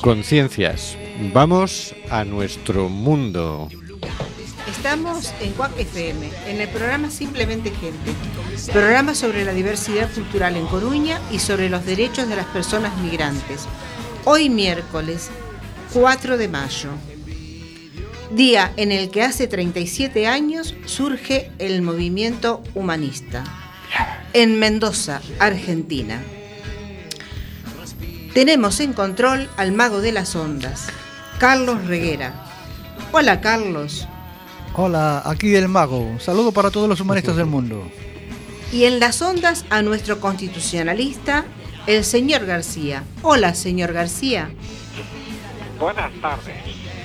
conciencias. 0.00 0.96
Vamos 1.34 1.94
a 2.10 2.24
nuestro 2.24 2.88
mundo. 2.88 3.68
Estamos 4.66 5.32
en 5.40 5.52
Cuac 5.52 5.78
FM, 5.78 6.30
en 6.48 6.60
el 6.60 6.68
programa 6.68 7.10
Simplemente 7.10 7.70
Gente, 7.70 8.12
programa 8.72 9.14
sobre 9.14 9.44
la 9.44 9.52
diversidad 9.52 10.10
cultural 10.14 10.56
en 10.56 10.66
Coruña 10.66 11.20
y 11.30 11.38
sobre 11.38 11.68
los 11.68 11.84
derechos 11.84 12.28
de 12.28 12.36
las 12.36 12.46
personas 12.46 12.96
migrantes. 12.98 13.66
Hoy 14.24 14.48
miércoles 14.48 15.28
4 15.92 16.38
de 16.38 16.48
mayo, 16.48 16.90
día 18.30 18.72
en 18.76 18.90
el 18.90 19.10
que 19.10 19.22
hace 19.22 19.48
37 19.48 20.26
años 20.26 20.74
surge 20.86 21.50
el 21.58 21.82
movimiento 21.82 22.62
humanista, 22.74 23.44
en 24.32 24.58
Mendoza, 24.58 25.20
Argentina. 25.38 26.22
Tenemos 28.34 28.80
en 28.80 28.94
control 28.94 29.50
al 29.58 29.72
mago 29.72 30.00
de 30.00 30.10
las 30.10 30.34
ondas, 30.34 30.88
Carlos 31.38 31.84
Reguera. 31.86 32.32
Hola 33.12 33.42
Carlos. 33.42 34.08
Hola, 34.72 35.22
aquí 35.26 35.54
el 35.54 35.68
mago. 35.68 36.18
Saludo 36.18 36.50
para 36.50 36.70
todos 36.70 36.88
los 36.88 36.98
humanistas 36.98 37.36
del 37.36 37.44
mundo. 37.44 37.86
Y 38.72 38.84
en 38.84 39.00
las 39.00 39.20
ondas 39.20 39.66
a 39.68 39.82
nuestro 39.82 40.18
constitucionalista, 40.18 41.44
el 41.86 42.04
señor 42.04 42.46
García. 42.46 43.04
Hola, 43.20 43.54
señor 43.54 43.92
García. 43.92 44.50
Buenas 45.78 46.10
tardes. 46.22 46.56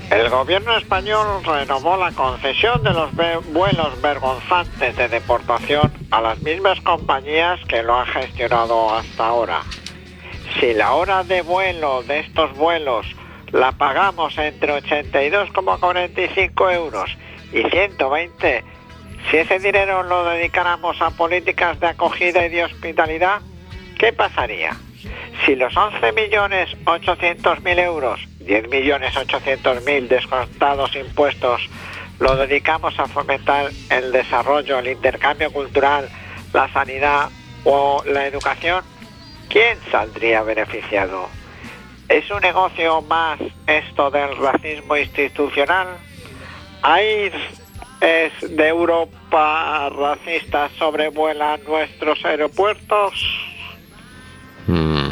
El 0.10 0.30
gobierno 0.30 0.78
español 0.78 1.44
renovó 1.44 1.98
la 1.98 2.14
concesión 2.14 2.82
de 2.84 2.92
los 2.92 3.12
vuelos 3.52 4.02
vergonzantes 4.02 4.96
de 4.96 5.10
deportación 5.10 5.92
a 6.10 6.22
las 6.22 6.40
mismas 6.42 6.80
compañías 6.80 7.60
que 7.68 7.84
lo 7.84 8.00
han 8.00 8.08
gestionado 8.08 8.96
hasta 8.96 9.28
ahora. 9.28 9.62
Si 10.60 10.74
la 10.74 10.94
hora 10.94 11.24
de 11.24 11.42
vuelo 11.42 12.04
de 12.04 12.20
estos 12.20 12.56
vuelos 12.56 13.08
la 13.52 13.72
pagamos 13.74 14.38
entre 14.38 14.82
82,45 14.82 16.74
euros 16.74 17.18
y 17.54 17.64
120, 17.64 18.64
si 19.30 19.38
ese 19.38 19.60
dinero 19.60 20.04
lo 20.04 20.24
dedicáramos 20.26 21.02
a 21.02 21.12
políticas 21.12 21.80
de 21.80 21.88
acogida 21.88 22.46
y 22.46 22.50
de 22.50 22.64
hospitalidad, 22.64 23.42
¿qué 24.00 24.14
pasaría? 24.14 24.72
Si 25.46 25.56
los 25.56 25.74
11.800.000 25.74 27.80
euros, 27.80 28.20
10.800.000 28.40 30.08
descontados 30.08 30.96
impuestos, 30.96 31.70
lo 32.20 32.36
dedicamos 32.36 32.98
a 33.00 33.08
fomentar 33.08 33.70
el 33.90 34.12
desarrollo, 34.12 34.80
el 34.80 34.88
intercambio 34.88 35.52
cultural, 35.52 36.10
la 36.54 36.72
sanidad 36.74 37.30
o 37.64 38.04
la 38.06 38.26
educación, 38.26 38.84
¿quién 39.50 39.78
saldría 39.92 40.44
beneficiado? 40.44 41.28
¿Es 42.10 42.30
un 42.32 42.42
negocio 42.42 43.02
más 43.02 43.40
esto 43.68 44.10
del 44.10 44.38
racismo 44.38 44.96
institucional? 44.96 45.88
¿Hay 46.82 47.32
es 48.00 48.32
de 48.56 48.68
Europa 48.68 49.90
racistas 49.90 50.72
sobrevuelan 50.78 51.60
nuestros 51.68 52.24
aeropuertos? 52.24 53.14
Mm. 54.68 55.10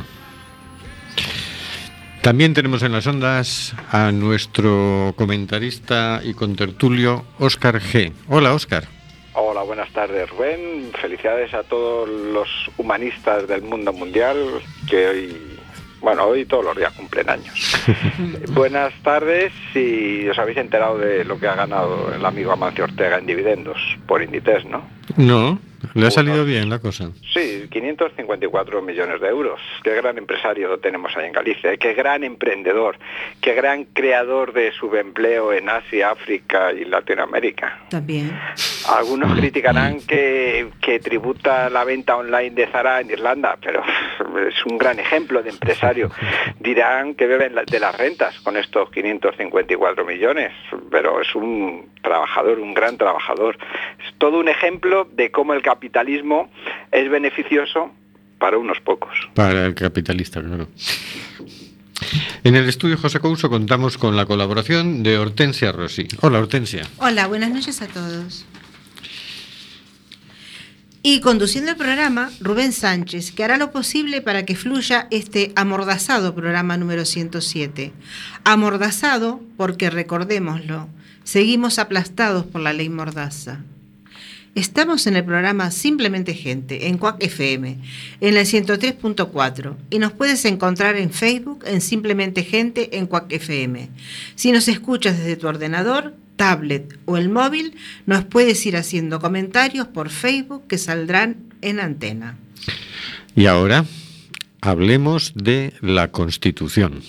También 2.22 2.54
tenemos 2.54 2.82
en 2.82 2.92
las 2.92 3.06
ondas 3.06 3.76
a 3.92 4.12
nuestro 4.12 5.14
comentarista 5.16 6.22
y 6.24 6.34
contertulio 6.34 7.24
Óscar 7.40 7.80
G. 7.80 8.14
Hola, 8.28 8.54
Óscar. 8.54 8.95
Hola, 9.38 9.64
buenas 9.64 9.92
tardes, 9.92 10.30
Rubén. 10.30 10.92
Felicidades 11.02 11.54
a 11.54 11.64
todos 11.64 12.08
los 12.08 12.48
humanistas 12.78 13.46
del 13.50 13.64
mundo 13.64 13.92
mundial 13.92 14.38
que 14.90 15.08
hoy, 15.08 15.38
bueno, 16.00 16.24
hoy 16.24 16.46
todos 16.46 16.64
los 16.64 16.78
días 16.78 16.94
cumplen 16.94 17.30
años. 17.30 17.76
buenas 18.54 18.94
tardes 19.04 19.52
y 19.74 20.26
os 20.30 20.40
habéis 20.40 20.58
enterado 20.58 20.98
de 20.98 21.26
lo 21.26 21.38
que 21.38 21.50
ha 21.50 21.56
ganado 21.56 22.14
el 22.16 22.26
amigo 22.26 22.54
Amancio 22.54 22.86
Ortega 22.86 23.18
en 23.18 23.26
dividendos 23.26 23.78
por 24.08 24.24
Inditex, 24.24 24.64
¿no? 24.64 24.88
No, 25.18 25.60
le 25.94 26.08
ha 26.08 26.12
salido 26.12 26.46
bien 26.46 26.70
la 26.70 26.80
cosa. 26.80 27.12
Sí, 27.34 27.68
554 27.70 28.82
millones 28.82 29.22
de 29.22 29.28
euros. 29.28 29.60
Qué 29.84 29.96
gran 29.96 30.18
empresario 30.18 30.78
tenemos 30.80 31.16
ahí 31.16 31.28
en 31.28 31.34
Galicia, 31.34 31.74
¿eh? 31.74 31.78
qué 31.78 31.94
gran 31.94 32.24
emprendedor, 32.24 32.98
qué 33.42 33.54
gran 33.54 33.86
creador 33.86 34.54
de 34.54 34.72
subempleo 34.72 35.54
en 35.54 35.70
Asia, 35.70 36.12
África 36.12 36.72
y 36.72 36.86
Latinoamérica. 36.86 37.80
También. 37.90 38.32
Algunos 38.88 39.38
criticarán 39.38 40.00
que, 40.02 40.68
que 40.82 41.00
tributa 41.00 41.70
la 41.70 41.84
venta 41.84 42.16
online 42.16 42.52
de 42.52 42.68
Zara 42.68 43.02
en 43.02 43.10
Irlanda, 43.10 43.58
pero 43.62 43.84
es 44.48 44.66
un 44.66 44.78
gran 44.78 45.00
ejemplo 45.00 45.42
de 45.42 45.50
empresario. 45.50 46.12
Dirán 46.60 47.16
que 47.16 47.28
beben 47.28 47.56
de 47.66 47.80
las 47.80 47.98
rentas 47.98 48.40
con 48.42 48.58
estos 48.58 48.90
554 48.92 50.06
millones, 50.06 50.52
pero 50.92 51.22
es 51.22 51.34
un 51.36 51.90
trabajador, 52.02 52.60
un 52.60 52.74
gran 52.74 52.98
trabajador. 52.98 53.58
Es 54.06 54.14
todo 54.18 54.40
un 54.40 54.48
ejemplo 54.48 55.08
de 55.12 55.32
cómo 55.32 55.54
el 55.54 55.62
capitalismo 55.66 56.50
es 56.92 57.10
beneficioso 57.10 57.92
para 58.38 58.58
unos 58.58 58.80
pocos. 58.82 59.12
Para 59.34 59.66
el 59.66 59.74
capitalista, 59.74 60.42
claro. 60.42 60.68
En 62.44 62.56
el 62.56 62.70
estudio 62.70 62.98
José 62.98 63.20
Couso 63.20 63.50
contamos 63.50 63.98
con 63.98 64.16
la 64.16 64.26
colaboración 64.26 65.02
de 65.02 65.18
Hortensia 65.18 65.72
Rossi. 65.72 66.08
Hola, 66.22 66.40
Hortensia. 66.40 66.84
Hola, 66.98 67.26
buenas 67.26 67.50
noches 67.50 67.82
a 67.82 67.88
todos. 67.88 68.46
Y 71.02 71.22
conduciendo 71.22 71.72
el 71.72 71.78
programa, 71.78 72.30
Rubén 72.40 72.72
Sánchez, 72.72 73.32
que 73.32 73.44
hará 73.44 73.58
lo 73.58 73.72
posible 73.72 74.22
para 74.22 74.46
que 74.46 74.56
fluya 74.56 75.08
este 75.12 75.52
amordazado 75.56 76.36
programa 76.36 76.78
número 76.78 77.06
107. 77.06 77.94
Amordazado 78.44 79.40
porque, 79.58 79.90
recordémoslo, 79.90 80.90
seguimos 81.24 81.80
aplastados 81.80 82.46
por 82.46 82.62
la 82.62 82.74
ley 82.74 82.90
Mordaza. 82.90 83.62
Estamos 84.56 85.06
en 85.06 85.18
el 85.18 85.26
programa 85.26 85.70
Simplemente 85.70 86.34
Gente, 86.34 86.88
en 86.88 86.98
Cuac 86.98 87.22
FM, 87.22 87.78
en 88.22 88.38
el 88.38 88.46
103.4, 88.46 89.76
y 89.90 90.00
nos 90.00 90.14
puedes 90.14 90.46
encontrar 90.46 90.96
en 90.96 91.12
Facebook 91.12 91.66
en 91.66 91.82
Simplemente 91.82 92.42
Gente 92.44 92.98
en 92.98 93.08
Cuac 93.08 93.30
FM. 93.30 93.90
Si 94.36 94.54
nos 94.54 94.70
escuchas 94.70 95.18
desde 95.18 95.36
tu 95.36 95.48
ordenador, 95.48 96.14
tablet 96.38 96.98
o 97.04 97.18
el 97.18 97.28
móvil, 97.28 97.76
nos 98.06 98.24
puedes 98.24 98.66
ir 98.66 98.78
haciendo 98.78 99.20
comentarios 99.20 99.88
por 99.88 100.10
Facebook 100.10 100.68
que 100.68 100.78
saldrán 100.78 101.36
en 101.62 101.82
antena. 101.82 102.38
Y 103.36 103.48
ahora 103.48 103.84
hablemos 104.62 105.34
de 105.36 105.74
la 105.82 106.12
Constitución. 106.12 107.02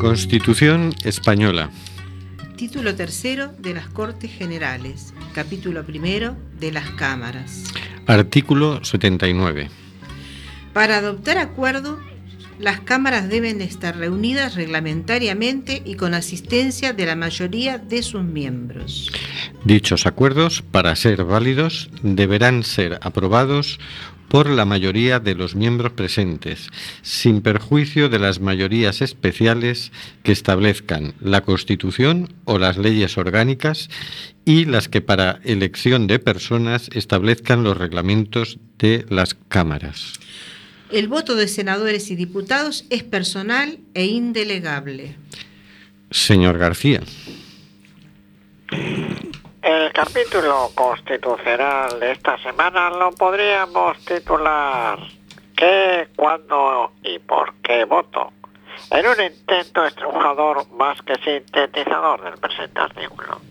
Constitución 0.00 0.94
española. 1.04 1.68
Título 2.56 2.94
tercero 2.94 3.52
de 3.58 3.74
las 3.74 3.86
Cortes 3.90 4.30
Generales. 4.32 5.12
Capítulo 5.34 5.84
primero 5.84 6.38
de 6.58 6.72
las 6.72 6.88
Cámaras. 6.92 7.64
Artículo 8.06 8.82
79. 8.82 9.68
Para 10.72 10.96
adoptar 10.96 11.36
acuerdo, 11.36 12.00
las 12.58 12.80
cámaras 12.80 13.28
deben 13.28 13.60
estar 13.60 13.94
reunidas 13.94 14.54
reglamentariamente 14.54 15.82
y 15.84 15.96
con 15.96 16.14
asistencia 16.14 16.94
de 16.94 17.04
la 17.04 17.14
mayoría 17.14 17.76
de 17.76 18.02
sus 18.02 18.22
miembros. 18.22 19.12
Dichos 19.66 20.06
acuerdos, 20.06 20.62
para 20.62 20.96
ser 20.96 21.24
válidos, 21.24 21.90
deberán 22.02 22.62
ser 22.62 22.98
aprobados 23.02 23.78
por 24.30 24.48
la 24.48 24.64
mayoría 24.64 25.18
de 25.18 25.34
los 25.34 25.56
miembros 25.56 25.92
presentes, 25.92 26.68
sin 27.02 27.42
perjuicio 27.42 28.08
de 28.08 28.20
las 28.20 28.38
mayorías 28.38 29.02
especiales 29.02 29.90
que 30.22 30.30
establezcan 30.30 31.14
la 31.20 31.40
Constitución 31.40 32.32
o 32.44 32.60
las 32.60 32.78
leyes 32.78 33.18
orgánicas 33.18 33.90
y 34.44 34.66
las 34.66 34.88
que 34.88 35.00
para 35.00 35.40
elección 35.42 36.06
de 36.06 36.20
personas 36.20 36.88
establezcan 36.92 37.64
los 37.64 37.76
reglamentos 37.76 38.60
de 38.78 39.04
las 39.08 39.34
cámaras. 39.34 40.12
El 40.92 41.08
voto 41.08 41.34
de 41.34 41.48
senadores 41.48 42.12
y 42.12 42.14
diputados 42.14 42.84
es 42.88 43.02
personal 43.02 43.80
e 43.94 44.06
indelegable. 44.06 45.16
Señor 46.12 46.56
García. 46.56 47.00
El 50.00 50.06
capítulo 50.06 50.70
constitucional 50.74 52.00
de 52.00 52.12
esta 52.12 52.38
semana 52.38 52.88
lo 52.88 53.12
podríamos 53.12 54.02
titular 54.06 54.98
qué, 55.54 56.08
cuándo 56.16 56.92
y 57.02 57.18
por 57.18 57.52
qué 57.56 57.84
voto. 57.84 58.32
En 58.90 59.06
un 59.06 59.20
intento 59.22 59.84
estrujador 59.84 60.70
más 60.70 61.02
que 61.02 61.16
sintetizador 61.16 62.22
del 62.22 62.40
presente 62.40 62.80
artículo. 62.80 63.42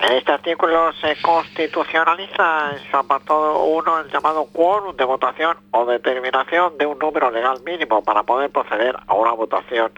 En 0.00 0.16
este 0.16 0.32
artículo 0.32 0.92
se 0.94 1.22
constitucionaliza 1.22 2.72
en 2.72 2.90
su 2.90 2.96
apartado 2.96 3.62
1 3.62 4.00
el 4.00 4.10
llamado 4.10 4.46
quórum 4.52 4.96
de 4.96 5.04
votación 5.04 5.56
o 5.70 5.84
determinación 5.86 6.78
de 6.78 6.86
un 6.86 6.98
número 6.98 7.30
legal 7.30 7.62
mínimo 7.64 8.02
para 8.02 8.24
poder 8.24 8.50
proceder 8.50 8.96
a 9.06 9.14
una 9.14 9.30
votación 9.30 9.92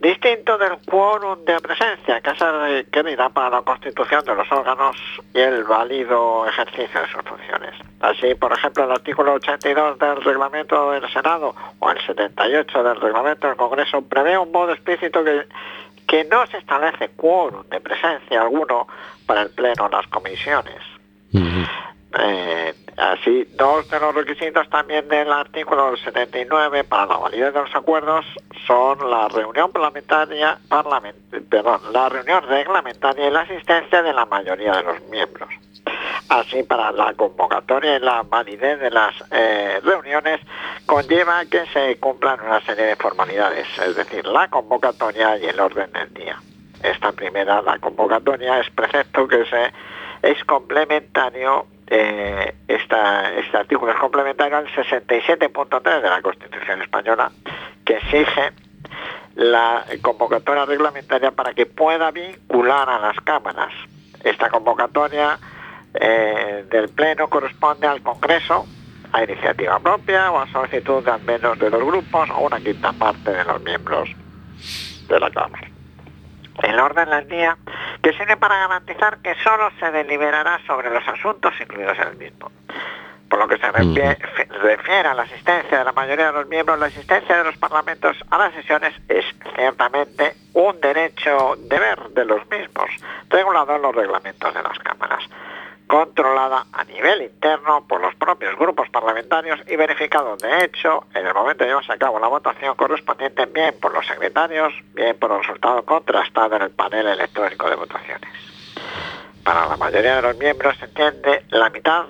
distinto 0.00 0.58
del 0.58 0.78
quórum 0.86 1.44
de 1.44 1.58
presencia 1.60 2.20
que 2.20 2.34
se 2.34 2.52
requerirá 2.52 3.28
para 3.30 3.50
la 3.50 3.62
constitución 3.62 4.24
de 4.24 4.34
los 4.34 4.50
órganos 4.52 4.96
y 5.34 5.40
el 5.40 5.64
válido 5.64 6.46
ejercicio 6.46 7.00
de 7.00 7.08
sus 7.08 7.22
funciones. 7.22 7.74
Así, 8.00 8.34
por 8.34 8.52
ejemplo, 8.52 8.84
el 8.84 8.92
artículo 8.92 9.34
82 9.34 9.98
del 9.98 10.22
reglamento 10.22 10.90
del 10.90 11.10
Senado 11.10 11.54
o 11.78 11.90
el 11.90 12.00
78 12.00 12.82
del 12.82 13.00
reglamento 13.00 13.46
del 13.46 13.56
Congreso 13.56 14.02
prevé 14.02 14.36
un 14.36 14.52
modo 14.52 14.72
explícito 14.72 15.24
que, 15.24 15.46
que 16.06 16.24
no 16.24 16.46
se 16.46 16.58
establece 16.58 17.10
quórum 17.16 17.64
de 17.68 17.80
presencia 17.80 18.42
alguno 18.42 18.86
para 19.26 19.42
el 19.42 19.50
Pleno 19.50 19.86
en 19.86 19.92
las 19.92 20.06
comisiones. 20.08 20.82
Eh, 22.18 22.74
así, 22.96 23.44
dos 23.54 23.88
de 23.90 24.00
los 24.00 24.14
requisitos 24.14 24.68
también 24.70 25.06
del 25.08 25.30
artículo 25.30 25.96
79 25.96 26.84
para 26.84 27.06
la 27.06 27.16
validez 27.16 27.52
de 27.52 27.60
los 27.60 27.74
acuerdos 27.74 28.24
son 28.66 29.10
la 29.10 29.28
reunión 29.28 29.70
parlamentaria, 29.70 30.58
parlament, 30.68 31.16
perdón, 31.48 31.80
la 31.92 32.08
reunión 32.08 32.42
reglamentaria 32.48 33.28
y 33.28 33.30
la 33.30 33.40
asistencia 33.40 34.02
de 34.02 34.12
la 34.12 34.24
mayoría 34.24 34.76
de 34.76 34.82
los 34.82 35.02
miembros. 35.08 35.48
Así, 36.28 36.62
para 36.64 36.90
la 36.90 37.14
convocatoria 37.14 37.96
y 37.96 38.00
la 38.00 38.22
validez 38.22 38.80
de 38.80 38.90
las 38.90 39.14
eh, 39.30 39.80
reuniones 39.84 40.40
conlleva 40.84 41.44
que 41.46 41.64
se 41.66 41.96
cumplan 41.98 42.40
una 42.40 42.60
serie 42.62 42.86
de 42.86 42.96
formalidades, 42.96 43.66
es 43.78 43.94
decir, 43.94 44.26
la 44.26 44.48
convocatoria 44.48 45.36
y 45.38 45.46
el 45.46 45.60
orden 45.60 45.92
del 45.92 46.12
día. 46.14 46.40
Esta 46.82 47.12
primera, 47.12 47.62
la 47.62 47.78
convocatoria, 47.78 48.60
es 48.60 48.70
precepto 48.70 49.28
que 49.28 49.44
se 49.44 49.72
es 50.22 50.42
complementario 50.44 51.66
eh, 51.88 52.54
este 52.66 53.56
artículo 53.56 53.92
es 53.92 53.98
complementario 53.98 54.56
al 54.56 54.66
67.3 54.68 56.02
de 56.02 56.08
la 56.08 56.22
Constitución 56.22 56.82
Española, 56.82 57.30
que 57.84 57.94
exige 57.94 58.52
la 59.36 59.84
convocatoria 60.02 60.64
reglamentaria 60.64 61.30
para 61.30 61.54
que 61.54 61.66
pueda 61.66 62.10
vincular 62.10 62.88
a 62.88 62.98
las 62.98 63.16
cámaras. 63.20 63.72
Esta 64.24 64.48
convocatoria 64.48 65.38
eh, 65.94 66.64
del 66.70 66.88
Pleno 66.88 67.28
corresponde 67.28 67.86
al 67.86 68.02
Congreso 68.02 68.66
a 69.12 69.22
iniciativa 69.22 69.78
propia 69.78 70.32
o 70.32 70.40
a 70.40 70.50
solicitud 70.50 71.04
de 71.04 71.10
al 71.10 71.22
menos 71.22 71.58
de 71.58 71.70
los 71.70 71.84
grupos 71.84 72.28
o 72.30 72.40
una 72.40 72.58
quinta 72.60 72.92
parte 72.92 73.30
de 73.30 73.44
los 73.44 73.62
miembros 73.62 74.08
de 75.08 75.20
la 75.20 75.30
Cámara. 75.30 75.75
El 76.62 76.78
orden 76.78 77.10
del 77.10 77.28
día 77.28 77.56
que 78.02 78.12
sirve 78.12 78.36
para 78.36 78.58
garantizar 78.58 79.18
que 79.18 79.34
solo 79.42 79.70
se 79.78 79.90
deliberará 79.90 80.60
sobre 80.66 80.90
los 80.90 81.06
asuntos 81.06 81.52
incluidos 81.60 81.98
en 81.98 82.08
el 82.08 82.16
mismo. 82.16 82.50
Por 83.28 83.40
lo 83.40 83.48
que 83.48 83.58
se 83.58 83.70
refiere 83.72 85.08
a 85.08 85.14
la 85.14 85.22
asistencia 85.22 85.78
de 85.78 85.84
la 85.84 85.92
mayoría 85.92 86.26
de 86.26 86.32
los 86.32 86.46
miembros, 86.46 86.78
la 86.78 86.86
asistencia 86.86 87.36
de 87.36 87.44
los 87.44 87.56
parlamentos 87.56 88.16
a 88.30 88.38
las 88.38 88.54
sesiones 88.54 88.94
es 89.08 89.24
ciertamente 89.56 90.34
un 90.52 90.80
derecho 90.80 91.56
deber 91.58 91.98
de 92.10 92.24
los 92.24 92.48
mismos, 92.48 92.88
regulado 93.28 93.74
en 93.74 93.82
los 93.82 93.94
reglamentos 93.94 94.54
de 94.54 94.62
las 94.62 94.78
cámaras 94.78 95.24
controlada 95.86 96.66
a 96.72 96.84
nivel 96.84 97.22
interno 97.22 97.86
por 97.86 98.00
los 98.00 98.14
propios 98.16 98.56
grupos 98.56 98.88
parlamentarios 98.90 99.60
y 99.68 99.76
verificado 99.76 100.36
de 100.36 100.64
hecho 100.64 101.06
en 101.14 101.26
el 101.26 101.34
momento 101.34 101.64
de 101.64 101.70
llevarse 101.70 101.92
a 101.92 101.98
cabo 101.98 102.18
la 102.18 102.28
votación 102.28 102.74
correspondiente 102.74 103.46
bien 103.46 103.74
por 103.80 103.94
los 103.94 104.06
secretarios, 104.06 104.72
bien 104.94 105.16
por 105.18 105.30
el 105.30 105.38
resultado 105.38 105.84
contrastado 105.84 106.56
en 106.56 106.62
el 106.62 106.70
panel 106.70 107.06
electrónico 107.06 107.70
de 107.70 107.76
votaciones. 107.76 108.30
Para 109.44 109.66
la 109.66 109.76
mayoría 109.76 110.16
de 110.16 110.22
los 110.22 110.36
miembros 110.38 110.76
se 110.78 110.86
entiende 110.86 111.44
la 111.50 111.70
mitad, 111.70 112.06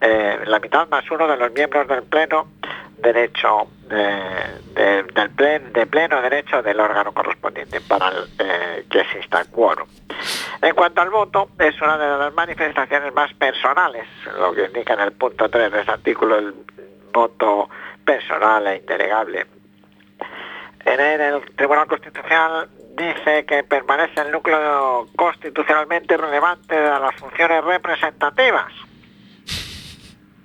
eh, 0.00 0.38
la 0.46 0.60
mitad 0.60 0.88
más 0.88 1.10
uno 1.10 1.26
de 1.26 1.36
los 1.36 1.52
miembros 1.52 1.88
del 1.88 2.04
Pleno 2.04 2.46
derecho 3.02 3.68
del 3.88 5.30
pleno, 5.36 5.70
de 5.72 5.86
pleno 5.86 6.20
derecho 6.20 6.62
del 6.62 6.78
órgano 6.80 7.12
correspondiente 7.12 7.80
para 7.80 8.08
el, 8.08 8.28
eh, 8.38 8.84
que 8.90 9.00
exista 9.00 9.44
quórum. 9.46 9.88
En 10.60 10.74
cuanto 10.74 11.00
al 11.00 11.10
voto, 11.10 11.50
es 11.58 11.80
una 11.80 11.96
de 11.96 12.18
las 12.18 12.34
manifestaciones 12.34 13.14
más 13.14 13.32
personales, 13.34 14.06
lo 14.38 14.52
que 14.52 14.64
indica 14.64 14.94
en 14.94 15.00
el 15.00 15.12
punto 15.12 15.48
3 15.48 15.70
de 15.70 15.80
este 15.80 15.92
artículo, 15.92 16.36
el 16.36 16.54
voto 17.12 17.68
personal 18.04 18.66
e 18.66 18.76
indelegable. 18.78 19.46
En 20.84 21.00
el 21.00 21.54
Tribunal 21.54 21.86
Constitucional 21.86 22.68
dice 22.96 23.44
que 23.46 23.62
permanece 23.62 24.20
el 24.20 24.32
núcleo 24.32 25.08
constitucionalmente 25.14 26.16
relevante 26.16 26.74
de 26.74 26.90
las 26.90 27.14
funciones 27.16 27.62
representativas. 27.64 28.72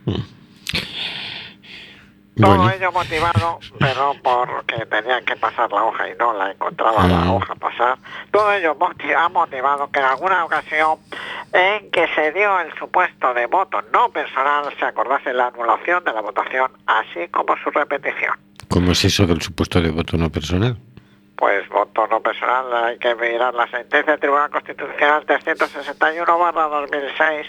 Mm. 0.06 0.33
Todo 2.40 2.70
ello 2.72 2.92
motivado, 2.92 3.60
pero 3.80 4.14
porque 4.24 4.86
tenía 4.88 5.22
que 5.22 5.36
pasar 5.36 5.72
la 5.72 5.84
hoja 5.84 6.10
y 6.10 6.16
no 6.18 6.34
la 6.34 6.52
encontraba 6.52 7.08
la 7.08 7.32
hoja 7.32 7.54
pasar. 7.56 7.98
Todo 8.32 8.52
ello 8.54 8.76
ha 9.18 9.30
motivado 9.30 9.90
que 9.92 10.00
en 10.00 10.06
alguna 10.06 10.44
ocasión 10.44 10.98
en 11.54 11.92
que 11.92 12.08
se 12.16 12.32
dio 12.32 12.60
el 12.60 12.74
supuesto 12.80 13.34
de 13.36 13.46
voto 13.46 13.82
no 13.94 14.10
personal 14.10 14.66
se 14.80 14.86
acordase 14.86 15.32
la 15.32 15.48
anulación 15.48 16.04
de 16.04 16.14
la 16.14 16.22
votación, 16.22 16.72
así 16.88 17.28
como 17.30 17.56
su 17.64 17.70
repetición. 17.70 18.34
¿Cómo 18.68 18.92
es 18.92 19.06
eso 19.06 19.28
del 19.28 19.42
supuesto 19.42 19.80
de 19.80 19.92
voto 19.92 20.18
no 20.18 20.32
personal? 20.32 20.78
Pues 21.36 21.68
voto 21.70 22.08
no 22.08 22.22
personal, 22.22 22.86
hay 22.86 22.98
que 22.98 23.14
mirar 23.16 23.54
la 23.54 23.68
sentencia 23.68 24.14
del 24.14 24.20
Tribunal 24.20 24.50
Constitucional 24.50 25.26
361-2006, 25.26 27.46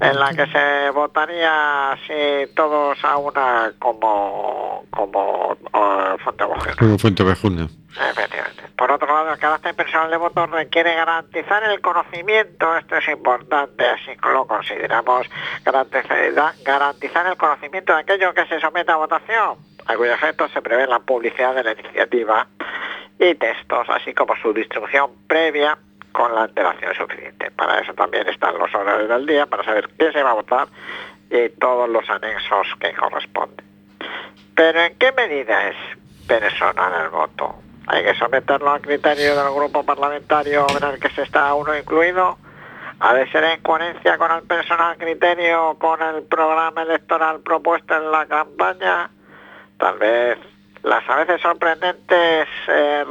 en 0.00 0.18
la 0.18 0.32
que 0.34 0.46
se 0.46 0.90
votaría 0.90 1.98
si 2.06 2.46
todos 2.54 3.02
a 3.04 3.16
una 3.16 3.72
como, 3.78 4.84
como 4.90 5.52
uh, 5.52 6.18
fuente 6.18 6.44
Como 6.78 6.98
fuente 6.98 7.22
Efectivamente. 7.22 8.62
Por 8.76 8.90
otro 8.90 9.08
lado, 9.08 9.32
el 9.32 9.38
carácter 9.38 9.74
personal 9.74 10.10
de 10.10 10.16
voto 10.16 10.46
requiere 10.46 10.94
garantizar 10.94 11.62
el 11.64 11.80
conocimiento, 11.80 12.76
esto 12.76 12.96
es 12.96 13.08
importante, 13.08 13.86
así 13.86 14.12
lo 14.22 14.46
consideramos, 14.46 15.26
garantizar, 15.64 16.54
garantizar 16.64 17.26
el 17.26 17.36
conocimiento 17.36 17.92
de 17.92 18.00
aquello 18.00 18.32
que 18.32 18.46
se 18.46 18.60
somete 18.60 18.92
a 18.92 18.96
votación, 18.96 19.58
a 19.86 19.96
cuyo 19.96 20.14
efecto 20.14 20.48
se 20.48 20.62
prevé 20.62 20.86
la 20.86 21.00
publicidad 21.00 21.54
de 21.54 21.64
la 21.64 21.72
iniciativa 21.72 22.46
y 23.20 23.34
textos, 23.34 23.86
así 23.90 24.14
como 24.14 24.34
su 24.36 24.52
distribución 24.54 25.10
previa 25.26 25.76
con 26.10 26.34
la 26.34 26.44
antelación 26.44 26.94
suficiente. 26.94 27.50
Para 27.50 27.78
eso 27.80 27.92
también 27.92 28.26
están 28.26 28.58
los 28.58 28.74
horarios 28.74 29.10
del 29.10 29.26
día, 29.26 29.44
para 29.44 29.62
saber 29.62 29.90
qué 29.98 30.10
se 30.10 30.22
va 30.22 30.30
a 30.30 30.34
votar 30.34 30.68
y 31.30 31.50
todos 31.50 31.88
los 31.88 32.08
anexos 32.08 32.66
que 32.80 32.94
corresponden. 32.94 33.64
Pero 34.54 34.80
¿en 34.80 34.96
qué 34.96 35.12
medida 35.12 35.68
es 35.68 35.76
personal 36.26 37.04
el 37.04 37.10
voto? 37.10 37.56
Hay 37.86 38.04
que 38.04 38.14
someterlo 38.14 38.70
al 38.70 38.80
criterio 38.80 39.36
del 39.36 39.54
grupo 39.54 39.84
parlamentario 39.84 40.66
en 40.80 40.88
el 40.88 40.98
que 40.98 41.10
se 41.10 41.22
está 41.22 41.52
uno 41.54 41.76
incluido. 41.76 42.38
Ha 43.00 43.14
de 43.14 43.30
ser 43.30 43.44
en 43.44 43.60
coherencia 43.60 44.16
con 44.16 44.30
el 44.32 44.42
personal 44.42 44.96
criterio, 44.96 45.76
con 45.78 46.00
el 46.02 46.22
programa 46.22 46.82
electoral 46.82 47.40
propuesto 47.40 47.96
en 47.96 48.10
la 48.10 48.26
campaña. 48.26 49.10
Tal 49.78 49.98
vez 49.98 50.38
las 50.82 51.08
a 51.08 51.16
veces 51.16 51.40
sorprendentes, 51.40 52.48
eh, 52.68 53.04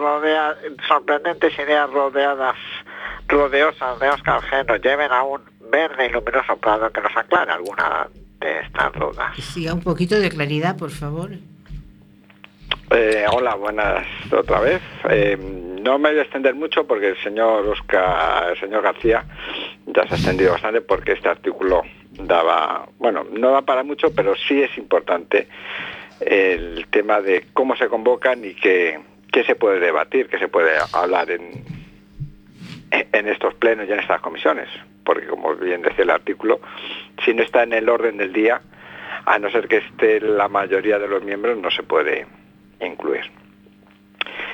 sorprendentes 0.87 1.57
ideas 1.59 1.89
rodeadas, 1.91 2.55
rodeosas 3.27 3.99
de 3.99 4.09
Oscar 4.09 4.41
G 4.41 4.65
nos 4.67 4.81
lleven 4.81 5.11
a 5.11 5.23
un 5.23 5.41
verde 5.71 6.07
y 6.07 6.09
luminoso 6.09 6.57
prado 6.57 6.91
que 6.91 7.01
nos 7.01 7.15
aclare 7.15 7.51
alguna 7.51 8.07
de 8.39 8.59
estas 8.61 8.91
dudas. 8.93 9.35
Siga 9.37 9.73
un 9.73 9.81
poquito 9.81 10.19
de 10.19 10.29
claridad, 10.29 10.77
por 10.77 10.89
favor. 10.89 11.31
Eh, 12.91 13.25
hola, 13.31 13.53
buenas 13.53 14.05
otra 14.31 14.61
vez. 14.61 14.81
Eh, 15.09 15.37
no 15.37 15.99
me 15.99 16.09
voy 16.09 16.19
a 16.19 16.23
extender 16.23 16.55
mucho 16.55 16.87
porque 16.87 17.09
el 17.09 17.23
señor 17.23 17.67
Oscar, 17.67 18.51
el 18.51 18.59
señor 18.59 18.81
García 18.81 19.23
ya 19.85 20.07
se 20.07 20.13
ha 20.13 20.17
extendido 20.17 20.53
bastante 20.53 20.81
porque 20.81 21.13
este 21.13 21.29
artículo 21.29 21.83
daba, 22.11 22.87
bueno, 22.97 23.25
no 23.31 23.51
da 23.51 23.61
para 23.61 23.83
mucho, 23.83 24.13
pero 24.13 24.33
sí 24.35 24.61
es 24.61 24.75
importante 24.77 25.47
el 26.21 26.87
tema 26.89 27.21
de 27.21 27.45
cómo 27.53 27.75
se 27.75 27.87
convocan 27.87 28.43
y 28.43 28.53
qué, 28.55 28.99
se 29.45 29.55
puede 29.55 29.79
debatir, 29.79 30.27
qué 30.27 30.37
se 30.37 30.47
puede 30.47 30.71
hablar 30.93 31.31
en, 31.31 31.63
en 32.91 33.27
estos 33.27 33.53
plenos 33.55 33.87
y 33.87 33.93
en 33.93 33.99
estas 33.99 34.21
comisiones. 34.21 34.67
Porque 35.03 35.27
como 35.27 35.55
bien 35.55 35.81
decía 35.81 36.03
el 36.03 36.09
artículo, 36.09 36.59
si 37.23 37.33
no 37.33 37.43
está 37.43 37.63
en 37.63 37.73
el 37.73 37.89
orden 37.89 38.17
del 38.17 38.33
día, 38.33 38.61
a 39.25 39.39
no 39.39 39.49
ser 39.49 39.67
que 39.67 39.77
esté 39.77 40.19
la 40.21 40.47
mayoría 40.47 40.99
de 40.99 41.07
los 41.07 41.23
miembros, 41.23 41.57
no 41.57 41.71
se 41.71 41.83
puede 41.83 42.25
incluir. 42.81 43.29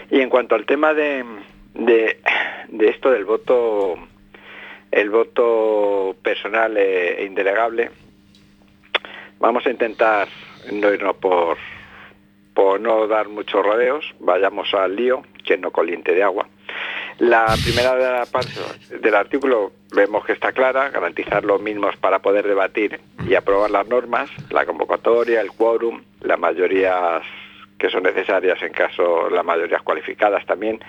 Y 0.09 0.21
en 0.21 0.29
cuanto 0.29 0.55
al 0.55 0.65
tema 0.65 0.93
de, 0.93 1.25
de, 1.73 2.19
esto 2.89 3.11
del 3.11 3.25
voto, 3.25 3.95
el 4.91 5.09
voto 5.09 6.15
personal 6.21 6.77
e, 6.77 7.21
e 7.21 7.25
indelegable, 7.25 7.91
vamos 9.39 9.65
a 9.65 9.71
intentar 9.71 10.27
no 10.71 10.93
irnos 10.93 11.15
por, 11.17 11.57
por 12.53 12.79
no 12.79 13.07
dar 13.07 13.27
muchos 13.27 13.65
rodeos, 13.65 14.05
vayamos 14.19 14.73
al 14.73 14.95
lío, 14.95 15.23
que 15.43 15.57
no 15.57 15.71
coliente 15.71 16.13
de 16.13 16.23
agua. 16.23 16.47
La 17.19 17.45
primera 17.63 18.25
parte 18.25 18.51
del 18.99 19.15
artículo 19.15 19.71
vemos 19.93 20.25
que 20.25 20.33
está 20.33 20.51
clara, 20.51 20.89
garantizar 20.89 21.45
los 21.45 21.61
mismos 21.61 21.95
para 21.95 22.19
poder 22.19 22.45
debatir 22.45 22.99
y 23.25 23.35
aprobar 23.35 23.71
las 23.71 23.87
normas, 23.87 24.29
la 24.49 24.65
convocatoria, 24.65 25.39
el 25.39 25.51
quórum, 25.51 26.01
las 26.21 26.37
mayorías 26.37 27.23
que 27.77 27.89
son 27.89 28.03
necesarias 28.03 28.61
en 28.61 28.73
caso 28.73 29.29
las 29.29 29.45
mayorías 29.45 29.81
cualificadas 29.81 30.45
también 30.45 30.79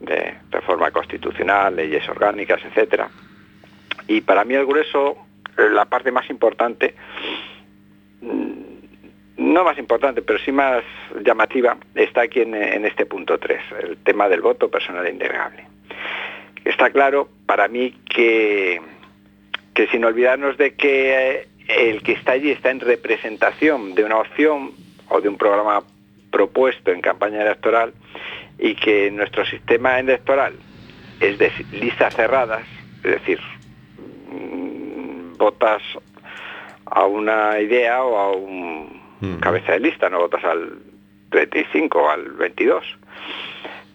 de 0.00 0.34
reforma 0.50 0.90
constitucional, 0.90 1.76
leyes 1.76 2.06
orgánicas, 2.08 2.60
etcétera. 2.64 3.08
Y 4.06 4.20
para 4.20 4.44
mí 4.44 4.54
el 4.54 4.66
grueso, 4.66 5.16
la 5.56 5.86
parte 5.86 6.12
más 6.12 6.28
importante, 6.28 6.94
no 9.44 9.62
más 9.62 9.78
importante, 9.78 10.22
pero 10.22 10.38
sí 10.38 10.52
más 10.52 10.82
llamativa, 11.22 11.76
está 11.94 12.22
aquí 12.22 12.40
en, 12.40 12.84
este 12.84 13.06
punto 13.06 13.38
3, 13.38 13.60
el 13.82 13.96
tema 13.98 14.28
del 14.28 14.40
voto 14.40 14.70
personal 14.70 15.08
indegable. 15.08 15.64
Está 16.64 16.90
claro 16.90 17.28
para 17.46 17.68
mí 17.68 17.94
que, 18.08 18.80
que 19.74 19.86
sin 19.88 20.04
olvidarnos 20.04 20.56
de 20.56 20.74
que 20.74 21.40
eh, 21.40 21.48
el 21.68 22.02
que 22.02 22.12
está 22.12 22.32
allí 22.32 22.50
está 22.50 22.70
en 22.70 22.80
representación 22.80 23.94
de 23.94 24.04
una 24.04 24.18
opción 24.18 24.72
o 25.10 25.20
de 25.20 25.28
un 25.28 25.36
programa 25.36 25.82
propuesto 26.30 26.90
en 26.90 27.00
campaña 27.00 27.42
electoral 27.42 27.92
y 28.58 28.74
que 28.74 29.10
nuestro 29.10 29.44
sistema 29.44 29.98
electoral 30.00 30.54
es 31.20 31.38
de 31.38 31.52
listas 31.72 32.14
cerradas, 32.14 32.64
es 33.04 33.10
decir, 33.10 33.40
mm, 34.30 35.36
votas 35.36 35.82
a 36.86 37.04
una 37.04 37.60
idea 37.60 38.02
o 38.02 38.16
a 38.16 38.32
un 38.32 39.03
Mm. 39.24 39.40
cabeza 39.40 39.72
de 39.72 39.80
lista, 39.80 40.08
no 40.08 40.18
votas 40.18 40.44
al 40.44 40.78
35 41.30 41.98
o 42.02 42.10
al 42.10 42.30
22. 42.32 42.84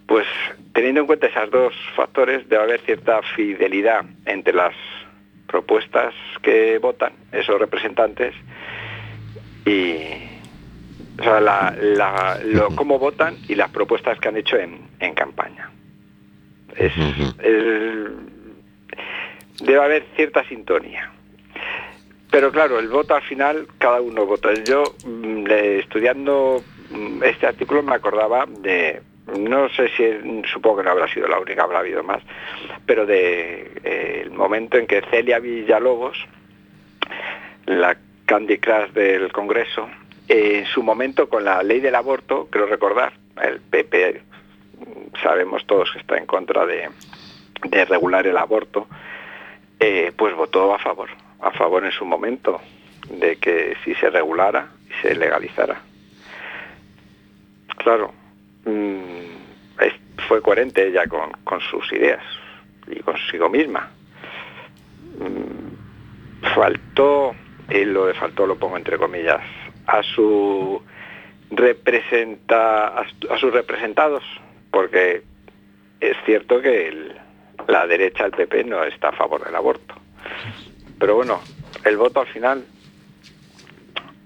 Pues 0.06 0.26
teniendo 0.72 1.00
en 1.02 1.06
cuenta 1.06 1.26
esos 1.28 1.50
dos 1.50 1.74
factores, 1.96 2.48
debe 2.48 2.62
haber 2.62 2.80
cierta 2.80 3.20
fidelidad 3.36 4.04
entre 4.26 4.52
las 4.54 4.74
propuestas 5.46 6.14
que 6.42 6.78
votan 6.78 7.12
esos 7.32 7.58
representantes 7.60 8.34
y 9.66 9.98
o 11.18 11.22
sea, 11.22 11.40
la- 11.40 11.76
la- 11.80 12.40
lo- 12.44 12.74
cómo 12.76 12.98
votan 12.98 13.36
y 13.48 13.54
las 13.54 13.70
propuestas 13.70 14.18
que 14.20 14.28
han 14.28 14.36
hecho 14.36 14.56
en, 14.56 14.80
en 15.00 15.14
campaña. 15.14 15.70
Es- 16.76 16.92
debe 19.60 19.84
haber 19.84 20.04
cierta 20.16 20.42
sintonía. 20.48 21.10
Pero 22.30 22.52
claro, 22.52 22.78
el 22.78 22.88
voto 22.88 23.14
al 23.14 23.22
final, 23.22 23.66
cada 23.78 24.00
uno 24.00 24.24
vota. 24.24 24.52
Yo, 24.64 24.84
mm, 25.04 25.46
estudiando 25.50 26.62
mm, 26.90 27.22
este 27.24 27.46
artículo, 27.46 27.82
me 27.82 27.94
acordaba 27.94 28.46
de, 28.46 29.02
no 29.38 29.68
sé 29.70 29.88
si, 29.96 30.42
supongo 30.52 30.78
que 30.78 30.84
no 30.84 30.90
habrá 30.90 31.08
sido 31.08 31.26
la 31.26 31.40
única, 31.40 31.62
habrá 31.62 31.80
habido 31.80 32.02
más, 32.02 32.22
pero 32.86 33.04
de 33.04 33.72
eh, 33.82 34.20
el 34.22 34.30
momento 34.30 34.76
en 34.76 34.86
que 34.86 35.02
Celia 35.10 35.40
Villalobos, 35.40 36.16
la 37.66 37.96
Candy 38.26 38.58
Crush 38.58 38.90
del 38.92 39.32
Congreso, 39.32 39.88
en 40.28 40.64
su 40.66 40.84
momento 40.84 41.28
con 41.28 41.44
la 41.44 41.62
ley 41.64 41.80
del 41.80 41.96
aborto, 41.96 42.46
creo 42.50 42.66
recordar, 42.66 43.12
el 43.42 43.60
PP, 43.60 44.22
sabemos 45.22 45.66
todos 45.66 45.90
que 45.90 45.98
está 45.98 46.16
en 46.16 46.26
contra 46.26 46.64
de, 46.66 46.88
de 47.64 47.84
regular 47.86 48.26
el 48.26 48.36
aborto, 48.36 48.86
eh, 49.80 50.12
pues 50.16 50.34
votó 50.36 50.74
a 50.74 50.78
favor, 50.78 51.08
a 51.42 51.50
favor 51.52 51.84
en 51.84 51.92
su 51.92 52.04
momento 52.04 52.60
de 53.10 53.36
que 53.36 53.76
si 53.84 53.94
se 53.94 54.10
regulara 54.10 54.68
y 54.88 55.02
se 55.02 55.14
legalizara. 55.14 55.80
Claro, 57.78 58.12
mm, 58.66 60.20
fue 60.28 60.42
coherente 60.42 60.86
ella 60.86 61.04
con, 61.06 61.60
sus 61.62 61.90
ideas 61.92 62.22
y 62.86 63.00
consigo 63.00 63.48
misma. 63.48 63.90
Mm, 65.18 66.46
faltó, 66.54 67.34
y 67.70 67.84
lo 67.84 68.06
de 68.06 68.14
faltó 68.14 68.46
lo 68.46 68.56
pongo 68.56 68.76
entre 68.76 68.98
comillas, 68.98 69.40
a 69.86 70.02
su 70.02 70.82
representa 71.50 72.88
a, 72.88 73.04
su- 73.08 73.32
a 73.32 73.38
sus 73.38 73.52
representados, 73.52 74.22
porque 74.70 75.22
es 76.00 76.16
cierto 76.24 76.60
que 76.60 77.12
la 77.66 77.86
derecha, 77.86 78.24
el 78.26 78.30
PP, 78.32 78.64
no 78.64 78.84
está 78.84 79.08
a 79.08 79.12
favor 79.12 79.44
del 79.44 79.54
aborto. 79.56 79.94
Pero 81.00 81.16
bueno, 81.16 81.40
el 81.84 81.96
voto 81.96 82.20
al 82.20 82.26
final, 82.28 82.62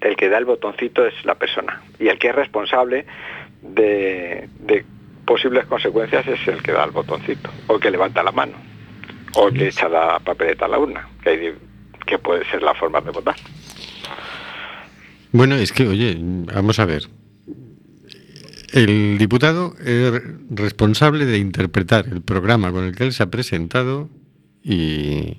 el 0.00 0.16
que 0.16 0.28
da 0.28 0.38
el 0.38 0.44
botoncito 0.44 1.06
es 1.06 1.14
la 1.24 1.36
persona. 1.36 1.80
Y 2.00 2.08
el 2.08 2.18
que 2.18 2.28
es 2.28 2.34
responsable 2.34 3.06
de, 3.62 4.48
posibles 5.24 5.64
consecuencias 5.66 6.26
es 6.26 6.46
el 6.48 6.62
que 6.62 6.72
da 6.72 6.84
el 6.84 6.90
botoncito, 6.90 7.48
o 7.68 7.78
que 7.78 7.90
levanta 7.90 8.22
la 8.22 8.32
mano, 8.32 8.54
o 9.36 9.50
que 9.50 9.68
echa 9.68 9.88
la 9.88 10.18
papeleta 10.18 10.66
a 10.66 10.68
la 10.68 10.78
urna, 10.78 11.08
que, 11.22 11.54
que 12.04 12.18
puede 12.18 12.44
ser 12.50 12.60
la 12.62 12.74
forma 12.74 13.00
de 13.00 13.10
votar. 13.12 13.36
Bueno, 15.30 15.54
es 15.54 15.72
que, 15.72 15.86
oye, 15.86 16.16
vamos 16.18 16.78
a 16.80 16.84
ver. 16.84 17.04
El 18.72 19.16
diputado 19.18 19.74
es 19.78 20.22
responsable 20.50 21.24
de 21.24 21.38
interpretar 21.38 22.06
el 22.08 22.20
programa 22.20 22.72
con 22.72 22.84
el 22.84 22.96
que 22.96 23.04
él 23.04 23.12
se 23.12 23.22
ha 23.22 23.30
presentado 23.30 24.08
y, 24.64 25.38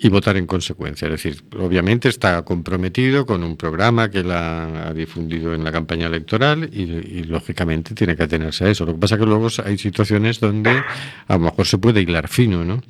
y 0.00 0.08
votar 0.08 0.36
en 0.36 0.46
consecuencia. 0.46 1.06
Es 1.06 1.12
decir, 1.12 1.42
obviamente 1.58 2.08
está 2.08 2.42
comprometido 2.42 3.26
con 3.26 3.42
un 3.42 3.56
programa 3.56 4.08
que 4.08 4.20
él 4.20 4.30
ha, 4.30 4.92
difundido 4.94 5.54
en 5.54 5.64
la 5.64 5.72
campaña 5.72 6.06
electoral 6.06 6.70
y, 6.72 7.24
lógicamente 7.24 7.94
tiene 7.94 8.16
que 8.16 8.22
atenerse 8.22 8.64
a 8.64 8.70
eso. 8.70 8.86
Lo 8.86 8.94
que 8.94 9.00
pasa 9.00 9.16
es 9.16 9.20
que 9.20 9.26
luego 9.26 9.48
hay 9.64 9.76
situaciones 9.76 10.40
donde 10.40 10.70
a 10.70 11.32
lo 11.34 11.40
mejor 11.40 11.66
se 11.66 11.78
puede 11.78 12.00
hilar 12.00 12.28
fino, 12.28 12.64
¿no? 12.64 12.80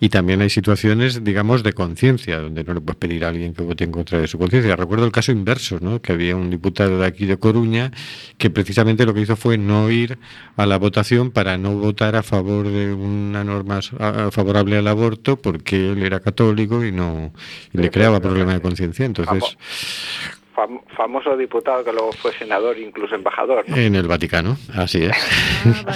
Y 0.00 0.08
también 0.08 0.42
hay 0.42 0.50
situaciones, 0.50 1.22
digamos, 1.22 1.62
de 1.62 1.72
conciencia, 1.72 2.40
donde 2.40 2.64
no 2.64 2.74
le 2.74 2.80
puedes 2.80 2.98
pedir 2.98 3.24
a 3.24 3.28
alguien 3.28 3.54
que 3.54 3.62
vote 3.62 3.84
en 3.84 3.92
contra 3.92 4.18
de 4.18 4.26
su 4.26 4.38
conciencia. 4.38 4.74
Recuerdo 4.76 5.06
el 5.06 5.12
caso 5.12 5.32
inverso, 5.32 5.78
¿no? 5.80 6.02
Que 6.02 6.12
había 6.12 6.36
un 6.36 6.50
diputado 6.50 6.98
de 6.98 7.06
aquí 7.06 7.26
de 7.26 7.38
Coruña 7.38 7.92
que 8.38 8.50
precisamente 8.50 9.06
lo 9.06 9.14
que 9.14 9.20
hizo 9.20 9.36
fue 9.36 9.56
no 9.56 9.90
ir 9.90 10.18
a 10.56 10.66
la 10.66 10.78
votación 10.78 11.30
para 11.30 11.56
no 11.58 11.74
votar 11.74 12.16
a 12.16 12.22
favor 12.22 12.68
de 12.68 12.92
una 12.92 13.44
norma 13.44 13.80
favorable 14.30 14.78
al 14.78 14.88
aborto 14.88 15.36
porque 15.36 15.92
él 15.92 16.02
era 16.02 16.20
católico 16.20 16.55
y 16.62 16.92
no 16.92 17.32
y 17.72 17.78
le 17.78 17.90
creaba 17.90 18.20
problemas 18.20 18.54
de 18.54 18.60
conciencia. 18.60 19.04
Entonces, 19.04 19.56
Fam- 20.54 20.80
famoso 20.96 21.36
diputado 21.36 21.84
que 21.84 21.92
luego 21.92 22.12
fue 22.12 22.32
senador, 22.38 22.78
incluso 22.78 23.14
embajador. 23.14 23.64
¿no? 23.68 23.76
en 23.76 23.94
el 23.94 24.08
Vaticano, 24.08 24.56
así 24.74 25.02
es. 25.04 25.12
Ah. 25.86 25.94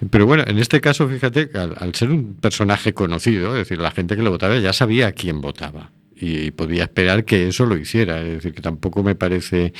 Pero 0.10 0.26
bueno, 0.26 0.44
en 0.46 0.58
este 0.58 0.80
caso, 0.82 1.08
fíjate, 1.08 1.48
que 1.48 1.56
al, 1.58 1.74
al 1.78 1.94
ser 1.94 2.10
un 2.10 2.34
personaje 2.34 2.92
conocido, 2.92 3.52
es 3.52 3.60
decir, 3.66 3.78
la 3.78 3.90
gente 3.90 4.14
que 4.14 4.22
lo 4.22 4.30
votaba 4.30 4.58
ya 4.58 4.72
sabía 4.74 5.06
a 5.08 5.12
quién 5.12 5.40
votaba. 5.40 5.90
Y 6.14 6.52
podía 6.52 6.84
esperar 6.84 7.24
que 7.24 7.48
eso 7.48 7.66
lo 7.66 7.76
hiciera. 7.76 8.20
Es 8.20 8.34
decir, 8.34 8.54
que 8.54 8.60
tampoco 8.62 9.02
me 9.02 9.16
parece 9.16 9.72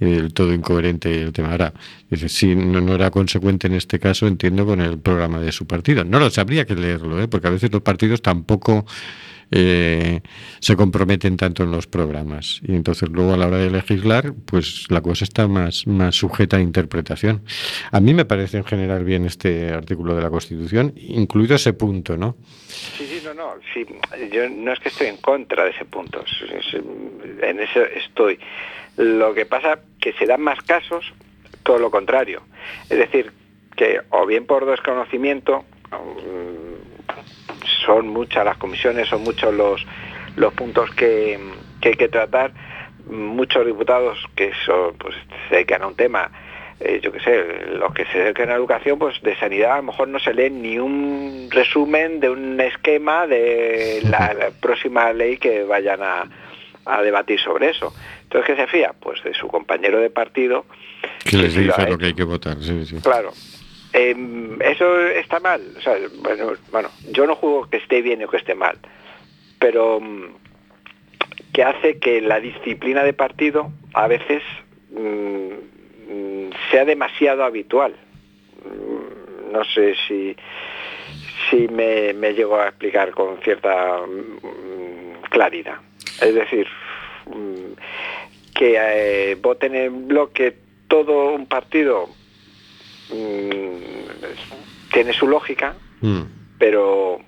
eh, 0.00 0.04
del 0.04 0.34
todo 0.34 0.52
incoherente 0.52 1.22
el 1.22 1.32
tema. 1.32 1.52
Ahora, 1.52 1.72
dice, 2.10 2.28
si 2.28 2.54
no, 2.54 2.82
no 2.82 2.96
era 2.96 3.10
consecuente 3.10 3.66
en 3.68 3.72
este 3.74 3.98
caso, 3.98 4.26
entiendo, 4.26 4.66
con 4.66 4.82
el 4.82 4.98
programa 4.98 5.40
de 5.40 5.52
su 5.52 5.66
partido. 5.66 6.04
No 6.04 6.18
lo 6.18 6.28
sabría 6.28 6.66
que 6.66 6.74
leerlo, 6.74 7.22
¿eh? 7.22 7.28
porque 7.28 7.46
a 7.46 7.50
veces 7.50 7.72
los 7.72 7.80
partidos 7.80 8.20
tampoco 8.20 8.84
eh, 9.50 10.20
se 10.60 10.76
comprometen 10.76 11.36
tanto 11.36 11.62
en 11.62 11.70
los 11.70 11.86
programas. 11.86 12.60
Y 12.66 12.74
entonces 12.74 13.08
luego 13.08 13.34
a 13.34 13.36
la 13.36 13.46
hora 13.46 13.58
de 13.58 13.70
legislar, 13.70 14.32
pues 14.44 14.86
la 14.90 15.00
cosa 15.00 15.24
está 15.24 15.46
más, 15.46 15.86
más 15.86 16.16
sujeta 16.16 16.56
a 16.56 16.60
interpretación. 16.60 17.42
A 17.92 18.00
mí 18.00 18.14
me 18.14 18.24
parece 18.24 18.58
en 18.58 18.64
general 18.64 19.04
bien 19.04 19.24
este 19.24 19.70
artículo 19.70 20.14
de 20.14 20.22
la 20.22 20.30
Constitución, 20.30 20.92
incluido 20.96 21.56
ese 21.56 21.72
punto, 21.72 22.16
¿no? 22.16 22.36
Sí, 22.68 23.06
sí, 23.06 23.20
no, 23.24 23.34
no. 23.34 23.54
Sí, 23.72 23.86
yo 24.32 24.48
no 24.48 24.72
es 24.72 24.80
que 24.80 24.88
estoy 24.88 25.08
en 25.08 25.18
contra 25.18 25.64
de 25.64 25.70
ese 25.70 25.84
punto. 25.84 26.24
En 27.42 27.60
eso 27.60 27.82
estoy. 27.82 28.38
Lo 28.96 29.34
que 29.34 29.46
pasa 29.46 29.78
que 30.00 30.12
se 30.14 30.26
dan 30.26 30.40
más 30.40 30.60
casos, 30.62 31.12
todo 31.62 31.78
lo 31.78 31.90
contrario. 31.90 32.42
Es 32.88 32.98
decir, 32.98 33.32
que 33.76 34.00
o 34.10 34.26
bien 34.26 34.46
por 34.46 34.66
desconocimiento, 34.66 35.64
son 37.86 38.08
muchas 38.08 38.44
las 38.44 38.58
comisiones, 38.58 39.08
son 39.08 39.22
muchos 39.22 39.54
los, 39.54 39.86
los 40.36 40.52
puntos 40.52 40.90
que, 40.90 41.38
que 41.80 41.90
hay 41.90 41.94
que 41.94 42.08
tratar. 42.08 42.52
Muchos 43.08 43.64
diputados 43.64 44.18
que 44.34 44.52
son, 44.66 44.96
pues, 44.98 45.14
se 45.48 45.54
dedican 45.54 45.82
a 45.82 45.86
un 45.86 45.94
tema 45.94 46.30
eh, 46.78 47.00
yo 47.02 47.10
qué 47.10 47.20
sé, 47.20 47.42
los 47.78 47.94
que 47.94 48.04
se 48.06 48.18
dedican 48.18 48.50
a 48.50 48.54
educación, 48.54 48.98
pues 48.98 49.20
de 49.22 49.34
sanidad 49.36 49.72
a 49.72 49.76
lo 49.76 49.84
mejor 49.84 50.08
no 50.08 50.18
se 50.18 50.34
leen 50.34 50.60
ni 50.60 50.78
un 50.78 51.48
resumen 51.50 52.20
de 52.20 52.28
un 52.28 52.60
esquema 52.60 53.26
de 53.26 54.02
la, 54.04 54.34
la 54.34 54.50
próxima 54.60 55.10
ley 55.14 55.38
que 55.38 55.64
vayan 55.64 56.02
a, 56.02 56.24
a 56.84 57.02
debatir 57.02 57.40
sobre 57.40 57.70
eso. 57.70 57.94
Entonces, 58.24 58.54
¿qué 58.54 58.62
se 58.62 58.66
fía? 58.66 58.92
Pues 58.98 59.22
de 59.24 59.32
su 59.32 59.48
compañero 59.48 60.00
de 60.00 60.10
partido. 60.10 60.66
Que 61.24 61.38
les 61.38 61.54
sí 61.54 61.60
dice 61.60 61.88
lo 61.88 61.96
que 61.96 62.06
hay 62.06 62.14
que 62.14 62.24
votar. 62.24 62.58
Sí, 62.60 62.84
sí. 62.84 62.96
Claro. 63.00 63.32
Em, 63.96 64.60
eso 64.60 65.06
está 65.08 65.40
mal. 65.40 65.62
Bueno, 66.70 66.90
yo 67.12 67.26
no 67.26 67.34
juego 67.34 67.70
que 67.70 67.78
esté 67.78 68.02
bien 68.02 68.22
o 68.22 68.28
que 68.28 68.36
esté 68.36 68.54
mal, 68.54 68.78
pero 69.58 70.00
mm, 70.00 70.34
que 71.54 71.62
hace 71.64 71.98
que 71.98 72.20
la 72.20 72.38
disciplina 72.38 73.02
de 73.04 73.14
partido 73.14 73.72
a 73.94 74.06
veces 74.06 74.42
mm, 74.90 76.12
mm, 76.12 76.50
sea 76.70 76.84
demasiado 76.84 77.42
habitual. 77.42 77.96
No 79.50 79.64
sé 79.64 79.94
si, 80.06 80.36
si 81.48 81.66
me, 81.68 82.12
me 82.12 82.34
llego 82.34 82.56
a 82.56 82.68
explicar 82.68 83.12
con 83.12 83.40
cierta 83.40 84.00
claridad. 85.30 85.76
Es 86.20 86.34
decir, 86.34 86.66
que 88.54 88.76
eh, 88.78 89.36
voten 89.36 89.74
en 89.74 90.06
bloque 90.06 90.54
todo 90.86 91.32
un 91.32 91.46
partido 91.46 92.10
mm, 93.10 94.92
tiene 94.92 95.12
su 95.12 95.26
lógica, 95.26 95.74
Mm. 96.00 96.22
pero 96.58 97.18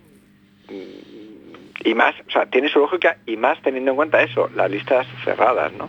mm, 0.68 1.86
y 1.88 1.94
más, 1.94 2.14
o 2.26 2.30
sea, 2.30 2.46
tiene 2.46 2.68
su 2.68 2.78
lógica 2.80 3.18
y 3.26 3.36
más 3.36 3.60
teniendo 3.62 3.92
en 3.92 3.96
cuenta 3.96 4.22
eso, 4.22 4.50
las 4.54 4.70
listas 4.70 5.06
cerradas, 5.24 5.72
¿no? 5.74 5.88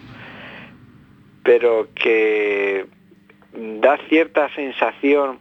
Pero 1.43 1.87
que 1.95 2.85
da 3.81 3.97
cierta 4.07 4.53
sensación 4.55 5.39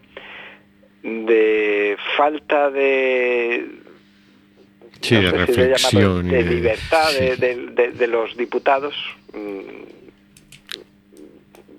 de 1.03 1.97
falta 2.17 2.71
de 2.71 3.67
Sí, 5.01 5.15
no 5.15 5.21
de 5.33 5.47
sé 5.47 5.53
si 5.53 5.61
llamarlo, 5.61 6.23
reflexión. 6.23 6.27
y 6.27 6.31
de 6.31 6.45
de- 6.45 6.51
libertad 6.55 7.13
de, 7.13 7.35
sí. 7.35 7.41
de- 7.41 7.67
de- 7.67 7.91
de 7.93 8.07
los 8.09 8.37
diputados 8.37 8.95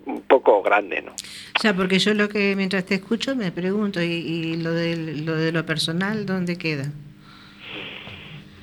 un 0.10 0.22
poco 0.22 0.62
grande, 0.62 1.02
¿no? 1.02 1.12
O 1.12 1.60
sea, 1.62 1.74
porque 1.76 2.00
yo 2.00 2.14
lo 2.14 2.30
que 2.30 2.56
mientras 2.56 2.86
te 2.86 2.96
escucho 2.96 3.36
me 3.36 3.52
pregunto, 3.52 4.02
¿y, 4.02 4.06
y 4.14 4.58
lo, 4.58 4.72
de, 4.74 4.96
lo 4.96 5.36
de 5.36 5.52
lo 5.52 5.66
personal 5.66 6.26
dónde 6.26 6.58
queda? 6.58 6.92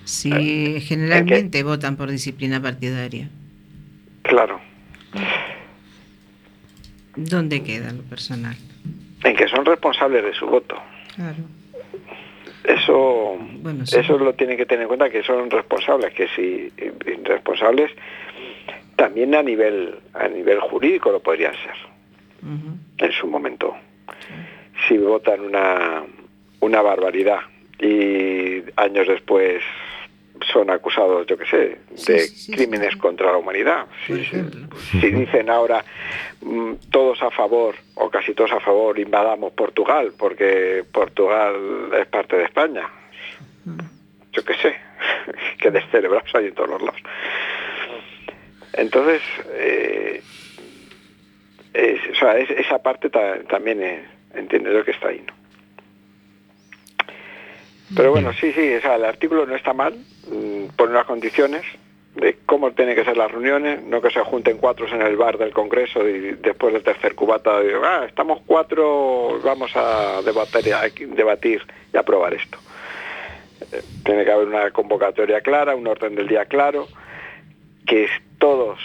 Si 0.04 0.80
generalmente 0.82 1.62
votan 1.62 1.96
por 1.96 2.10
disciplina 2.10 2.60
partidaria, 2.62 3.28
Claro, 4.22 4.60
¿dónde 7.16 7.62
queda 7.62 7.92
lo 7.92 8.02
personal? 8.02 8.56
en 9.24 9.34
que 9.34 9.48
son 9.48 9.64
responsables 9.64 10.22
de 10.22 10.34
su 10.34 10.46
voto. 10.46 10.76
Claro. 11.16 11.38
Eso, 12.64 13.36
Bueno, 13.60 13.84
sí. 13.86 13.96
eso 13.98 14.18
lo 14.18 14.34
tienen 14.34 14.56
que 14.56 14.66
tener 14.66 14.82
en 14.82 14.88
cuenta 14.88 15.10
que 15.10 15.22
son 15.24 15.50
responsables, 15.50 16.12
que 16.14 16.28
si 16.36 16.72
eh, 16.76 16.92
responsables 17.24 17.90
también 18.96 19.34
a 19.34 19.42
nivel 19.42 19.98
a 20.14 20.28
nivel 20.28 20.60
jurídico 20.60 21.10
lo 21.12 21.20
podrían 21.20 21.54
ser 21.54 21.74
en 22.98 23.12
su 23.12 23.26
momento. 23.26 23.74
Si 24.88 24.96
votan 24.98 25.40
una 25.40 26.02
una 26.60 26.82
barbaridad 26.82 27.40
y 27.78 28.62
años 28.76 29.06
después 29.08 29.62
son 30.52 30.70
acusados, 30.70 31.26
yo 31.26 31.36
qué 31.38 31.46
sé, 31.46 31.56
de 31.90 31.96
sí, 31.96 32.18
sí, 32.18 32.52
crímenes 32.52 32.92
sí. 32.92 32.98
contra 32.98 33.32
la 33.32 33.38
humanidad. 33.38 33.86
Si- 34.06 34.24
si 35.00 35.10
dicen 35.10 35.48
ahora 35.50 35.82
mm, 36.42 36.72
todos 36.90 37.22
a 37.22 37.30
favor 37.30 37.74
o 37.94 38.10
casi 38.10 38.34
todos 38.34 38.52
a 38.52 38.60
favor 38.60 38.98
invadamos 38.98 39.52
Portugal 39.52 40.12
porque 40.18 40.84
Portugal 40.92 41.54
es 41.98 42.06
parte 42.06 42.36
de 42.36 42.44
España. 42.44 42.88
Yo 44.32 44.44
qué 44.44 44.54
sé, 44.54 44.76
que 45.60 45.70
descerebrados 45.70 46.34
hay 46.34 46.46
en 46.48 46.54
todos 46.54 46.68
los 46.70 46.82
lados. 46.82 47.00
Entonces, 48.76 49.22
eh, 49.54 50.22
es- 51.74 52.10
o 52.12 52.14
sea, 52.18 52.38
es- 52.38 52.50
esa 52.50 52.78
parte 52.82 53.10
ta- 53.10 53.42
también 53.48 53.82
eh, 53.82 54.04
entiendo 54.34 54.70
yo 54.72 54.84
que 54.84 54.90
está 54.92 55.08
ahí, 55.08 55.22
¿no? 55.26 55.34
Pero 57.94 58.10
bueno, 58.10 58.32
sí, 58.32 58.52
sí, 58.52 58.74
o 58.74 58.80
sea, 58.80 58.96
el 58.96 59.04
artículo 59.04 59.46
no 59.46 59.54
está 59.54 59.72
mal, 59.72 59.94
mm, 60.28 60.66
pone 60.76 60.90
unas 60.92 61.06
condiciones 61.06 61.62
de 62.16 62.36
cómo 62.46 62.72
tienen 62.72 62.96
que 62.96 63.04
ser 63.04 63.16
las 63.16 63.30
reuniones, 63.30 63.82
no 63.82 64.00
que 64.00 64.10
se 64.10 64.20
junten 64.20 64.56
cuatro 64.58 64.86
en 64.88 65.02
el 65.02 65.16
bar 65.16 65.38
del 65.38 65.52
Congreso 65.52 66.06
y 66.08 66.32
después 66.32 66.72
del 66.72 66.82
tercer 66.82 67.14
cubata 67.14 67.60
digo, 67.60 67.82
ah, 67.84 68.04
estamos 68.06 68.40
cuatro, 68.46 69.38
vamos 69.44 69.70
a 69.76 70.20
debatir, 70.24 70.74
a 70.74 70.88
debatir 70.88 71.62
y 71.92 71.96
aprobar 71.96 72.34
esto. 72.34 72.58
Eh, 73.72 73.82
Tiene 74.04 74.24
que 74.24 74.32
haber 74.32 74.48
una 74.48 74.70
convocatoria 74.70 75.40
clara, 75.42 75.76
un 75.76 75.86
orden 75.86 76.14
del 76.16 76.26
día 76.26 76.46
claro, 76.46 76.88
que 77.86 78.08
todos 78.38 78.78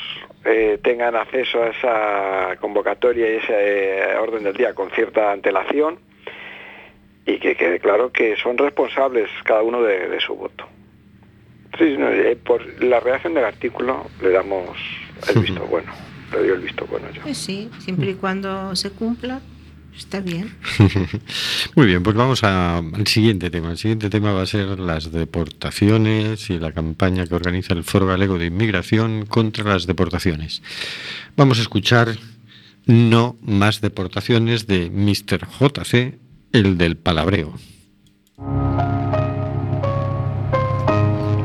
eh, 0.45 0.79
tengan 0.83 1.15
acceso 1.15 1.61
a 1.61 1.67
esa 1.69 2.55
convocatoria 2.59 3.29
y 3.29 3.37
ese 3.37 3.53
eh, 3.53 4.15
orden 4.17 4.43
del 4.43 4.55
día 4.55 4.73
con 4.73 4.89
cierta 4.91 5.31
antelación 5.31 5.99
y 7.25 7.39
que 7.39 7.55
quede 7.55 7.79
claro 7.79 8.11
que 8.11 8.35
son 8.37 8.57
responsables 8.57 9.29
cada 9.43 9.61
uno 9.61 9.81
de, 9.81 10.07
de 10.07 10.19
su 10.19 10.35
voto. 10.35 10.65
Sí, 11.77 11.95
no, 11.97 12.09
eh, 12.09 12.35
por 12.35 12.61
la 12.83 12.99
redacción 12.99 13.33
del 13.33 13.45
artículo 13.45 14.05
le 14.21 14.31
damos 14.31 14.77
el 15.33 15.41
visto 15.41 15.65
bueno, 15.65 15.91
le 16.31 16.39
doy 16.39 16.49
el 16.49 16.59
visto 16.59 16.85
bueno 16.87 17.09
yo. 17.11 17.21
Pues 17.21 17.37
sí, 17.37 17.69
siempre 17.79 18.11
y 18.11 18.13
cuando 18.15 18.75
se 18.75 18.91
cumpla, 18.91 19.41
está 19.97 20.19
bien. 20.19 20.55
Muy 21.75 21.85
bien, 21.85 22.03
pues 22.03 22.15
vamos 22.15 22.43
a- 22.43 22.77
al 22.77 23.07
siguiente 23.07 23.49
tema. 23.49 23.71
El 23.71 23.77
siguiente 23.77 24.09
tema 24.09 24.31
va 24.33 24.41
a 24.41 24.45
ser 24.47 24.79
las 24.79 25.11
deportaciones 25.11 26.49
y 26.49 26.59
la 26.59 26.71
campaña 26.71 27.25
que 27.27 27.35
organiza 27.35 27.73
el 27.73 27.83
Foro 27.83 28.07
Galego 28.07 28.37
de 28.37 28.47
Inmigración 28.47 29.25
contra 29.25 29.63
las 29.65 29.85
deportaciones. 29.87 30.61
Vamos 31.37 31.59
a 31.59 31.61
escuchar 31.61 32.17
No 32.85 33.35
más 33.41 33.79
deportaciones 33.81 34.65
de 34.67 34.89
Mr. 34.89 35.47
JC, 35.47 36.17
el 36.51 36.77
del 36.77 36.97
palabreo. 36.97 37.53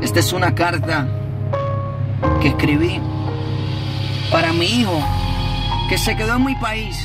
Esta 0.01 0.19
es 0.19 0.33
una 0.33 0.55
carta 0.55 1.07
que 2.41 2.47
escribí 2.49 2.99
para 4.31 4.51
mi 4.53 4.65
hijo 4.65 4.99
que 5.89 5.97
se 5.97 6.15
quedó 6.15 6.35
en 6.37 6.45
mi 6.45 6.55
país. 6.55 6.97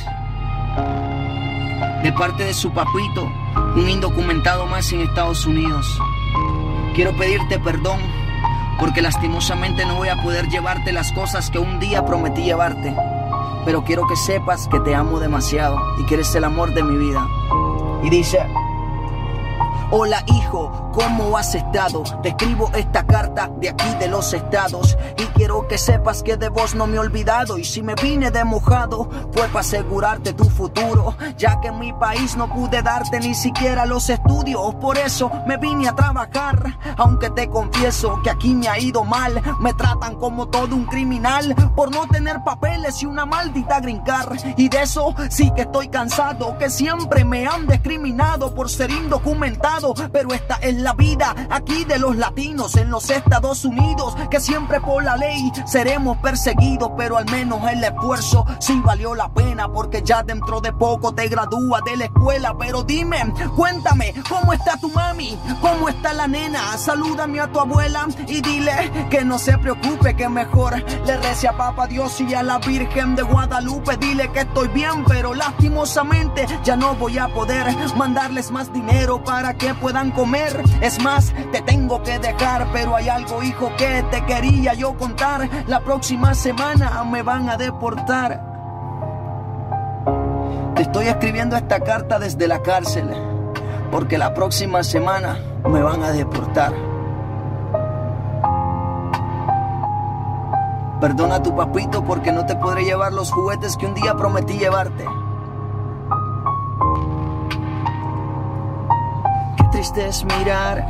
De 2.03 2.11
parte 2.11 2.43
de 2.43 2.53
su 2.53 2.71
papito, 2.71 3.31
un 3.77 3.89
indocumentado 3.89 4.65
más 4.65 4.91
en 4.91 4.99
Estados 4.99 5.45
Unidos. 5.45 5.85
Quiero 6.93 7.15
pedirte 7.15 7.59
perdón 7.59 8.01
porque 8.77 9.01
lastimosamente 9.01 9.85
no 9.85 9.95
voy 9.95 10.09
a 10.09 10.21
poder 10.21 10.49
llevarte 10.49 10.91
las 10.91 11.13
cosas 11.13 11.49
que 11.49 11.59
un 11.59 11.79
día 11.79 12.05
prometí 12.05 12.43
llevarte. 12.43 12.93
Pero 13.63 13.85
quiero 13.85 14.05
que 14.05 14.17
sepas 14.17 14.67
que 14.67 14.81
te 14.81 14.93
amo 14.93 15.21
demasiado 15.21 15.77
y 15.97 16.05
que 16.05 16.15
eres 16.15 16.35
el 16.35 16.43
amor 16.43 16.73
de 16.73 16.83
mi 16.83 16.97
vida. 16.97 17.25
Y 18.03 18.09
dice... 18.09 18.45
Hola 19.91 20.23
hijo, 20.27 20.91
¿cómo 20.93 21.37
has 21.37 21.53
estado? 21.55 22.03
Te 22.21 22.29
escribo 22.29 22.71
esta 22.73 23.05
carta 23.05 23.49
de 23.59 23.69
aquí 23.69 23.89
de 23.99 24.07
los 24.07 24.33
estados. 24.33 24.97
Y 25.17 25.23
quiero 25.35 25.67
que 25.67 25.77
sepas 25.77 26.23
que 26.23 26.37
de 26.37 26.49
vos 26.49 26.73
no 26.73 26.87
me 26.87 26.95
he 26.95 26.99
olvidado. 26.99 27.57
Y 27.57 27.63
si 27.63 27.81
me 27.81 27.95
vine 27.95 28.31
de 28.31 28.43
mojado 28.43 29.09
fue 29.31 29.47
para 29.47 29.59
asegurarte 29.59 30.33
tu 30.33 30.45
futuro, 30.45 31.15
ya 31.37 31.59
que 31.61 31.67
en 31.67 31.79
mi 31.79 31.93
país 31.93 32.35
no 32.35 32.49
pude 32.49 32.81
darte 32.81 33.19
ni 33.19 33.33
siquiera 33.33 33.85
los 33.85 34.09
estudios, 34.09 34.75
por 34.75 34.97
eso 34.97 35.31
me 35.47 35.57
vine 35.57 35.87
a 35.87 35.95
trabajar, 35.95 36.77
aunque 36.97 37.29
te 37.29 37.49
confieso 37.49 38.19
que 38.23 38.29
aquí 38.29 38.53
me 38.53 38.67
ha 38.67 38.79
ido 38.79 39.03
mal, 39.03 39.41
me 39.59 39.73
tratan 39.73 40.15
como 40.15 40.47
todo 40.47 40.75
un 40.75 40.85
criminal 40.85 41.55
por 41.75 41.91
no 41.91 42.07
tener 42.07 42.43
papeles 42.43 43.01
y 43.01 43.05
una 43.05 43.25
maldita 43.25 43.79
grincar 43.79 44.33
y 44.57 44.69
de 44.69 44.81
eso 44.81 45.15
sí 45.29 45.51
que 45.55 45.63
estoy 45.63 45.87
cansado, 45.87 46.57
que 46.57 46.69
siempre 46.69 47.23
me 47.23 47.47
han 47.47 47.67
discriminado 47.67 48.53
por 48.53 48.69
ser 48.69 48.91
indocumentado, 48.91 49.82
pero 50.11 50.33
esta 50.33 50.55
es 50.55 50.75
la 50.75 50.93
vida 50.93 51.35
aquí 51.49 51.83
de 51.83 51.99
los 51.99 52.15
latinos 52.15 52.75
en 52.77 52.89
los 52.89 53.09
Estados 53.09 53.65
Unidos, 53.65 54.15
que 54.29 54.39
siempre 54.39 54.79
por 54.79 55.03
la 55.03 55.17
ley 55.17 55.51
seremos 55.65 56.17
perseguidos, 56.17 56.91
pero 56.97 57.17
al 57.17 57.25
menos 57.25 57.59
el 57.69 57.83
esfuerzo 57.83 58.45
sí 58.59 58.81
valió 58.83 59.13
la 59.13 59.29
pena, 59.33 59.71
porque 59.71 60.01
ya 60.01 60.23
dentro 60.23 60.61
de 60.61 60.71
poco 60.71 61.13
te 61.13 61.27
gradúas 61.27 61.83
de 61.83 61.97
la 61.97 62.05
escuela, 62.05 62.55
pero 62.57 62.83
dime, 62.83 63.33
cuéntame, 63.55 64.13
¿cómo 64.29 64.53
está 64.53 64.77
tu 64.77 64.89
mami? 64.89 65.37
¿Cómo 65.61 65.89
está 65.89 66.13
la 66.13 66.27
nena? 66.27 66.77
Salúdame 66.77 67.41
a 67.41 67.51
tu 67.51 67.59
abuela 67.59 68.07
y 68.27 68.41
dile 68.41 68.91
que 69.09 69.25
no 69.25 69.37
se 69.37 69.57
preocupe, 69.57 70.15
que 70.15 70.29
mejor 70.29 70.81
le 71.05 71.17
rece 71.17 71.47
a 71.47 71.57
Papa 71.57 71.87
Dios 71.87 72.21
y 72.21 72.33
a 72.33 72.43
la 72.43 72.59
Virgen 72.59 73.15
de 73.15 73.23
Guadalupe, 73.23 73.97
dile 73.97 74.31
que 74.31 74.41
estoy 74.41 74.69
bien, 74.69 75.03
pero 75.07 75.33
lastimosamente 75.33 76.45
ya 76.63 76.75
no 76.75 76.95
voy 76.95 77.17
a 77.17 77.27
poder 77.27 77.65
mandarles 77.95 78.51
más 78.51 78.71
dinero 78.71 79.23
para 79.23 79.53
que 79.55 79.62
puedan 79.79 80.11
comer. 80.11 80.61
Es 80.81 81.01
más, 81.01 81.33
te 81.51 81.61
tengo 81.61 82.03
que 82.03 82.19
dejar, 82.19 82.67
pero 82.73 82.95
hay 82.95 83.09
algo, 83.09 83.41
hijo, 83.41 83.71
que 83.77 84.03
te 84.11 84.25
quería 84.25 84.73
yo 84.73 84.97
contar. 84.97 85.49
La 85.67 85.79
próxima 85.79 86.33
semana 86.33 87.03
me 87.03 87.23
van 87.23 87.49
a 87.49 87.57
deportar. 87.57 88.41
Te 90.75 90.81
estoy 90.81 91.07
escribiendo 91.07 91.55
esta 91.55 91.79
carta 91.79 92.19
desde 92.19 92.47
la 92.47 92.61
cárcel, 92.61 93.09
porque 93.91 94.17
la 94.17 94.33
próxima 94.33 94.83
semana 94.83 95.37
me 95.69 95.81
van 95.81 96.03
a 96.03 96.11
deportar. 96.11 96.73
Perdona 100.99 101.35
a 101.35 101.43
tu 101.43 101.55
papito 101.55 102.03
porque 102.03 102.31
no 102.31 102.45
te 102.45 102.55
podré 102.55 102.85
llevar 102.85 103.13
los 103.13 103.31
juguetes 103.31 103.75
que 103.77 103.85
un 103.85 103.93
día 103.93 104.15
prometí 104.15 104.57
llevarte. 104.57 105.05
Triste 109.83 110.07
es 110.07 110.23
mirar 110.23 110.87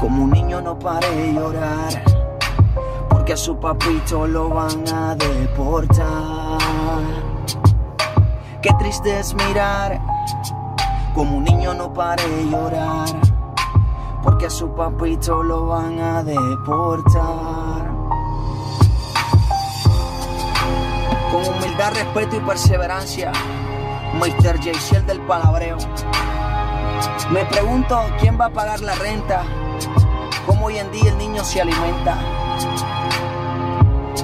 como 0.00 0.24
un 0.24 0.30
niño 0.30 0.62
no 0.62 0.78
pare 0.78 1.10
de 1.14 1.34
llorar. 1.34 2.02
porque 3.10 3.34
a 3.34 3.36
su 3.36 3.58
papito 3.58 4.26
lo 4.26 4.48
van 4.48 4.88
a 4.88 5.14
deportar. 5.14 6.58
Qué 8.62 8.72
triste 8.78 9.18
es 9.20 9.34
mirar 9.34 10.00
como 11.14 11.36
un 11.36 11.44
niño 11.44 11.74
no 11.74 11.92
pare 11.92 12.26
de 12.26 12.46
llorar, 12.48 13.08
porque 14.22 14.46
a 14.46 14.50
su 14.50 14.70
papito 14.74 15.42
lo 15.42 15.66
van 15.66 16.00
a 16.00 16.22
deportar. 16.22 17.90
Con 21.30 21.46
humildad, 21.54 21.92
respeto 21.92 22.36
y 22.36 22.40
perseverancia, 22.40 23.32
Mr. 24.14 24.62
Jaycel 24.62 25.04
del 25.04 25.20
palabreo. 25.26 25.76
Me 27.30 27.44
pregunto 27.44 28.00
quién 28.20 28.38
va 28.40 28.46
a 28.46 28.50
pagar 28.50 28.80
la 28.80 28.94
renta, 28.94 29.42
cómo 30.46 30.66
hoy 30.66 30.78
en 30.78 30.90
día 30.92 31.10
el 31.10 31.18
niño 31.18 31.42
se 31.44 31.60
alimenta. 31.60 32.16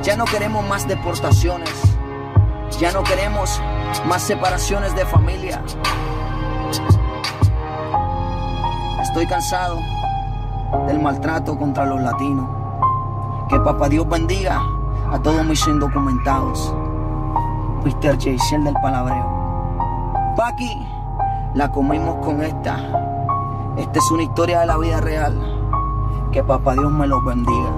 Ya 0.03 0.17
no 0.17 0.25
queremos 0.25 0.65
más 0.67 0.87
deportaciones, 0.87 1.71
ya 2.79 2.93
no 2.93 3.03
queremos 3.03 3.61
más 4.07 4.23
separaciones 4.23 4.95
de 4.95 5.05
familia. 5.07 5.63
Estoy 9.03 9.27
cansado 9.27 9.79
del 10.87 11.01
maltrato 11.01 11.59
contra 11.59 11.85
los 11.85 12.01
latinos. 12.01 12.49
Que 13.49 13.59
papá 13.61 13.89
Dios 13.89 14.09
bendiga 14.09 14.63
a 15.13 15.19
todos 15.19 15.45
mis 15.45 15.67
indocumentados. 15.67 16.75
Mr. 17.85 18.19
Jaycel 18.19 18.65
del 18.65 18.75
palabreo. 18.81 19.27
Paqui, 20.37 20.87
la 21.55 21.71
comimos 21.71 22.25
con 22.25 22.43
esta. 22.43 22.77
Esta 23.77 23.99
es 23.99 24.11
una 24.11 24.23
historia 24.23 24.61
de 24.61 24.67
la 24.67 24.79
vida 24.79 25.01
real. 25.01 25.39
Que 26.33 26.43
papá 26.43 26.75
Dios 26.75 26.91
me 26.91 27.07
los 27.07 27.25
bendiga. 27.25 27.75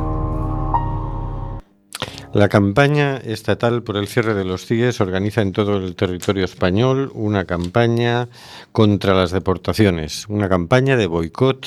La 2.33 2.49
campaña 2.49 3.17
estatal 3.17 3.85
por 3.85 3.97
el 3.97 4.09
cierre 4.09 4.35
de 4.35 4.45
los 4.45 4.67
CIES 4.67 5.01
organiza 5.01 5.41
en 5.41 5.53
todo 5.53 5.77
el 5.77 5.95
territorio 5.95 6.45
español 6.45 7.13
una 7.15 7.45
campaña 7.45 8.29
contra 8.73 9.15
las 9.15 9.31
deportaciones, 9.31 10.27
una 10.29 10.49
campaña 10.49 10.97
de 10.97 11.07
boicot 11.07 11.67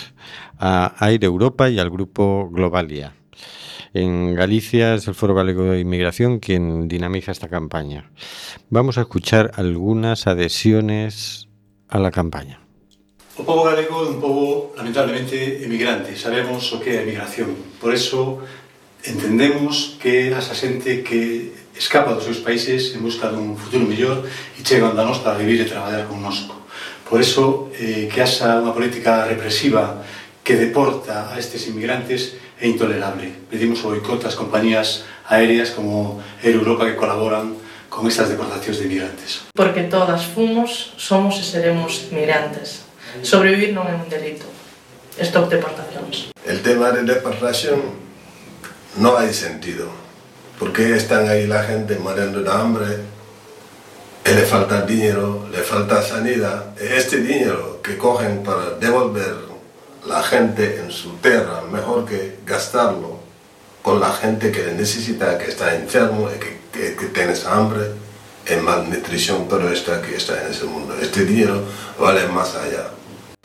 a 0.59 0.93
Aire 0.99 1.25
Europa 1.25 1.69
y 1.69 1.79
al 1.79 1.89
grupo 1.89 2.49
Globalia. 2.51 3.13
En 3.93 4.35
Galicia 4.35 4.95
es 4.95 5.07
el 5.07 5.15
Foro 5.15 5.33
Galego 5.33 5.63
de 5.63 5.79
Inmigración 5.79 6.39
quien 6.39 6.89
dinamiza 6.89 7.31
esta 7.31 7.47
campaña. 7.47 8.11
Vamos 8.69 8.97
a 8.97 9.01
escuchar 9.01 9.51
algunas 9.55 10.27
adhesiones 10.27 11.46
a 11.89 11.99
la 11.99 12.11
campaña. 12.11 12.59
O 13.37 13.45
povo 13.45 13.63
galego 13.63 14.01
é 14.03 14.09
un 14.09 14.19
povo 14.19 14.73
lamentablemente 14.73 15.61
emigrante, 15.61 16.17
sabemos 16.17 16.73
o 16.73 16.81
que 16.81 16.97
é 16.97 16.99
a 16.99 17.05
emigración. 17.05 17.53
Por 17.77 17.93
eso 17.93 18.41
entendemos 19.05 19.95
que 20.01 20.33
esa 20.33 20.57
xente 20.57 21.05
que 21.05 21.53
escapa 21.77 22.17
dos 22.17 22.25
seus 22.25 22.41
países 22.41 22.97
en 22.97 23.05
busca 23.05 23.29
dun 23.29 23.53
futuro 23.53 23.85
mellor 23.85 24.25
e 24.57 24.65
chegan 24.65 24.97
da 24.97 25.05
nos 25.05 25.21
para 25.21 25.37
vivir 25.37 25.61
e 25.61 25.69
traballar 25.69 26.09
con 26.09 26.17
nosco. 26.17 26.57
Por 27.05 27.21
eso 27.21 27.69
eh, 27.77 28.09
que 28.09 28.19
haxa 28.25 28.57
unha 28.57 28.73
política 28.73 29.29
represiva 29.29 30.01
que 30.41 30.57
deporta 30.57 31.29
a 31.29 31.37
estes 31.37 31.69
inmigrantes 31.69 32.41
é 32.57 32.65
intolerable. 32.65 33.29
Pedimos 33.53 33.85
o 33.85 33.93
boicot 33.93 34.25
ás 34.25 34.33
compañías 34.33 35.05
aéreas 35.29 35.69
como 35.71 36.19
Air 36.41 36.57
Europa 36.57 36.89
que 36.89 36.97
colaboran 36.97 37.53
con 37.97 38.05
estas 38.05 38.29
deportacións 38.29 38.77
de 38.77 38.85
inmigrantes. 38.85 39.49
Porque 39.57 39.89
todas 39.89 40.29
fomos, 40.29 40.93
somos 41.01 41.41
e 41.41 41.43
seremos 41.43 42.13
migrantes. 42.13 42.85
Sobrevivir 43.25 43.73
non 43.73 43.89
é 43.89 43.97
un 43.97 44.05
delito. 44.05 44.45
Stop 45.17 45.49
deportacións. 45.49 46.29
El 46.45 46.61
tema 46.61 46.93
de 46.93 47.01
deportación 47.01 47.97
no 49.01 49.17
hay 49.17 49.33
sentido. 49.33 49.89
Porque 50.61 50.93
están 50.93 51.25
ahí 51.25 51.49
la 51.49 51.65
gente 51.65 51.97
muriendo 51.97 52.45
de 52.45 52.51
hambre, 52.53 53.01
le 54.29 54.45
falta 54.45 54.85
dinero, 54.85 55.49
le 55.49 55.65
falta 55.65 55.97
sanidad. 56.05 56.77
Este 56.77 57.17
dinero 57.17 57.81
que 57.81 57.97
cogen 57.97 58.45
para 58.45 58.77
devolver 58.77 59.41
la 60.05 60.21
gente 60.21 60.85
en 60.85 60.93
su 60.93 61.17
tierra, 61.17 61.65
mejor 61.65 62.05
que 62.05 62.45
gastarlo 62.45 63.17
con 63.81 63.99
la 63.99 64.13
gente 64.13 64.51
que 64.51 64.69
necesita, 64.77 65.37
que 65.37 65.49
está 65.49 65.73
enfermo, 65.73 66.29
y 66.29 66.37
que, 66.37 66.66
que, 66.77 66.95
que 66.95 67.07
tienes 67.07 67.45
hambre, 67.45 67.91
es 68.45 68.61
malnutrición, 68.61 69.47
pero 69.49 69.69
está 69.69 70.01
que 70.01 70.15
está 70.15 70.41
en 70.41 70.51
ese 70.51 70.65
mundo. 70.65 70.95
Este 71.01 71.25
dinero 71.25 71.63
vale 71.99 72.27
más 72.27 72.55
allá. 72.55 72.91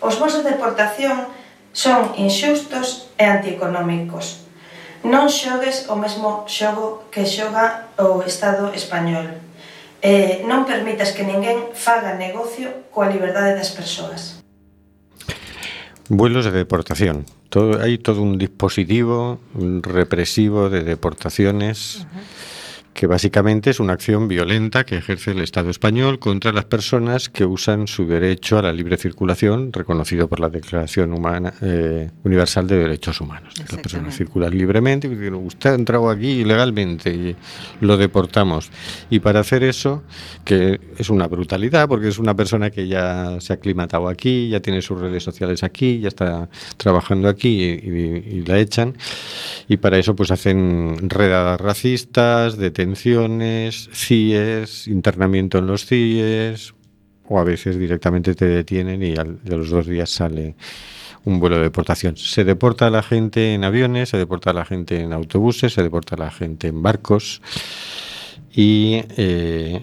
Os 0.00 0.18
vosos 0.18 0.44
de 0.44 0.50
deportación 0.50 1.26
son 1.72 2.12
inxustos 2.16 3.08
e 3.16 3.24
antieconómicos. 3.24 4.44
Non 5.02 5.26
xogues 5.26 5.90
o 5.90 5.98
mesmo 5.98 6.46
xogo 6.46 7.10
que 7.10 7.26
xoga 7.26 7.90
o 7.98 8.22
Estado 8.22 8.70
español. 8.70 9.42
Eh, 10.02 10.46
non 10.46 10.62
permitas 10.62 11.10
que 11.10 11.26
ninguén 11.26 11.74
faga 11.74 12.14
negocio 12.14 12.86
coa 12.94 13.10
liberdade 13.10 13.58
das 13.58 13.74
persoas. 13.74 14.38
Vuelos 16.06 16.46
de 16.46 16.54
deportación. 16.54 17.26
Todo, 17.50 17.82
hai 17.82 17.98
todo 17.98 18.22
un 18.22 18.38
dispositivo 18.38 19.42
represivo 19.82 20.70
de 20.70 20.86
deportaciones. 20.86 22.06
Uh 22.06 22.06
-huh 22.06 22.42
que 22.94 23.06
básicamente 23.06 23.70
es 23.70 23.80
una 23.80 23.94
acción 23.94 24.28
violenta 24.28 24.84
que 24.84 24.96
ejerce 24.96 25.32
el 25.32 25.40
Estado 25.40 25.70
español 25.70 26.18
contra 26.18 26.52
las 26.52 26.66
personas 26.66 27.28
que 27.28 27.44
usan 27.44 27.86
su 27.86 28.06
derecho 28.06 28.58
a 28.58 28.62
la 28.62 28.72
libre 28.72 28.96
circulación, 28.96 29.72
reconocido 29.72 30.28
por 30.28 30.40
la 30.40 30.48
Declaración 30.48 31.12
Humana, 31.12 31.54
eh, 31.62 32.10
Universal 32.24 32.66
de 32.66 32.76
Derechos 32.76 33.20
Humanos. 33.20 33.54
Las 33.58 33.80
personas 33.80 34.16
circulan 34.16 34.56
libremente, 34.56 35.08
usted 35.08 35.70
ha 35.70 35.74
entrado 35.74 36.10
aquí 36.10 36.40
ilegalmente 36.40 37.10
y 37.10 37.36
lo 37.80 37.96
deportamos. 37.96 38.70
Y 39.10 39.20
para 39.20 39.40
hacer 39.40 39.62
eso, 39.62 40.02
que 40.44 40.80
es 40.98 41.10
una 41.10 41.26
brutalidad, 41.26 41.88
porque 41.88 42.08
es 42.08 42.18
una 42.18 42.34
persona 42.34 42.70
que 42.70 42.88
ya 42.88 43.40
se 43.40 43.52
ha 43.52 43.56
aclimatado 43.56 44.08
aquí, 44.08 44.50
ya 44.50 44.60
tiene 44.60 44.82
sus 44.82 45.00
redes 45.00 45.22
sociales 45.22 45.62
aquí, 45.62 46.00
ya 46.00 46.08
está 46.08 46.48
trabajando 46.76 47.28
aquí 47.28 47.62
y, 47.62 47.70
y, 47.70 48.36
y 48.38 48.44
la 48.44 48.58
echan, 48.58 48.96
y 49.68 49.78
para 49.78 49.98
eso 49.98 50.14
pues 50.14 50.30
hacen 50.30 51.08
redadas 51.08 51.60
racistas, 51.60 52.56
detenciones, 52.56 52.81
detenciones, 52.82 53.88
CIES, 53.92 54.88
internamiento 54.88 55.58
en 55.58 55.66
los 55.66 55.86
CIES, 55.86 56.74
o 57.28 57.38
a 57.38 57.44
veces 57.44 57.78
directamente 57.78 58.34
te 58.34 58.46
detienen 58.46 59.02
y 59.02 59.12
de 59.12 59.56
los 59.56 59.70
dos 59.70 59.86
días 59.86 60.10
sale 60.10 60.56
un 61.24 61.38
vuelo 61.38 61.56
de 61.56 61.62
deportación. 61.62 62.16
Se 62.16 62.42
deporta 62.42 62.88
a 62.88 62.90
la 62.90 63.02
gente 63.02 63.54
en 63.54 63.62
aviones, 63.62 64.08
se 64.08 64.18
deporta 64.18 64.50
a 64.50 64.54
la 64.54 64.64
gente 64.64 65.00
en 65.00 65.12
autobuses, 65.12 65.72
se 65.72 65.82
deporta 65.82 66.16
a 66.16 66.18
la 66.18 66.30
gente 66.32 66.66
en 66.66 66.82
barcos 66.82 67.40
y 68.52 69.02
eh, 69.16 69.80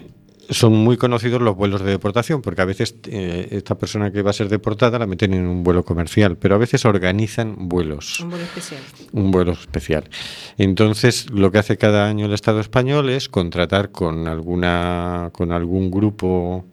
son 0.49 0.73
muy 0.73 0.97
conocidos 0.97 1.41
los 1.41 1.55
vuelos 1.55 1.81
de 1.81 1.91
deportación, 1.91 2.41
porque 2.41 2.61
a 2.61 2.65
veces 2.65 2.95
eh, 3.07 3.47
esta 3.51 3.77
persona 3.77 4.11
que 4.11 4.21
va 4.21 4.31
a 4.31 4.33
ser 4.33 4.49
deportada 4.49 4.99
la 4.99 5.07
meten 5.07 5.33
en 5.33 5.45
un 5.45 5.63
vuelo 5.63 5.83
comercial, 5.83 6.37
pero 6.37 6.55
a 6.55 6.57
veces 6.57 6.85
organizan 6.85 7.69
vuelos. 7.69 8.19
Un 8.19 8.29
vuelo 8.29 8.45
especial. 8.45 8.81
Un 9.11 9.31
vuelo 9.31 9.51
especial. 9.51 10.09
Entonces, 10.57 11.29
lo 11.29 11.51
que 11.51 11.59
hace 11.59 11.77
cada 11.77 12.07
año 12.07 12.25
el 12.25 12.33
Estado 12.33 12.59
español 12.59 13.09
es 13.09 13.29
contratar 13.29 13.91
con 13.91 14.27
alguna 14.27 15.29
con 15.33 15.51
algún 15.51 15.91
grupo 15.91 16.65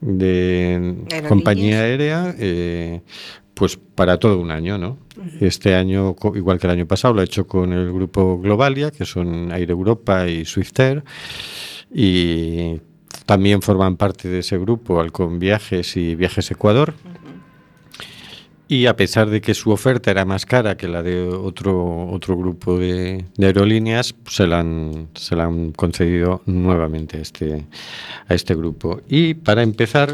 de 0.00 0.94
compañía 1.28 1.80
aérea 1.80 2.34
eh, 2.38 3.00
pues 3.54 3.78
para 3.94 4.18
todo 4.18 4.38
un 4.38 4.50
año, 4.50 4.76
¿no? 4.76 4.98
Este 5.40 5.74
año, 5.74 6.14
igual 6.34 6.58
que 6.58 6.66
el 6.66 6.72
año 6.74 6.86
pasado, 6.86 7.14
lo 7.14 7.22
ha 7.22 7.24
hecho 7.24 7.46
con 7.46 7.72
el 7.72 7.90
grupo 7.90 8.38
Globalia, 8.38 8.90
que 8.90 9.06
son 9.06 9.50
Air 9.50 9.70
Europa 9.70 10.28
y 10.28 10.44
Swiftair, 10.44 11.02
y 11.90 12.80
también 13.26 13.60
forman 13.60 13.96
parte 13.96 14.28
de 14.28 14.38
ese 14.38 14.56
grupo 14.56 15.00
Alcon 15.00 15.38
Viajes 15.38 15.96
y 15.96 16.14
Viajes 16.14 16.50
Ecuador. 16.50 16.94
Y 18.68 18.86
a 18.86 18.96
pesar 18.96 19.30
de 19.30 19.40
que 19.40 19.54
su 19.54 19.70
oferta 19.70 20.10
era 20.10 20.24
más 20.24 20.44
cara 20.44 20.76
que 20.76 20.88
la 20.88 21.02
de 21.02 21.22
otro, 21.28 22.08
otro 22.08 22.36
grupo 22.36 22.78
de, 22.78 23.24
de 23.36 23.46
aerolíneas, 23.46 24.16
se 24.28 24.46
la, 24.48 24.58
han, 24.58 25.08
se 25.14 25.36
la 25.36 25.44
han 25.44 25.70
concedido 25.70 26.42
nuevamente 26.46 27.18
a 27.18 27.20
este, 27.20 27.64
a 28.26 28.34
este 28.34 28.56
grupo. 28.56 29.02
Y 29.08 29.34
para 29.34 29.62
empezar, 29.62 30.12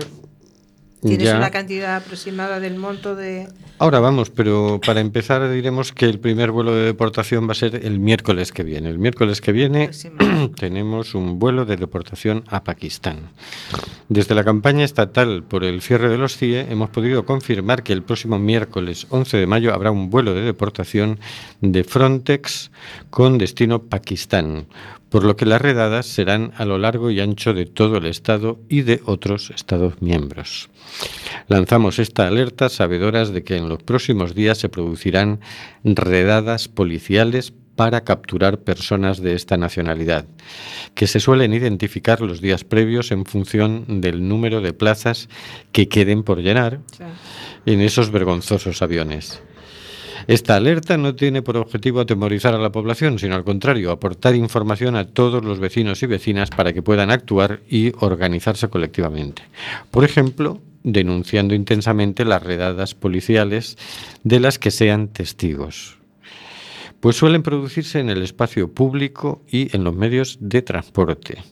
¿Tienes 1.08 1.28
ya- 1.28 1.36
una 1.36 1.50
cantidad 1.50 1.96
aproximada 1.96 2.60
del 2.60 2.76
monto 2.76 3.14
de...? 3.16 3.48
Ahora 3.78 3.98
vamos, 3.98 4.30
pero 4.30 4.80
para 4.86 5.00
empezar 5.00 5.50
diremos 5.50 5.90
que 5.90 6.04
el 6.06 6.20
primer 6.20 6.52
vuelo 6.52 6.72
de 6.72 6.84
deportación 6.84 7.48
va 7.48 7.52
a 7.52 7.56
ser 7.56 7.74
el 7.84 7.98
miércoles 7.98 8.52
que 8.52 8.62
viene. 8.62 8.88
El 8.88 8.98
miércoles 9.00 9.40
que 9.40 9.50
viene 9.50 9.90
tenemos 10.56 11.16
un 11.16 11.40
vuelo 11.40 11.64
de 11.64 11.76
deportación 11.76 12.44
a 12.46 12.62
Pakistán. 12.62 13.30
Desde 14.08 14.36
la 14.36 14.44
campaña 14.44 14.84
estatal 14.84 15.42
por 15.42 15.64
el 15.64 15.82
cierre 15.82 16.08
de 16.08 16.18
los 16.18 16.36
CIE 16.36 16.66
hemos 16.70 16.90
podido 16.90 17.24
confirmar 17.24 17.82
que 17.82 17.92
el 17.92 18.02
próximo 18.04 18.38
miércoles 18.38 19.06
11 19.10 19.36
de 19.38 19.46
mayo 19.48 19.74
habrá 19.74 19.90
un 19.90 20.10
vuelo 20.10 20.34
de 20.34 20.42
deportación 20.42 21.18
de 21.60 21.82
Frontex 21.82 22.70
con 23.10 23.38
destino 23.38 23.82
Pakistán, 23.82 24.66
por 25.08 25.24
lo 25.24 25.34
que 25.36 25.46
las 25.46 25.60
redadas 25.60 26.06
serán 26.06 26.52
a 26.56 26.64
lo 26.64 26.78
largo 26.78 27.10
y 27.10 27.20
ancho 27.20 27.52
de 27.54 27.66
todo 27.66 27.96
el 27.96 28.06
Estado 28.06 28.60
y 28.68 28.82
de 28.82 29.00
otros 29.06 29.50
Estados 29.50 30.00
miembros. 30.00 30.68
Lanzamos 31.48 31.98
esta 31.98 32.26
alerta 32.26 32.68
sabedoras 32.68 33.32
de 33.32 33.44
que 33.44 33.56
en 33.56 33.68
los 33.68 33.82
próximos 33.82 34.34
días 34.34 34.58
se 34.58 34.68
producirán 34.68 35.40
redadas 35.84 36.68
policiales 36.68 37.52
para 37.76 38.02
capturar 38.02 38.60
personas 38.60 39.20
de 39.20 39.34
esta 39.34 39.56
nacionalidad, 39.56 40.26
que 40.94 41.06
se 41.06 41.20
suelen 41.20 41.54
identificar 41.54 42.20
los 42.20 42.40
días 42.40 42.64
previos 42.64 43.10
en 43.10 43.24
función 43.24 44.00
del 44.00 44.28
número 44.28 44.60
de 44.60 44.72
plazas 44.72 45.28
que 45.72 45.88
queden 45.88 46.22
por 46.22 46.40
llenar 46.42 46.80
en 47.66 47.80
esos 47.80 48.10
vergonzosos 48.10 48.82
aviones. 48.82 49.42
Esta 50.26 50.56
alerta 50.56 50.96
no 50.96 51.14
tiene 51.14 51.42
por 51.42 51.56
objetivo 51.56 52.00
atemorizar 52.00 52.54
a 52.54 52.58
la 52.58 52.72
población, 52.72 53.18
sino 53.18 53.34
al 53.34 53.44
contrario, 53.44 53.90
aportar 53.90 54.34
información 54.34 54.96
a 54.96 55.06
todos 55.06 55.44
los 55.44 55.58
vecinos 55.58 56.02
y 56.02 56.06
vecinas 56.06 56.50
para 56.50 56.72
que 56.72 56.82
puedan 56.82 57.10
actuar 57.10 57.60
y 57.68 57.92
organizarse 58.00 58.68
colectivamente. 58.68 59.42
Por 59.90 60.04
ejemplo, 60.04 60.60
denunciando 60.82 61.54
intensamente 61.54 62.24
las 62.24 62.42
redadas 62.42 62.94
policiales 62.94 63.78
de 64.24 64.40
las 64.40 64.58
que 64.58 64.70
sean 64.70 65.08
testigos 65.08 66.01
pues 67.02 67.16
suelen 67.16 67.42
producirse 67.42 67.98
en 67.98 68.10
el 68.10 68.22
espacio 68.22 68.72
público 68.72 69.42
y 69.50 69.74
en 69.74 69.82
los 69.82 69.92
medios 69.92 70.38
de 70.40 70.62
transporte, 70.62 71.42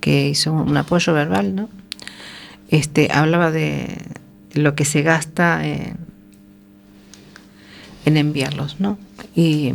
que 0.00 0.28
hizo 0.28 0.52
un 0.52 0.76
apoyo 0.76 1.12
verbal, 1.12 1.54
¿no? 1.54 1.68
Este, 2.68 3.10
hablaba 3.12 3.50
de 3.50 3.98
lo 4.54 4.74
que 4.74 4.84
se 4.84 5.02
gasta 5.02 5.66
en, 5.66 5.98
en 8.06 8.16
enviarlos, 8.16 8.80
¿no? 8.80 8.98
Y 9.34 9.74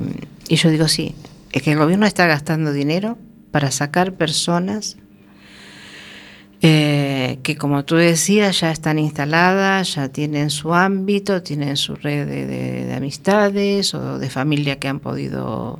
yo 0.49 0.69
digo, 0.69 0.87
sí, 0.87 1.15
es 1.51 1.61
que 1.61 1.71
el 1.71 1.77
gobierno 1.77 2.05
está 2.05 2.25
gastando 2.25 2.73
dinero 2.73 3.17
para 3.51 3.71
sacar 3.71 4.13
personas 4.13 4.97
eh, 6.61 7.39
que 7.43 7.55
como 7.57 7.83
tú 7.85 7.95
decías 7.95 8.59
ya 8.61 8.71
están 8.71 8.99
instaladas, 8.99 9.95
ya 9.95 10.09
tienen 10.09 10.49
su 10.49 10.73
ámbito, 10.73 11.41
tienen 11.41 11.75
su 11.77 11.95
red 11.95 12.27
de, 12.27 12.45
de- 12.45 12.85
de 12.85 12.93
amistades 12.93 13.93
o 13.95 14.19
de 14.19 14.29
familia 14.29 14.77
que 14.79 14.87
han 14.87 14.99
podido 14.99 15.79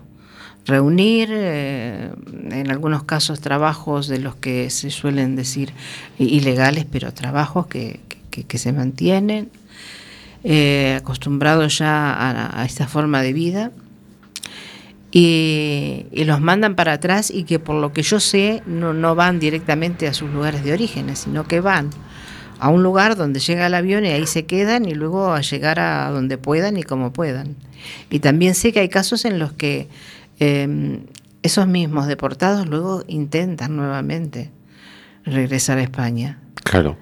reunir, 0.65 1.29
eh, 1.31 2.11
en 2.51 2.71
algunos 2.71 3.03
casos 3.03 3.41
trabajos 3.41 4.07
de 4.07 4.19
los 4.19 4.35
que 4.35 4.69
se 4.69 4.89
suelen 4.91 5.35
decir 5.35 5.73
ilegales, 6.19 6.85
pero 6.91 7.13
trabajos 7.13 7.67
que, 7.67 7.99
que- 8.31 8.43
que 8.43 8.57
se 8.57 8.71
mantienen, 8.71 9.49
eh, 10.43 10.95
acostumbrados 10.99 11.77
ya 11.77 12.59
a 12.59 12.65
esta 12.65 12.87
forma 12.87 13.21
de 13.21 13.33
vida 13.33 13.71
y, 15.11 16.05
y 16.11 16.23
los 16.23 16.39
mandan 16.41 16.75
para 16.75 16.93
atrás 16.93 17.29
y 17.29 17.43
que 17.43 17.59
por 17.59 17.75
lo 17.75 17.91
que 17.93 18.01
yo 18.01 18.19
sé 18.19 18.63
no, 18.65 18.93
no 18.93 19.15
van 19.15 19.39
directamente 19.39 20.07
a 20.07 20.13
sus 20.13 20.29
lugares 20.31 20.63
de 20.63 20.73
origen, 20.73 21.15
sino 21.15 21.47
que 21.47 21.59
van 21.59 21.89
a 22.59 22.69
un 22.69 22.83
lugar 22.83 23.15
donde 23.15 23.39
llega 23.39 23.65
el 23.65 23.73
avión 23.73 24.05
y 24.05 24.09
ahí 24.09 24.27
se 24.27 24.45
quedan 24.45 24.85
y 24.85 24.93
luego 24.93 25.33
a 25.33 25.41
llegar 25.41 25.79
a 25.79 26.09
donde 26.11 26.37
puedan 26.37 26.77
y 26.77 26.83
como 26.83 27.11
puedan. 27.11 27.55
Y 28.11 28.19
también 28.19 28.53
sé 28.53 28.71
que 28.71 28.79
hay 28.79 28.89
casos 28.89 29.25
en 29.25 29.39
los 29.39 29.51
que 29.51 29.89
eh, 30.39 30.99
esos 31.41 31.67
mismos 31.67 32.05
deportados 32.05 32.67
luego 32.67 33.03
intentan 33.07 33.75
nuevamente 33.75 34.51
regresar 35.25 35.79
a 35.79 35.81
España. 35.81 36.39
Claro. 36.63 36.97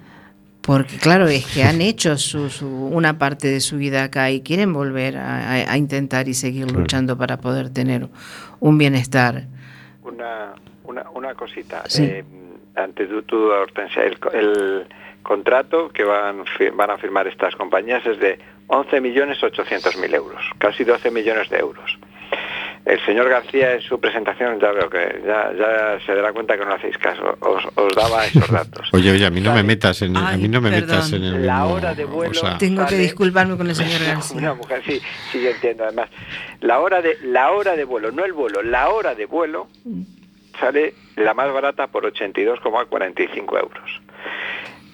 Porque 0.71 0.97
claro, 0.97 1.27
es 1.27 1.45
que 1.47 1.63
han 1.63 1.81
hecho 1.81 2.15
su, 2.17 2.49
su- 2.49 2.67
una 2.67 3.17
parte 3.17 3.47
de 3.47 3.59
su 3.59 3.77
vida 3.77 4.03
acá 4.03 4.29
y 4.29 4.41
quieren 4.41 4.71
volver 4.71 5.17
a, 5.17 5.39
a- 5.51 5.71
a 5.73 5.77
intentar 5.77 6.27
y 6.27 6.33
seguir 6.35 6.65
Claro. 6.65 6.81
luchando 6.81 7.17
para 7.17 7.37
poder 7.37 7.69
tener 7.71 8.07
un 8.59 8.77
bienestar. 8.77 9.43
Una, 10.03 10.53
una, 10.83 11.09
una 11.09 11.33
cosita. 11.33 11.83
Sí. 11.87 12.03
Eh, 12.03 12.23
antes 12.75 13.09
de 13.09 13.21
tú, 13.23 13.37
Hortensia, 13.51 14.03
el, 14.03 14.17
el 14.33 14.85
contrato 15.23 15.89
que 15.89 16.03
van, 16.03 16.43
van 16.75 16.91
a 16.91 16.97
firmar 16.97 17.27
estas 17.27 17.55
compañías 17.55 18.05
es 18.05 18.19
de 18.19 18.37
11.800.000 18.67 20.13
euros, 20.15 20.41
casi 20.59 20.83
12 20.83 21.11
millones 21.11 21.49
de 21.49 21.57
euros. 21.57 21.97
El 22.85 22.99
señor 23.05 23.29
García 23.29 23.73
en 23.73 23.81
su 23.81 23.99
presentación, 23.99 24.59
ya 24.59 24.71
veo 24.71 24.89
que 24.89 25.21
ya, 25.25 25.51
ya 25.53 25.99
se 26.05 26.15
dará 26.15 26.33
cuenta 26.33 26.57
que 26.57 26.63
no 26.63 26.69
le 26.71 26.75
hacéis 26.77 26.97
caso, 26.97 27.37
os, 27.41 27.63
os 27.75 27.95
daba 27.95 28.25
esos 28.25 28.49
datos. 28.49 28.89
Oye, 28.93 29.11
oye, 29.11 29.25
a 29.25 29.29
mí 29.29 29.41
no 29.41 29.53
me 29.53 29.61
metas 29.63 30.01
en 30.01 30.15
el, 30.15 30.23
a 30.25 30.37
mí 30.37 30.47
no 30.47 30.59
me 30.61 30.71
metas 30.71 31.11
en 31.13 31.23
el 31.23 31.45
La 31.45 31.59
mismo- 31.61 31.73
hora 31.75 31.93
de 31.93 32.05
vuelo 32.05 32.31
o 32.31 32.33
sea, 32.33 32.57
Tengo 32.57 32.85
que 32.87 32.95
disculparme 32.95 33.57
con 33.57 33.67
el 33.69 33.75
señor 33.75 34.01
Una 34.01 34.13
García. 34.13 34.53
mujer, 34.55 34.81
sí, 34.87 34.99
sí, 35.31 35.41
yo 35.43 35.49
entiendo. 35.51 35.83
Además, 35.83 36.09
la 36.61 36.79
hora 36.79 37.01
de 37.01 37.17
la 37.23 37.51
hora 37.51 37.75
de 37.75 37.83
vuelo, 37.83 38.11
no 38.11 38.25
el 38.25 38.33
vuelo, 38.33 38.63
la 38.63 38.89
hora 38.89 39.13
de 39.13 39.25
vuelo 39.25 39.67
sale 40.59 40.93
la 41.15 41.33
más 41.33 41.51
barata 41.53 41.87
por 41.87 42.05
82,45 42.11 43.59
euros. 43.59 44.01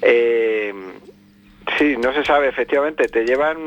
Eh, 0.02 0.74
sí, 1.78 1.96
no 1.98 2.14
se 2.14 2.24
sabe 2.26 2.48
efectivamente, 2.50 3.08
te 3.08 3.24
llevan 3.26 3.58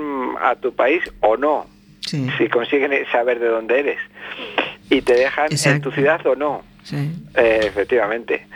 a 0.40 0.54
tu 0.57 0.74
país 0.74 1.02
o 1.20 1.37
no, 1.37 1.66
Sí, 2.09 2.27
si 2.38 2.49
consiguen 2.49 2.92
saber 3.12 3.38
de 3.38 3.49
dónde 3.49 3.81
eres 3.81 3.99
y 4.90 5.03
te 5.03 5.14
dejan 5.14 5.49
en 5.64 5.81
tu 5.81 5.90
ciudad 5.90 6.27
o 6.27 6.35
no. 6.35 6.62
sí. 6.83 6.97
Eh, 7.37 7.61
efectivamente. 7.64 8.47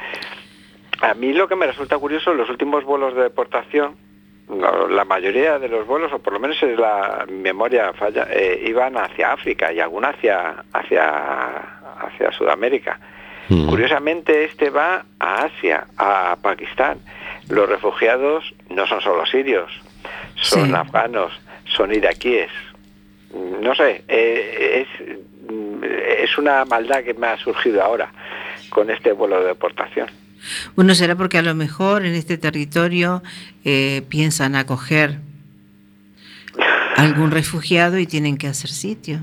A 1.01 1.15
mí 1.15 1.33
lo 1.33 1.49
que 1.49 1.57
me 1.57 1.67
resulta 1.67 1.99
curioso, 1.99 2.33
los 2.33 2.49
últimos 2.49 2.85
vuelos 2.85 3.15
de 3.17 3.23
deportación, 3.25 3.97
la, 4.49 4.71
la 4.89 5.05
mayoría 5.05 5.59
de 5.59 5.69
los 5.69 5.87
vuelos, 5.87 6.13
o 6.13 6.19
por 6.21 6.33
lo 6.33 6.39
menos 6.41 6.63
es 6.63 6.79
la 6.79 7.27
memoria 7.29 7.93
falla, 7.95 8.29
eh, 8.31 8.63
iban 8.67 8.97
hacia 8.97 9.33
África 9.33 9.73
y 9.73 9.81
alguna 9.81 10.09
hacia, 10.11 10.63
hacia, 10.73 11.57
hacia 12.07 12.33
Sudamérica. 12.33 13.01
mm. 13.49 13.69
Curiosamente 13.69 14.45
este 14.45 14.71
va 14.71 15.05
a 15.19 15.43
Asia, 15.45 15.87
a 15.97 16.37
Pakistán. 16.41 16.99
Los 17.49 17.69
refugiados 17.69 18.55
no 18.71 18.87
son 18.87 19.01
solo 19.01 19.27
sirios, 19.27 19.71
son 20.37 20.69
Sí. 20.69 20.75
afganos, 20.75 21.33
son 21.77 21.93
iraquíes. 21.93 22.51
No 23.35 23.75
sé, 23.75 24.05
eh, 24.09 24.87
es, 24.87 25.17
mm, 25.51 25.85
es 26.23 26.39
una 26.39 26.65
maldad 26.65 27.03
que 27.03 27.15
me 27.15 27.29
ha 27.29 27.39
surgido 27.39 27.83
ahora 27.83 28.13
con 28.71 28.91
este 28.91 29.13
vuelo 29.13 29.41
de 29.41 29.49
deportación. 29.49 30.09
Bueno, 30.75 30.95
será 30.95 31.15
porque 31.15 31.39
a 31.39 31.43
lo 31.43 31.55
mejor 31.55 32.05
en 32.05 32.15
este 32.15 32.37
territorio 32.37 33.23
eh, 33.65 34.03
piensan 34.09 34.57
acoger 34.57 35.19
algún 36.97 37.31
refugiado 37.31 37.99
y 37.99 38.07
tienen 38.07 38.37
que 38.37 38.49
hacer 38.49 38.71
sitio. 38.71 39.21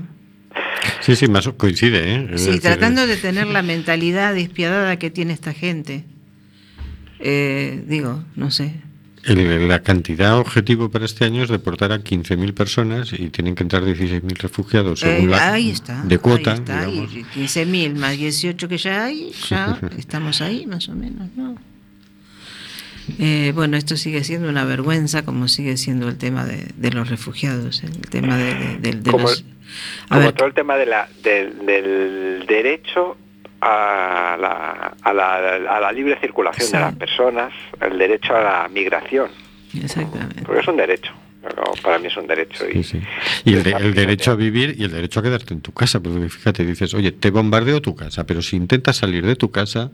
Sí, 1.00 1.14
sí, 1.16 1.28
más 1.28 1.48
coincide, 1.56 2.14
¿eh? 2.14 2.26
Sí, 2.36 2.46
decir, 2.46 2.60
tratando 2.60 3.06
de 3.06 3.16
tener 3.16 3.46
la 3.46 3.62
mentalidad 3.62 4.34
despiadada 4.34 4.98
que 4.98 5.10
tiene 5.10 5.32
esta 5.32 5.52
gente. 5.52 6.04
Eh, 7.18 7.82
digo, 7.86 8.24
no 8.34 8.50
sé. 8.50 8.74
El- 9.24 9.68
la 9.68 9.82
cantidad 9.82 10.38
objetivo 10.38 10.90
para 10.90 11.04
este 11.04 11.24
año 11.24 11.42
es 11.42 11.48
deportar 11.50 11.92
a 11.92 11.98
15.000 11.98 12.54
personas 12.54 13.12
y 13.12 13.28
tienen 13.28 13.54
que 13.54 13.62
entrar 13.62 13.84
16.000 13.84 14.38
refugiados 14.38 15.00
según 15.00 15.28
Eh, 15.28 15.30
la, 15.30 15.52
ahí 15.52 15.70
está. 15.70 16.02
de 16.02 16.18
cuota, 16.18 16.52
ahí 16.52 16.58
está, 16.58 16.88
y 16.88 16.92
digamos. 16.92 17.12
15.000 17.34 17.94
más 17.96 18.16
18 18.16 18.68
que 18.68 18.78
ya 18.78 19.04
hay, 19.04 19.30
ya 19.48 19.78
estamos 19.98 20.40
ahí 20.40 20.66
más 20.66 20.88
o 20.88 20.94
menos, 20.94 21.28
¿no? 21.36 21.56
Eh, 23.18 23.52
bueno, 23.54 23.76
esto 23.76 23.96
sigue 23.96 24.22
siendo 24.24 24.48
una 24.48 24.64
vergüenza, 24.64 25.24
como 25.24 25.48
sigue 25.48 25.76
siendo 25.76 26.08
el 26.08 26.16
tema 26.16 26.44
de, 26.44 26.68
de 26.76 26.90
los 26.92 27.08
refugiados, 27.10 27.82
el 27.82 27.92
tema 28.08 28.36
de, 28.36 28.54
de- 28.54 28.78
de- 28.78 28.92
de 29.00 29.10
Como- 29.10 29.28
los... 29.28 29.44
A 30.08 30.14
Como 30.14 30.20
ver, 30.22 30.32
todo 30.32 30.48
el 30.48 30.54
tema 30.54 30.76
de 30.76 30.86
la, 30.86 31.08
del, 31.22 31.64
del 31.66 32.44
derecho 32.48 33.16
a 33.60 34.36
la, 34.40 34.94
a, 35.02 35.12
la, 35.12 35.36
a 35.76 35.80
la 35.80 35.92
libre 35.92 36.18
circulación 36.20 36.66
Sí. 36.66 36.72
de 36.72 36.80
las 36.80 36.94
personas, 36.96 37.52
el 37.80 37.98
derecho 37.98 38.34
a 38.34 38.40
la 38.40 38.68
migración, 38.68 39.28
exactamente. 39.74 40.42
porque 40.42 40.60
es 40.60 40.68
un 40.68 40.76
derecho. 40.76 41.12
Pero 41.42 41.72
para 41.82 41.98
mí 41.98 42.06
es 42.08 42.16
un 42.18 42.26
derecho. 42.26 42.68
Y, 42.68 42.82
Sí, 42.82 43.00
sí. 43.00 43.02
Y 43.46 43.54
el, 43.54 43.62
de- 43.62 43.70
el 43.72 43.94
derecho 43.94 44.32
a 44.32 44.34
vivir 44.34 44.74
y 44.78 44.84
el 44.84 44.90
derecho 44.90 45.20
a 45.20 45.22
quedarte 45.22 45.54
en 45.54 45.62
tu 45.62 45.72
casa. 45.72 45.98
Porque 45.98 46.28
fíjate, 46.28 46.66
dices, 46.66 46.92
oye, 46.92 47.12
te 47.12 47.30
bombardeo 47.30 47.80
tu 47.80 47.94
casa, 47.96 48.24
pero 48.26 48.42
si 48.42 48.56
intentas 48.56 48.96
salir 48.98 49.24
de 49.24 49.36
tu 49.36 49.50
casa, 49.50 49.90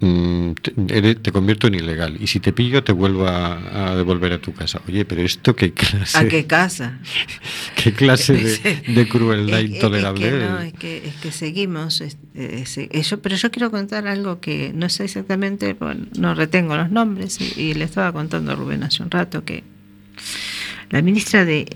te, 0.00 0.72
eres- 0.96 1.22
te 1.22 1.30
convierto 1.30 1.66
en 1.66 1.74
ilegal. 1.74 2.16
Y 2.20 2.26
si 2.26 2.40
te 2.40 2.52
pillo, 2.54 2.82
te 2.82 2.92
vuelvo 2.92 3.26
a, 3.26 3.90
a 3.92 3.96
devolver 3.96 4.32
a 4.32 4.38
tu 4.40 4.54
casa. 4.54 4.80
Oye, 4.88 5.04
pero 5.04 5.20
esto 5.20 5.54
qué 5.54 5.72
clase, 5.74 6.16
¿A 6.18 6.26
qué 6.26 6.46
casa? 6.46 6.98
qué 7.76 7.92
clase 7.92 8.32
de, 8.34 8.82
de 8.94 9.08
crueldad 9.08 9.60
Es- 9.60 9.70
intolerable 9.70 10.26
Es 10.28 10.32
que, 10.32 10.38
no, 10.48 10.60
es 10.60 10.72
que, 10.72 11.06
es 11.08 11.14
que 11.16 11.32
seguimos. 11.32 12.00
es- 12.00 12.16
yo- 13.08 13.20
pero 13.20 13.36
yo 13.36 13.50
quiero 13.50 13.70
contar 13.70 14.06
algo 14.06 14.40
que 14.40 14.72
no 14.74 14.88
sé 14.88 15.04
exactamente, 15.04 15.74
bueno, 15.74 16.06
no 16.18 16.34
retengo 16.34 16.76
los 16.76 16.90
nombres, 16.90 17.38
y, 17.40 17.60
y 17.60 17.74
le 17.74 17.84
estaba 17.84 18.12
contando 18.12 18.52
a 18.52 18.54
Rubén 18.54 18.82
hace 18.82 19.02
un 19.02 19.10
rato 19.10 19.44
que 19.44 19.64
la 20.90 21.02
ministra 21.02 21.44
de 21.44 21.66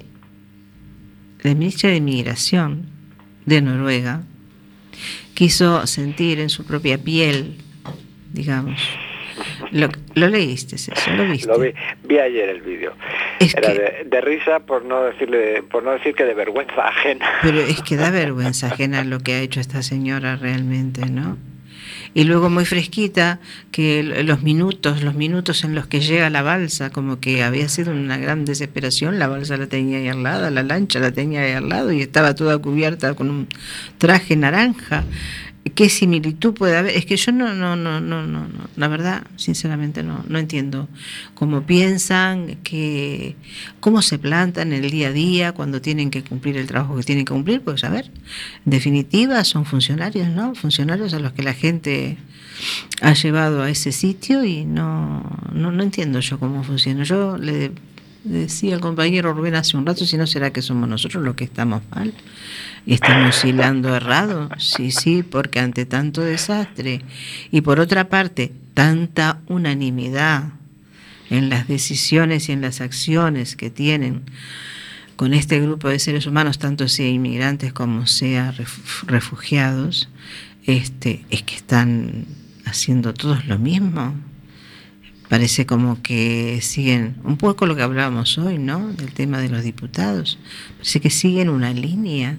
la 1.42 1.54
ministra 1.54 1.90
de 1.90 2.00
Migración 2.00 2.86
de 3.44 3.60
Noruega 3.60 4.22
quiso 5.34 5.86
sentir 5.86 6.40
en 6.40 6.48
su 6.48 6.64
propia 6.64 6.96
piel, 6.96 7.56
digamos. 8.34 8.78
Lo, 9.72 9.88
lo 10.14 10.28
leíste, 10.28 10.76
eso, 10.76 10.92
lo 11.16 11.24
viste. 11.28 11.48
Lo 11.48 11.58
vi, 11.58 11.70
vi 12.04 12.18
ayer 12.18 12.48
el 12.50 12.60
vídeo. 12.60 12.92
Era 13.40 13.72
que- 13.72 13.78
de, 13.78 14.04
de 14.06 14.20
risa 14.20 14.60
por 14.60 14.84
no 14.84 15.02
decirle, 15.02 15.62
por 15.62 15.82
no 15.82 15.90
decir 15.92 16.14
que 16.14 16.24
de 16.24 16.34
vergüenza 16.34 16.86
ajena. 16.86 17.26
Pero 17.42 17.60
es 17.60 17.80
que 17.82 17.96
da 17.96 18.10
vergüenza 18.10 18.68
ajena 18.68 19.02
lo 19.02 19.18
que 19.20 19.34
ha 19.34 19.40
hecho 19.40 19.58
esta 19.60 19.82
señora 19.82 20.36
realmente, 20.36 21.06
¿no? 21.06 21.36
Y 22.16 22.24
luego 22.24 22.48
muy 22.48 22.64
fresquita, 22.64 23.40
que 23.72 24.04
los 24.04 24.42
minutos, 24.42 25.02
los 25.02 25.14
minutos 25.16 25.64
en 25.64 25.74
los 25.74 25.88
que 25.88 25.98
llega 26.00 26.30
la 26.30 26.42
balsa, 26.42 26.90
como 26.90 27.18
que 27.18 27.42
había 27.42 27.68
sido 27.68 27.90
una 27.90 28.16
gran 28.18 28.44
desesperación, 28.44 29.18
la 29.18 29.26
balsa 29.26 29.56
la 29.56 29.66
tenía 29.66 29.98
ahí 29.98 30.06
al 30.08 30.22
lado, 30.22 30.48
la 30.50 30.62
lancha 30.62 31.00
la 31.00 31.10
tenía 31.10 31.40
ahí 31.42 31.52
al 31.52 31.68
lado 31.68 31.90
y 31.92 32.02
estaba 32.02 32.36
toda 32.36 32.58
cubierta 32.58 33.14
con 33.14 33.30
un 33.30 33.48
traje 33.98 34.36
naranja. 34.36 35.02
¿Qué 35.74 35.88
similitud 35.88 36.52
puede 36.52 36.76
haber? 36.76 36.94
Es 36.94 37.06
que 37.06 37.16
yo 37.16 37.32
no, 37.32 37.54
no, 37.54 37.74
no, 37.74 37.98
no, 37.98 38.26
no, 38.26 38.40
no. 38.46 38.68
la 38.76 38.86
verdad, 38.86 39.26
sinceramente 39.36 40.02
no, 40.02 40.22
no 40.28 40.38
entiendo 40.38 40.88
cómo 41.34 41.62
piensan, 41.62 42.56
que, 42.62 43.34
cómo 43.80 44.02
se 44.02 44.18
plantan 44.18 44.74
en 44.74 44.84
el 44.84 44.90
día 44.90 45.08
a 45.08 45.12
día 45.12 45.52
cuando 45.52 45.80
tienen 45.80 46.10
que 46.10 46.22
cumplir 46.22 46.58
el 46.58 46.66
trabajo 46.66 46.96
que 46.96 47.02
tienen 47.02 47.24
que 47.24 47.32
cumplir, 47.32 47.62
pues 47.62 47.82
a 47.82 47.88
ver, 47.88 48.10
en 48.66 48.70
definitiva 48.70 49.42
son 49.44 49.64
funcionarios, 49.64 50.28
¿no? 50.28 50.54
Funcionarios 50.54 51.14
a 51.14 51.18
los 51.18 51.32
que 51.32 51.42
la 51.42 51.54
gente 51.54 52.18
ha 53.00 53.14
llevado 53.14 53.62
a 53.62 53.70
ese 53.70 53.90
sitio 53.90 54.44
y 54.44 54.66
no, 54.66 55.22
no, 55.52 55.72
no 55.72 55.82
entiendo 55.82 56.20
yo 56.20 56.38
cómo 56.38 56.62
funciona. 56.62 57.04
Yo 57.04 57.38
le 57.38 57.72
decía 58.24 58.74
al 58.74 58.80
compañero 58.80 59.32
Rubén 59.32 59.54
hace 59.54 59.76
un 59.76 59.86
rato, 59.86 60.04
si 60.06 60.16
no 60.16 60.26
será 60.26 60.52
que 60.52 60.62
somos 60.62 60.88
nosotros 60.88 61.22
los 61.22 61.34
que 61.34 61.44
estamos 61.44 61.82
mal 61.94 62.12
estamos 62.86 63.42
hilando 63.44 63.94
errado. 63.96 64.50
Sí, 64.58 64.90
sí, 64.90 65.22
porque 65.22 65.58
ante 65.60 65.86
tanto 65.86 66.20
desastre 66.20 67.00
y 67.50 67.60
por 67.62 67.80
otra 67.80 68.08
parte, 68.08 68.52
tanta 68.74 69.40
unanimidad 69.46 70.50
en 71.30 71.48
las 71.48 71.66
decisiones 71.66 72.48
y 72.48 72.52
en 72.52 72.60
las 72.60 72.80
acciones 72.82 73.56
que 73.56 73.70
tienen 73.70 74.22
con 75.16 75.32
este 75.32 75.60
grupo 75.60 75.88
de 75.88 75.98
seres 75.98 76.26
humanos, 76.26 76.58
tanto 76.58 76.88
sea 76.88 77.08
inmigrantes 77.08 77.72
como 77.72 78.06
sea 78.06 78.52
ref- 78.52 79.04
refugiados, 79.06 80.08
este, 80.66 81.24
es 81.30 81.42
que 81.42 81.54
están 81.54 82.26
haciendo 82.66 83.14
todos 83.14 83.46
lo 83.46 83.58
mismo. 83.58 84.14
Parece 85.34 85.66
como 85.66 86.00
que 86.00 86.60
siguen, 86.62 87.16
un 87.24 87.36
poco 87.36 87.66
lo 87.66 87.74
que 87.74 87.82
hablábamos 87.82 88.38
hoy, 88.38 88.56
¿no? 88.56 88.92
Del 88.92 89.12
tema 89.12 89.40
de 89.40 89.48
los 89.48 89.64
diputados. 89.64 90.38
Parece 90.76 91.00
que 91.00 91.10
siguen 91.10 91.48
una 91.48 91.72
línea. 91.72 92.38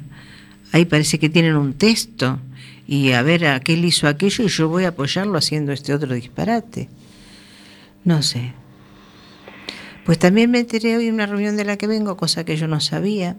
Ahí 0.71 0.85
parece 0.85 1.19
que 1.19 1.27
tienen 1.27 1.57
un 1.57 1.73
texto 1.73 2.39
y 2.87 3.11
a 3.11 3.21
ver 3.21 3.47
aquel 3.47 3.83
hizo 3.83 4.07
aquello 4.07 4.45
y 4.45 4.47
yo 4.47 4.69
voy 4.69 4.85
a 4.85 4.89
apoyarlo 4.95 5.37
haciendo 5.37 5.73
este 5.73 5.93
otro 5.93 6.13
disparate. 6.13 6.87
No 8.05 8.23
sé. 8.23 8.53
Pues 10.05 10.17
también 10.17 10.49
me 10.49 10.59
enteré 10.59 10.95
hoy 10.95 11.07
en 11.07 11.15
una 11.15 11.25
reunión 11.25 11.57
de 11.57 11.65
la 11.65 11.75
que 11.75 11.87
vengo, 11.87 12.15
cosa 12.15 12.45
que 12.45 12.55
yo 12.55 12.69
no 12.69 12.79
sabía, 12.79 13.35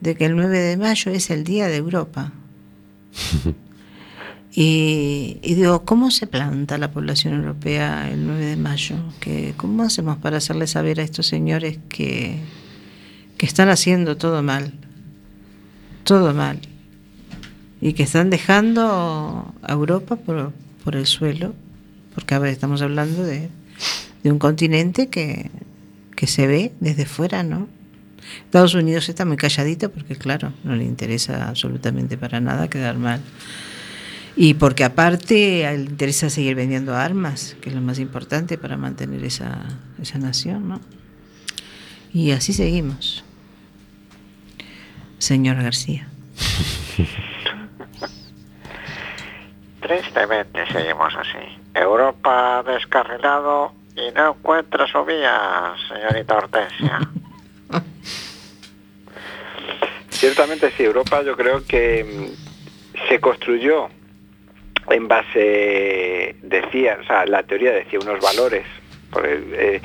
de 0.00 0.14
que 0.14 0.24
el 0.24 0.34
9 0.34 0.58
de 0.58 0.78
mayo 0.78 1.12
es 1.12 1.28
el 1.28 1.44
Día 1.44 1.66
de 1.66 1.76
Europa. 1.76 2.32
Y, 4.56 5.40
digo, 5.42 5.84
¿cómo 5.84 6.12
se 6.12 6.28
planta 6.28 6.78
la 6.78 6.92
población 6.92 7.34
europea 7.34 8.08
el 8.08 8.24
9 8.24 8.46
de 8.46 8.56
mayo? 8.56 8.94
¿Que, 9.18 9.52
¿Cómo 9.56 9.82
hacemos 9.82 10.18
para 10.18 10.36
hacerle 10.36 10.68
saber 10.68 11.00
a 11.00 11.02
estos 11.02 11.26
señores 11.26 11.80
que, 11.88 12.38
que 13.36 13.46
están 13.46 13.68
haciendo 13.68 14.16
todo 14.16 14.44
mal? 14.44 14.72
Todo 16.04 16.32
mal. 16.34 16.60
Y 17.80 17.94
que 17.94 18.04
están 18.04 18.30
dejando 18.30 19.52
a 19.60 19.72
Europa 19.72 20.14
por, 20.14 20.52
por 20.84 20.94
el 20.94 21.06
suelo, 21.06 21.52
porque 22.14 22.36
a 22.36 22.38
ver, 22.38 22.50
estamos 22.50 22.80
hablando 22.80 23.24
de, 23.24 23.48
de 24.22 24.30
un 24.30 24.38
continente 24.38 25.08
que, 25.08 25.50
que 26.14 26.28
se 26.28 26.46
ve 26.46 26.72
desde 26.78 27.06
fuera, 27.06 27.42
¿no? 27.42 27.66
Estados 28.44 28.74
Unidos 28.74 29.08
está 29.08 29.24
muy 29.24 29.36
calladito 29.36 29.90
porque, 29.90 30.14
claro, 30.14 30.52
no 30.62 30.76
le 30.76 30.84
interesa 30.84 31.48
absolutamente 31.48 32.16
para 32.16 32.40
nada 32.40 32.68
quedar 32.68 32.96
mal. 32.98 33.20
Y 34.36 34.54
porque 34.54 34.84
aparte 34.84 35.66
a 35.66 35.72
él 35.72 35.84
le 35.84 35.90
interesa 35.90 36.28
seguir 36.28 36.56
vendiendo 36.56 36.96
armas, 36.96 37.56
que 37.60 37.68
es 37.68 37.74
lo 37.74 37.80
más 37.80 38.00
importante 38.00 38.58
para 38.58 38.76
mantener 38.76 39.24
esa, 39.24 39.62
esa 40.00 40.18
nación, 40.18 40.68
¿no? 40.68 40.80
Y 42.12 42.32
así 42.32 42.52
seguimos. 42.52 43.24
Señor 45.18 45.62
García. 45.62 46.08
Tristemente 49.80 50.66
seguimos 50.72 51.14
así. 51.14 51.60
Europa 51.74 52.62
descarrilado 52.64 53.72
y 53.96 54.10
no 54.14 54.30
encuentra 54.30 54.86
su 54.86 55.04
vía, 55.04 55.74
señorita 55.88 56.36
Hortensia. 56.36 57.00
Ciertamente 60.10 60.72
sí, 60.76 60.84
Europa 60.84 61.22
yo 61.22 61.36
creo 61.36 61.64
que 61.64 62.04
mm, 62.04 63.08
se 63.08 63.20
construyó 63.20 63.88
en 64.90 65.08
base, 65.08 66.36
decía, 66.42 66.98
o 67.00 67.04
sea, 67.04 67.26
la 67.26 67.42
teoría 67.42 67.72
decía 67.72 67.98
unos 68.00 68.20
valores. 68.20 68.64
eh, 69.24 69.80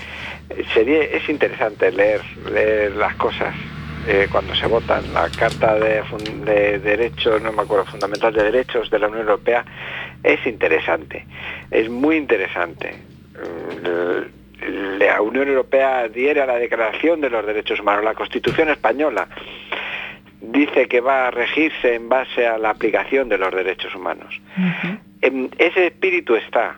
sería, 0.74 1.04
es 1.04 1.28
interesante 1.30 1.92
leer, 1.92 2.22
leer 2.52 2.96
las 2.96 3.16
cosas 3.16 3.54
eh, 4.08 4.28
cuando 4.32 4.56
se 4.56 4.66
votan. 4.68 5.04
La 5.14 5.30
Carta 5.30 5.76
de, 5.76 6.02
de 6.46 6.80
Derechos, 6.80 7.42
no 7.42 7.52
me 7.52 7.62
acuerdo, 7.62 7.86
Fundamental 7.86 8.34
de 8.34 8.44
Derechos 8.44 8.90
de 8.90 9.00
la 9.00 9.08
Unión 9.08 9.22
Europea 9.22 9.66
es 10.24 10.46
interesante, 10.46 11.26
es 11.72 11.90
muy 11.90 12.18
interesante. 12.18 12.94
Mm, 13.36 14.98
La 15.00 15.22
Unión 15.22 15.48
Europea 15.48 16.00
adhiere 16.00 16.42
a 16.42 16.46
la 16.46 16.56
Declaración 16.58 17.22
de 17.22 17.30
los 17.30 17.46
Derechos 17.46 17.80
Humanos, 17.80 18.04
la 18.04 18.14
Constitución 18.14 18.70
Española 18.70 19.28
dice 20.42 20.88
que 20.88 21.02
va 21.02 21.28
a 21.28 21.32
regirse 21.32 21.96
en 21.96 22.10
base 22.10 22.48
a 22.48 22.58
la 22.58 22.70
aplicación 22.70 23.30
de 23.30 23.38
los 23.38 23.54
derechos 23.54 23.94
humanos. 23.96 24.40
Em, 25.22 25.50
Ese 25.58 25.88
espíritu 25.88 26.36
está. 26.36 26.78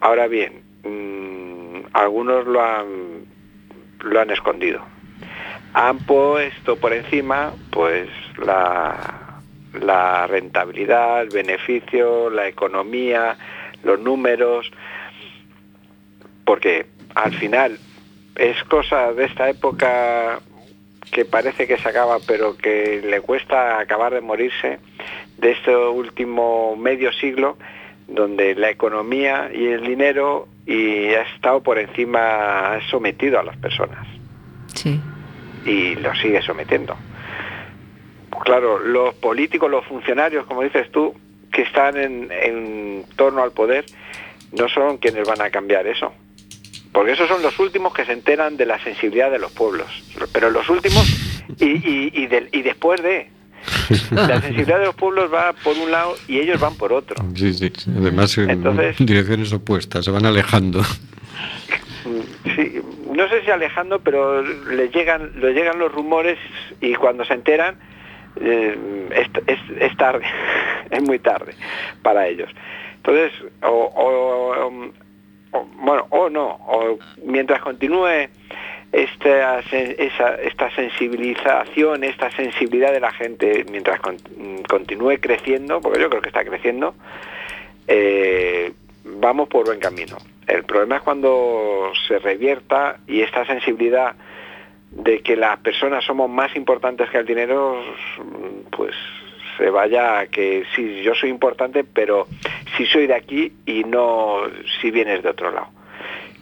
Ahora 0.00 0.26
bien, 0.26 0.62
mm, 0.84 1.86
algunos 1.92 2.46
lo 2.46 2.62
han, 2.64 3.24
lo 4.00 4.20
han 4.20 4.30
escondido. 4.30 4.80
Han 5.74 5.98
puesto 5.98 6.76
por 6.76 6.92
encima, 6.92 7.52
pues, 7.70 8.08
la, 8.38 9.40
la 9.78 10.26
rentabilidad, 10.26 11.22
el 11.22 11.28
beneficio, 11.28 12.30
la 12.30 12.48
economía, 12.48 13.36
los 13.84 14.00
números, 14.00 14.70
porque 16.44 16.86
al 17.14 17.34
final 17.34 17.78
es 18.36 18.62
cosa 18.64 19.12
de 19.12 19.26
esta 19.26 19.50
época 19.50 20.40
que 21.10 21.24
parece 21.24 21.66
que 21.66 21.76
se 21.78 21.88
acaba, 21.88 22.18
pero 22.26 22.56
que 22.56 23.00
le 23.04 23.20
cuesta 23.20 23.78
acabar 23.78 24.14
de 24.14 24.20
morirse, 24.20 24.78
de 25.38 25.52
este 25.52 25.74
último 25.74 26.76
medio 26.76 27.12
siglo, 27.12 27.56
donde 28.06 28.54
la 28.54 28.70
economía 28.70 29.50
y 29.52 29.66
el 29.66 29.82
dinero 29.86 30.48
y 30.66 31.08
ha 31.14 31.22
estado 31.22 31.62
por 31.62 31.78
encima, 31.78 32.74
ha 32.74 32.80
sometido 32.90 33.38
a 33.40 33.42
las 33.42 33.56
personas 33.56 34.06
Sí. 34.74 35.00
y 35.64 35.96
lo 35.96 36.14
sigue 36.16 36.42
sometiendo. 36.42 36.96
Claro, 38.44 38.78
los 38.78 39.14
políticos, 39.14 39.70
los 39.70 39.84
funcionarios, 39.86 40.46
como 40.46 40.62
dices 40.62 40.90
tú, 40.90 41.14
que 41.52 41.62
están 41.62 41.96
en, 41.96 42.28
en 42.30 43.04
torno 43.16 43.42
al 43.42 43.52
poder, 43.52 43.84
no 44.52 44.68
son 44.68 44.98
quienes 44.98 45.26
van 45.26 45.42
a 45.42 45.50
cambiar 45.50 45.86
eso. 45.86 46.12
Porque 46.92 47.12
esos 47.12 47.28
son 47.28 47.42
los 47.42 47.58
últimos 47.58 47.94
que 47.94 48.04
se 48.04 48.12
enteran 48.12 48.56
de 48.56 48.66
la 48.66 48.82
sensibilidad 48.82 49.30
de 49.30 49.38
los 49.38 49.52
pueblos. 49.52 49.86
Pero 50.32 50.50
los 50.50 50.68
últimos 50.68 51.06
y, 51.58 51.64
y, 51.66 52.10
y, 52.14 52.26
del- 52.26 52.48
y 52.52 52.62
después 52.62 53.02
de... 53.02 53.28
La 54.10 54.40
sensibilidad 54.40 54.78
de 54.80 54.86
los 54.86 54.94
pueblos 54.94 55.32
va 55.32 55.52
por 55.52 55.76
un 55.76 55.90
lado 55.90 56.14
y 56.26 56.38
ellos 56.40 56.58
van 56.58 56.74
por 56.76 56.92
otro. 56.92 57.16
Sí, 57.36 57.52
sí. 57.54 57.70
Además, 57.96 58.36
en 58.38 58.50
Entonces- 58.50 58.96
direcciones 58.98 59.52
opuestas, 59.52 60.04
se 60.04 60.10
van 60.10 60.24
alejando. 60.26 60.82
Sí, 62.56 62.80
no 63.14 63.28
sé 63.28 63.42
si 63.44 63.50
alejando, 63.50 64.00
pero 64.00 64.42
le 64.42 64.88
llegan, 64.88 65.32
le 65.40 65.52
llegan 65.52 65.78
los 65.78 65.92
rumores 65.92 66.38
y 66.80 66.94
cuando 66.94 67.24
se 67.24 67.34
enteran 67.34 67.76
eh, 68.40 69.08
es, 69.14 69.28
es- 69.46 69.82
es 69.82 69.96
tarde, 69.96 70.24
es 70.90 71.02
muy 71.02 71.18
tarde 71.18 71.54
para 72.02 72.26
ellos. 72.26 72.48
Entonces, 72.96 73.32
o, 73.62 73.68
o- 73.68 74.92
bueno, 75.76 76.06
o 76.10 76.28
no, 76.30 76.46
o 76.66 76.98
mientras 77.24 77.60
continúe 77.60 78.28
esta, 78.92 79.60
esta 79.60 80.70
sensibilización, 80.74 82.04
esta 82.04 82.30
sensibilidad 82.32 82.92
de 82.92 83.00
la 83.00 83.12
gente, 83.12 83.64
mientras 83.70 84.00
con- 84.00 84.18
continúe 84.68 85.18
creciendo, 85.20 85.80
porque 85.80 86.00
yo 86.00 86.10
creo 86.10 86.22
que 86.22 86.28
está 86.28 86.44
creciendo, 86.44 86.94
eh, 87.86 88.72
vamos 89.04 89.48
por 89.48 89.66
buen 89.66 89.80
camino. 89.80 90.16
El 90.46 90.64
problema 90.64 90.96
es 90.96 91.02
cuando 91.02 91.92
se 92.08 92.18
revierta 92.18 92.98
y 93.06 93.22
esta 93.22 93.44
sensibilidad 93.46 94.14
de 94.90 95.20
que 95.20 95.36
las 95.36 95.58
personas 95.60 96.04
somos 96.04 96.28
más 96.28 96.54
importantes 96.56 97.08
que 97.10 97.18
el 97.18 97.26
dinero, 97.26 97.80
pues 98.76 98.94
se 99.56 99.70
vaya 99.70 100.20
a 100.20 100.26
que 100.26 100.64
sí, 100.74 101.02
yo 101.02 101.14
soy 101.14 101.30
importante, 101.30 101.84
pero 101.84 102.26
si 102.76 102.86
soy 102.86 103.06
de 103.06 103.14
aquí 103.14 103.52
y 103.66 103.84
no 103.84 104.42
si 104.80 104.90
vienes 104.90 105.22
de 105.22 105.28
otro 105.30 105.50
lado, 105.50 105.68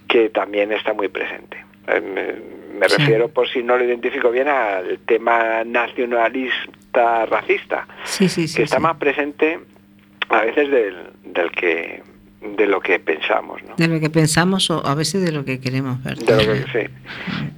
que 0.08 0.28
también 0.30 0.72
está 0.72 0.92
muy 0.94 1.08
presente. 1.08 1.64
Eh, 1.88 2.00
Me, 2.00 2.88
Sí. 2.88 2.96
refiero, 2.98 3.28
por 3.28 3.48
si 3.48 3.60
no 3.64 3.76
lo 3.76 3.84
identifico 3.84 4.30
bien, 4.30 4.46
al 4.46 5.00
tema 5.00 5.64
nacionalista 5.64 7.26
racista 7.26 7.86
Sí, 8.04 8.28
sí, 8.28 8.46
sí. 8.46 8.56
que 8.58 8.62
está 8.62 8.76
sí. 8.76 8.82
más 8.82 8.96
presente 8.98 9.58
a 10.28 10.42
veces 10.42 10.70
del, 10.70 10.96
del 11.24 11.50
que 11.50 12.02
de 12.40 12.66
lo 12.66 12.80
que 12.80 12.98
pensamos, 13.00 13.62
¿no? 13.64 13.74
De 13.76 13.88
lo 13.88 13.98
que 14.00 14.10
pensamos 14.10 14.70
o 14.70 14.86
a 14.86 14.94
veces 14.94 15.24
de 15.24 15.32
lo 15.32 15.44
que 15.44 15.60
queremos 15.60 16.02
ver. 16.04 16.16
De 16.18 16.32
lo 16.44 16.52
que- 16.52 16.86
sí. 16.86 16.92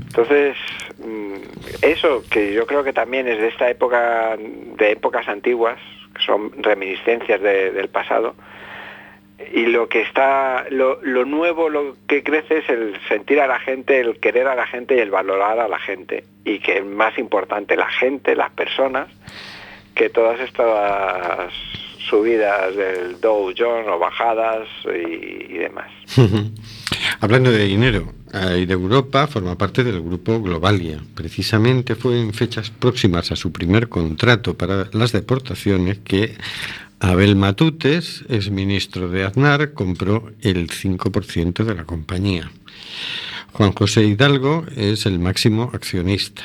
Entonces, 0.07 0.57
mm, 1.05 1.35
eso 1.83 2.23
que 2.31 2.53
yo 2.53 2.67
creo 2.67 2.83
que 2.83 2.93
también 2.93 3.29
es 3.29 3.39
de 3.39 3.49
esta 3.49 3.69
época, 3.71 4.37
de 4.39 4.93
épocas 4.93 5.29
antiguas, 5.29 5.79
que 6.15 6.23
son 6.23 6.51
reminiscencias 6.63 7.41
de- 7.41 7.71
del 7.73 7.89
pasado, 7.89 8.35
y 9.55 9.67
lo 9.67 9.89
que 9.89 10.03
está, 10.03 10.67
lo, 10.71 10.99
lo 11.03 11.25
nuevo, 11.25 11.69
lo 11.71 11.97
que 12.07 12.23
crece 12.23 12.59
es 12.59 12.69
el 12.69 12.95
sentir 13.09 13.41
a 13.41 13.47
la 13.47 13.59
gente, 13.59 13.99
el 14.01 14.19
querer 14.21 14.47
a 14.47 14.55
la 14.55 14.67
gente 14.67 14.97
y 14.97 14.99
el 14.99 15.11
valorar 15.11 15.59
a 15.61 15.69
la 15.69 15.79
gente. 15.79 16.25
Y 16.45 16.59
que 16.59 16.79
es 16.79 16.85
más 16.85 17.17
importante 17.19 17.75
la 17.77 17.89
gente, 17.91 18.35
las 18.37 18.51
personas, 18.51 19.09
que 19.95 20.09
todas 20.11 20.41
estas 20.41 21.51
subidas 22.09 22.75
del 22.77 23.21
Dow 23.21 23.53
Jones 23.57 23.87
o 23.89 23.99
bajadas 23.99 24.69
y, 24.87 25.55
y 25.55 25.59
demás. 25.59 25.91
Hablando 27.21 27.51
de 27.51 27.65
dinero, 27.65 28.13
Air 28.33 28.71
Europa 28.71 29.27
forma 29.27 29.57
parte 29.57 29.83
del 29.83 30.01
grupo 30.01 30.41
Globalia. 30.41 31.03
Precisamente 31.15 31.95
fue 31.97 32.21
en 32.21 32.33
fechas 32.33 32.71
próximas 32.71 33.33
a 33.33 33.37
su 33.37 33.53
primer 33.53 33.89
contrato 33.89 34.57
para 34.57 34.89
las 34.93 35.13
deportaciones 35.13 35.99
que 35.99 36.37
Abel 37.01 37.35
Matutes, 37.35 38.25
ex 38.29 38.51
ministro 38.51 39.09
de 39.09 39.25
Aznar, 39.25 39.73
compró 39.73 40.31
el 40.43 40.69
5% 40.69 41.65
de 41.65 41.75
la 41.75 41.85
compañía. 41.85 42.51
Juan 43.53 43.73
José 43.73 44.05
Hidalgo 44.05 44.65
es 44.77 45.07
el 45.07 45.19
máximo 45.19 45.71
accionista. 45.73 46.43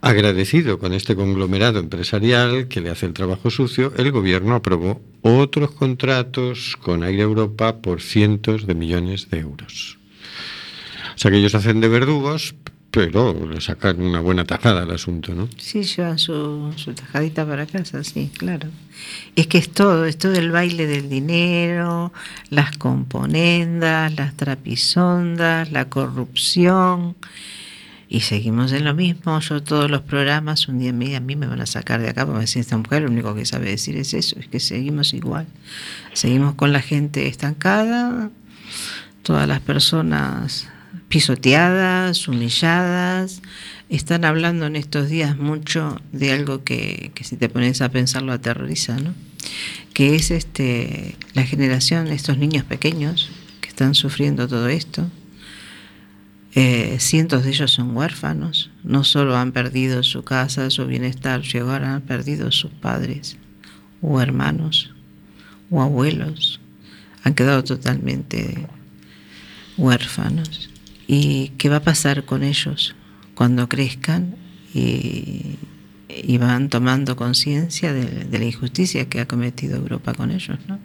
Agradecido 0.00 0.78
con 0.78 0.92
este 0.92 1.16
conglomerado 1.16 1.80
empresarial 1.80 2.68
que 2.68 2.80
le 2.80 2.90
hace 2.90 3.06
el 3.06 3.14
trabajo 3.14 3.50
sucio, 3.50 3.92
el 3.96 4.12
gobierno 4.12 4.54
aprobó 4.54 5.00
otros 5.22 5.72
contratos 5.72 6.76
con 6.80 7.02
Air 7.02 7.18
Europa 7.18 7.78
por 7.78 8.00
cientos 8.00 8.66
de 8.66 8.74
millones 8.76 9.28
de 9.28 9.40
euros. 9.40 9.98
O 11.16 11.18
sea 11.18 11.32
que 11.32 11.38
ellos 11.38 11.56
hacen 11.56 11.80
de 11.80 11.88
verdugos, 11.88 12.54
pero 12.92 13.34
le 13.48 13.60
sacan 13.60 14.00
una 14.00 14.20
buena 14.20 14.44
tajada 14.44 14.84
al 14.84 14.90
asunto, 14.92 15.34
¿no? 15.34 15.48
Sí, 15.56 15.82
llevan 15.82 16.20
su, 16.20 16.72
su 16.76 16.94
tajadita 16.94 17.44
para 17.44 17.66
casa, 17.66 18.04
sí, 18.04 18.30
claro. 18.38 18.68
Es 19.34 19.48
que 19.48 19.58
es 19.58 19.68
todo, 19.68 20.04
es 20.04 20.16
todo 20.16 20.34
el 20.34 20.52
baile 20.52 20.86
del 20.86 21.08
dinero, 21.08 22.12
las 22.50 22.76
componendas, 22.78 24.14
las 24.14 24.36
trapisondas, 24.36 25.72
la 25.72 25.88
corrupción. 25.88 27.16
Y 28.08 28.20
seguimos 28.20 28.72
en 28.72 28.84
lo 28.84 28.94
mismo. 28.94 29.38
Yo 29.40 29.62
todos 29.62 29.90
los 29.90 30.00
programas, 30.00 30.66
un 30.68 30.78
día 30.78 30.90
a 30.90 31.20
mí 31.20 31.36
me 31.36 31.46
van 31.46 31.60
a 31.60 31.66
sacar 31.66 32.00
de 32.00 32.08
acá 32.08 32.24
porque 32.24 32.38
me 32.38 32.40
decir 32.40 32.60
esta 32.60 32.78
mujer 32.78 33.02
lo 33.02 33.10
único 33.10 33.34
que 33.34 33.44
sabe 33.44 33.68
decir 33.68 33.96
es 33.96 34.14
eso, 34.14 34.38
es 34.38 34.48
que 34.48 34.60
seguimos 34.60 35.12
igual. 35.12 35.46
Seguimos 36.14 36.54
con 36.54 36.72
la 36.72 36.80
gente 36.80 37.26
estancada, 37.26 38.30
todas 39.22 39.46
las 39.46 39.60
personas 39.60 40.68
pisoteadas, 41.08 42.28
humilladas. 42.28 43.42
Están 43.90 44.24
hablando 44.24 44.66
en 44.66 44.76
estos 44.76 45.10
días 45.10 45.36
mucho 45.36 46.00
de 46.12 46.32
algo 46.32 46.64
que, 46.64 47.10
que 47.14 47.24
si 47.24 47.36
te 47.36 47.50
pones 47.50 47.82
a 47.82 47.90
pensar 47.90 48.22
lo 48.22 48.32
aterroriza, 48.32 48.96
¿no? 48.96 49.12
Que 49.92 50.14
es 50.14 50.30
este 50.30 51.16
la 51.34 51.44
generación, 51.44 52.08
estos 52.08 52.38
niños 52.38 52.64
pequeños 52.64 53.30
que 53.60 53.68
están 53.68 53.94
sufriendo 53.94 54.48
todo 54.48 54.68
esto. 54.68 55.10
Eh, 56.60 56.96
cientos 56.98 57.44
de 57.44 57.50
ellos 57.50 57.70
son 57.70 57.96
huérfanos, 57.96 58.68
no 58.82 59.04
solo 59.04 59.36
han 59.36 59.52
perdido 59.52 60.02
su 60.02 60.24
casa, 60.24 60.70
su 60.70 60.86
bienestar, 60.86 61.42
llegaron, 61.42 61.88
han 61.88 62.02
perdido 62.02 62.50
sus 62.50 62.72
padres 62.72 63.36
o 64.02 64.20
hermanos 64.20 64.92
o 65.70 65.80
abuelos, 65.82 66.58
han 67.22 67.34
quedado 67.34 67.62
totalmente 67.62 68.66
huérfanos. 69.76 70.68
¿Y 71.06 71.50
qué 71.58 71.68
va 71.68 71.76
a 71.76 71.82
pasar 71.84 72.24
con 72.24 72.42
ellos 72.42 72.96
cuando 73.36 73.68
crezcan 73.68 74.34
y, 74.74 75.58
y 76.08 76.38
van 76.38 76.70
tomando 76.70 77.14
conciencia 77.14 77.92
de, 77.92 78.24
de 78.24 78.36
la 78.36 78.46
injusticia 78.46 79.08
que 79.08 79.20
ha 79.20 79.28
cometido 79.28 79.76
Europa 79.76 80.12
con 80.12 80.32
ellos? 80.32 80.58
¿no? 80.66 80.80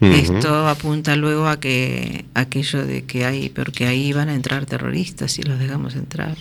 Esto 0.00 0.68
apunta 0.68 1.16
luego 1.16 1.48
a 1.48 1.58
que 1.58 2.24
aquello 2.34 2.86
de 2.86 3.04
que 3.04 3.24
hay, 3.24 3.48
porque 3.48 3.86
ahí 3.86 4.12
van 4.12 4.28
a 4.28 4.34
entrar 4.34 4.66
terroristas 4.66 5.38
y 5.38 5.42
los 5.42 5.58
dejamos 5.58 5.96
entrar. 5.96 6.36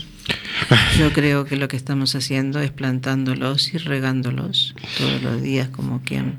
Yo 0.97 1.11
creo 1.13 1.45
que 1.45 1.55
lo 1.55 1.67
que 1.67 1.77
estamos 1.77 2.15
haciendo 2.15 2.59
es 2.59 2.71
plantándolos 2.71 3.73
y 3.73 3.77
regándolos 3.77 4.75
todos 4.97 5.21
los 5.23 5.41
días 5.41 5.69
como 5.69 6.01
quien 6.03 6.37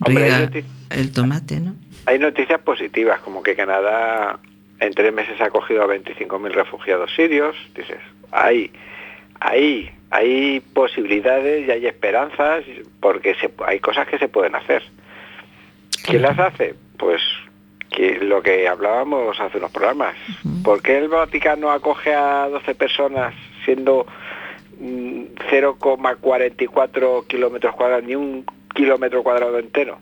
riega 0.00 0.50
el 0.90 1.12
tomate, 1.12 1.60
¿no? 1.60 1.74
Hay 2.06 2.18
noticias 2.18 2.60
positivas, 2.60 3.20
como 3.20 3.42
que 3.42 3.54
Canadá 3.54 4.38
en 4.80 4.94
tres 4.94 5.12
meses 5.12 5.40
ha 5.40 5.46
acogido 5.46 5.82
a 5.82 5.86
25.000 5.86 6.52
refugiados 6.52 7.14
sirios. 7.14 7.56
Dices, 7.74 7.98
hay, 8.30 8.70
hay, 9.40 9.90
hay 10.10 10.60
posibilidades 10.72 11.66
y 11.66 11.70
hay 11.70 11.86
esperanzas 11.86 12.64
porque 13.00 13.34
se, 13.36 13.50
hay 13.66 13.80
cosas 13.80 14.06
que 14.08 14.18
se 14.18 14.28
pueden 14.28 14.54
hacer. 14.54 14.82
¿Quién 16.08 16.22
las 16.22 16.38
hace? 16.38 16.74
Pues 16.98 17.20
que 17.90 18.18
lo 18.20 18.42
que 18.42 18.68
hablábamos 18.68 19.38
hace 19.40 19.58
unos 19.58 19.70
programas. 19.70 20.14
¿Por 20.62 20.82
qué 20.82 20.98
el 20.98 21.08
Vaticano 21.08 21.70
acoge 21.70 22.14
a 22.14 22.48
12 22.48 22.74
personas 22.74 23.34
siendo 23.64 24.06
mm, 24.78 25.22
0,44 25.50 27.26
kilómetros 27.26 27.74
cuadrados, 27.74 28.04
ni 28.04 28.14
un 28.14 28.44
kilómetro 28.74 29.22
cuadrado 29.22 29.58
entero? 29.58 29.98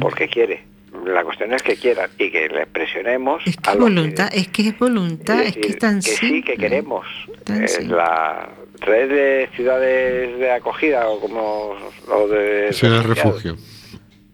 Porque 0.00 0.28
quiere. 0.28 0.64
La 1.04 1.22
cuestión 1.22 1.52
es 1.52 1.62
que 1.62 1.76
quieran 1.76 2.10
y 2.18 2.30
que 2.30 2.48
les 2.48 2.66
presionemos 2.66 3.42
Es 3.46 3.56
que 3.56 3.70
a 3.70 3.72
es 3.74 3.78
los 3.78 3.88
que- 3.88 3.94
voluntad, 3.94 4.28
es 4.32 4.48
que 4.48 4.62
es 4.68 4.78
voluntad, 4.78 5.42
es 5.42 5.56
que 5.56 5.68
es 5.68 5.78
tan 5.78 5.96
que 6.00 6.10
sí, 6.10 6.42
que 6.42 6.56
queremos. 6.56 7.06
Eh, 7.50 7.84
la 7.84 8.48
red 8.80 9.08
de 9.10 9.48
ciudades 9.54 10.38
de 10.38 10.50
acogida 10.50 11.08
o 11.08 11.20
como 11.20 11.76
o 12.10 12.28
de 12.28 12.68
refugiados, 12.68 13.06
refugio. 13.06 13.56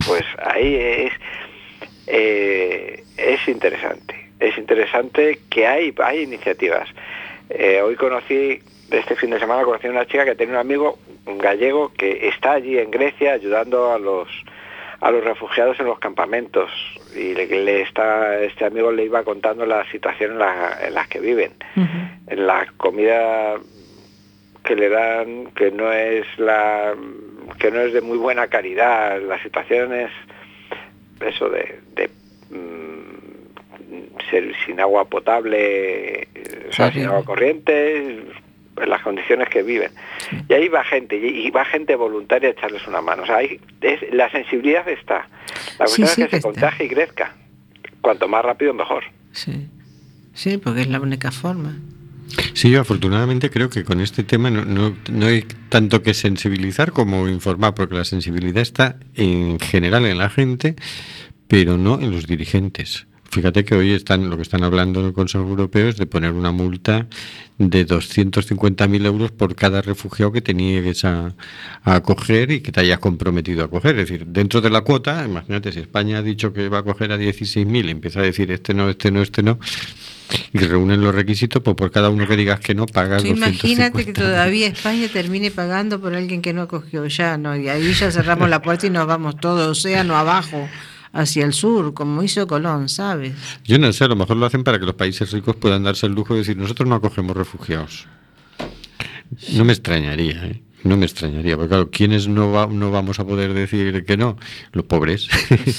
Pues 0.06 0.24
ahí 0.38 0.76
es 0.76 1.12
eh, 2.06 3.02
es 3.16 3.48
interesante. 3.48 4.30
Es 4.40 4.56
interesante 4.58 5.40
que 5.50 5.66
hay 5.66 5.94
hay 6.02 6.22
iniciativas. 6.22 6.88
Eh, 7.50 7.80
hoy 7.82 7.96
conocí 7.96 8.60
este 8.90 9.16
fin 9.16 9.30
de 9.30 9.40
semana 9.40 9.64
conocí 9.64 9.86
a 9.86 9.90
una 9.90 10.06
chica 10.06 10.24
que 10.24 10.34
tenía 10.34 10.54
un 10.54 10.60
amigo 10.60 10.98
un 11.26 11.38
gallego 11.38 11.92
que 11.96 12.28
está 12.28 12.52
allí 12.52 12.78
en 12.78 12.90
Grecia 12.90 13.32
ayudando 13.32 13.92
a 13.92 13.98
los 13.98 14.28
a 15.00 15.10
los 15.10 15.24
refugiados 15.24 15.78
en 15.80 15.86
los 15.86 15.98
campamentos. 15.98 16.70
Y 17.14 17.34
le, 17.34 17.46
le 17.46 17.82
está 17.82 18.40
este 18.40 18.64
amigo 18.64 18.90
le 18.90 19.04
iba 19.04 19.22
contando 19.22 19.64
la 19.66 19.88
situación 19.90 20.32
en 20.32 20.38
la, 20.38 20.78
en 20.86 20.94
las 20.94 21.08
que 21.08 21.20
viven. 21.20 21.52
En 22.26 22.46
la 22.46 22.66
comida 22.76 23.56
que 24.64 24.74
le 24.74 24.88
dan 24.88 25.46
que 25.54 25.70
no 25.70 25.92
es 25.92 26.26
la 26.38 26.94
que 27.58 27.70
no 27.70 27.80
es 27.80 27.92
de 27.92 28.00
muy 28.00 28.18
buena 28.18 28.46
calidad 28.48 29.20
la 29.22 29.42
situación 29.42 29.92
es 29.92 30.10
eso 31.20 31.48
de, 31.48 31.80
de, 31.94 32.08
mm, 32.50 34.30
ser 34.30 34.54
sin 34.66 34.80
agua 34.80 35.04
potable 35.06 36.22
eh, 36.22 36.66
o 36.68 36.72
sea, 36.72 36.92
sin 36.92 37.06
agua 37.06 37.24
corriente 37.24 38.24
en 38.76 38.90
las 38.90 39.02
condiciones 39.02 39.48
que 39.48 39.62
viven. 39.62 39.90
Y 40.48 40.52
ahí 40.52 40.68
va 40.68 40.82
gente 40.84 41.16
y, 41.16 41.50
va 41.50 41.64
gente 41.64 41.94
voluntaria 41.94 42.48
a 42.48 42.52
echarles 42.52 42.86
una 42.86 43.00
mano. 43.00 43.22
O 43.22 43.26
sea 43.26 43.36
ahí 43.36 43.60
es, 43.80 44.00
la 44.12 44.30
sensibilidad 44.30 44.88
está. 44.88 45.28
La 45.78 45.84
cuestión 45.86 46.08
sí 46.08 46.22
es 46.22 46.28
que 46.28 46.30
que 46.30 46.36
se 46.36 46.42
contagie 46.42 46.86
y 46.86 46.88
crezca. 46.88 47.34
Cuanto 48.00 48.28
más 48.28 48.44
rápido 48.44 48.74
mejor. 48.74 49.04
Sí. 49.32 49.68
Sí, 50.34 50.58
porque 50.58 50.82
es 50.82 50.88
la 50.88 51.00
única 51.00 51.30
forma. 51.30 51.76
Sí, 52.54 52.70
yo 52.70 52.80
afortunadamente 52.80 53.50
creo 53.50 53.68
que 53.68 53.84
con 53.84 54.00
este 54.00 54.22
tema 54.24 54.50
no, 54.50 54.64
no, 54.64 54.96
no 55.10 55.26
hay 55.26 55.44
tanto 55.68 56.02
que 56.02 56.14
sensibilizar 56.14 56.92
como 56.92 57.28
informar, 57.28 57.74
porque 57.74 57.94
la 57.96 58.04
sensibilidad 58.04 58.62
está 58.62 58.98
en 59.14 59.58
general 59.58 60.06
en 60.06 60.18
la 60.18 60.30
gente, 60.30 60.76
pero 61.48 61.76
no 61.76 62.00
en 62.00 62.10
los 62.10 62.26
dirigentes. 62.26 63.06
Fíjate 63.34 63.64
que 63.64 63.74
hoy 63.74 63.90
están 63.90 64.30
lo 64.30 64.36
que 64.36 64.42
están 64.42 64.62
hablando 64.62 65.00
en 65.00 65.06
el 65.06 65.12
Consejo 65.12 65.42
Europeo 65.42 65.88
es 65.88 65.96
de 65.96 66.06
poner 66.06 66.30
una 66.30 66.52
multa 66.52 67.08
de 67.58 67.84
250.000 67.84 69.06
euros 69.06 69.32
por 69.32 69.56
cada 69.56 69.82
refugiado 69.82 70.30
que 70.30 70.40
te 70.40 70.54
niegues 70.54 71.04
a, 71.04 71.34
a 71.82 71.94
acoger 71.96 72.52
y 72.52 72.60
que 72.60 72.70
te 72.70 72.78
hayas 72.78 73.00
comprometido 73.00 73.62
a 73.62 73.64
acoger. 73.66 73.98
Es 73.98 74.08
decir, 74.08 74.26
dentro 74.28 74.60
de 74.60 74.70
la 74.70 74.82
cuota, 74.82 75.24
imagínate, 75.24 75.72
si 75.72 75.80
España 75.80 76.18
ha 76.18 76.22
dicho 76.22 76.52
que 76.52 76.68
va 76.68 76.76
a 76.76 76.80
acoger 76.82 77.10
a 77.10 77.18
16.000 77.18 77.86
y 77.86 77.90
empieza 77.90 78.20
a 78.20 78.22
decir 78.22 78.52
este 78.52 78.72
no, 78.72 78.88
este 78.88 79.10
no, 79.10 79.20
este 79.20 79.42
no, 79.42 79.58
y 80.52 80.58
reúnen 80.58 81.00
los 81.00 81.12
requisitos, 81.12 81.60
pues 81.60 81.74
por 81.74 81.90
cada 81.90 82.10
uno 82.10 82.28
que 82.28 82.36
digas 82.36 82.60
que 82.60 82.76
no, 82.76 82.86
pagas 82.86 83.24
250. 83.24 83.66
imagínate 83.66 84.04
que 84.04 84.12
todavía 84.12 84.68
España 84.68 85.08
termine 85.12 85.50
pagando 85.50 86.00
por 86.00 86.14
alguien 86.14 86.40
que 86.40 86.52
no 86.52 86.62
acogió 86.62 87.04
ya, 87.06 87.36
¿no? 87.36 87.56
Y 87.56 87.68
ahí 87.68 87.94
ya 87.94 88.12
cerramos 88.12 88.48
la 88.48 88.62
puerta 88.62 88.86
y 88.86 88.90
nos 88.90 89.08
vamos 89.08 89.38
todo 89.40 89.72
océano 89.72 90.16
abajo, 90.16 90.68
hacia 91.14 91.44
el 91.46 91.52
sur, 91.54 91.94
como 91.94 92.22
hizo 92.22 92.46
Colón, 92.46 92.88
¿sabes? 92.90 93.32
Yo 93.64 93.78
no 93.78 93.92
sé, 93.92 94.04
a 94.04 94.08
lo 94.08 94.16
mejor 94.16 94.36
lo 94.36 94.44
hacen 94.46 94.64
para 94.64 94.78
que 94.78 94.84
los 94.84 94.94
países 94.96 95.30
ricos 95.32 95.56
puedan 95.56 95.84
darse 95.84 96.06
el 96.06 96.12
lujo 96.12 96.34
de 96.34 96.40
decir, 96.40 96.56
nosotros 96.56 96.88
no 96.88 96.96
acogemos 96.96 97.36
refugiados. 97.36 98.06
No 99.52 99.64
me 99.64 99.72
extrañaría, 99.72 100.44
¿eh? 100.46 100.62
No 100.84 100.98
me 100.98 101.06
extrañaría, 101.06 101.56
porque 101.56 101.68
claro, 101.70 101.90
¿quiénes 101.90 102.28
no, 102.28 102.52
va- 102.52 102.66
no 102.66 102.90
vamos 102.90 103.18
a 103.18 103.24
poder 103.26 103.54
decir 103.54 104.04
que 104.04 104.18
no? 104.18 104.36
Los 104.72 104.84
pobres. 104.84 105.28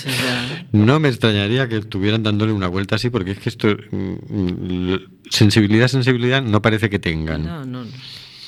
no 0.72 1.00
me 1.00 1.10
extrañaría 1.10 1.70
que 1.70 1.78
estuvieran 1.78 2.24
dándole 2.24 2.52
una 2.54 2.68
vuelta 2.68 2.96
así, 2.96 3.12
porque 3.12 3.32
es 3.32 3.40
que 3.40 3.50
esto, 3.50 3.68
mm, 3.92 3.98
mm, 4.30 5.00
sensibilidad, 5.30 5.88
sensibilidad, 5.90 6.42
no 6.42 6.60
parece 6.64 6.90
que 6.90 6.98
tengan. 6.98 7.44
No, 7.46 7.66
no, 7.66 7.84
no. 7.86 7.92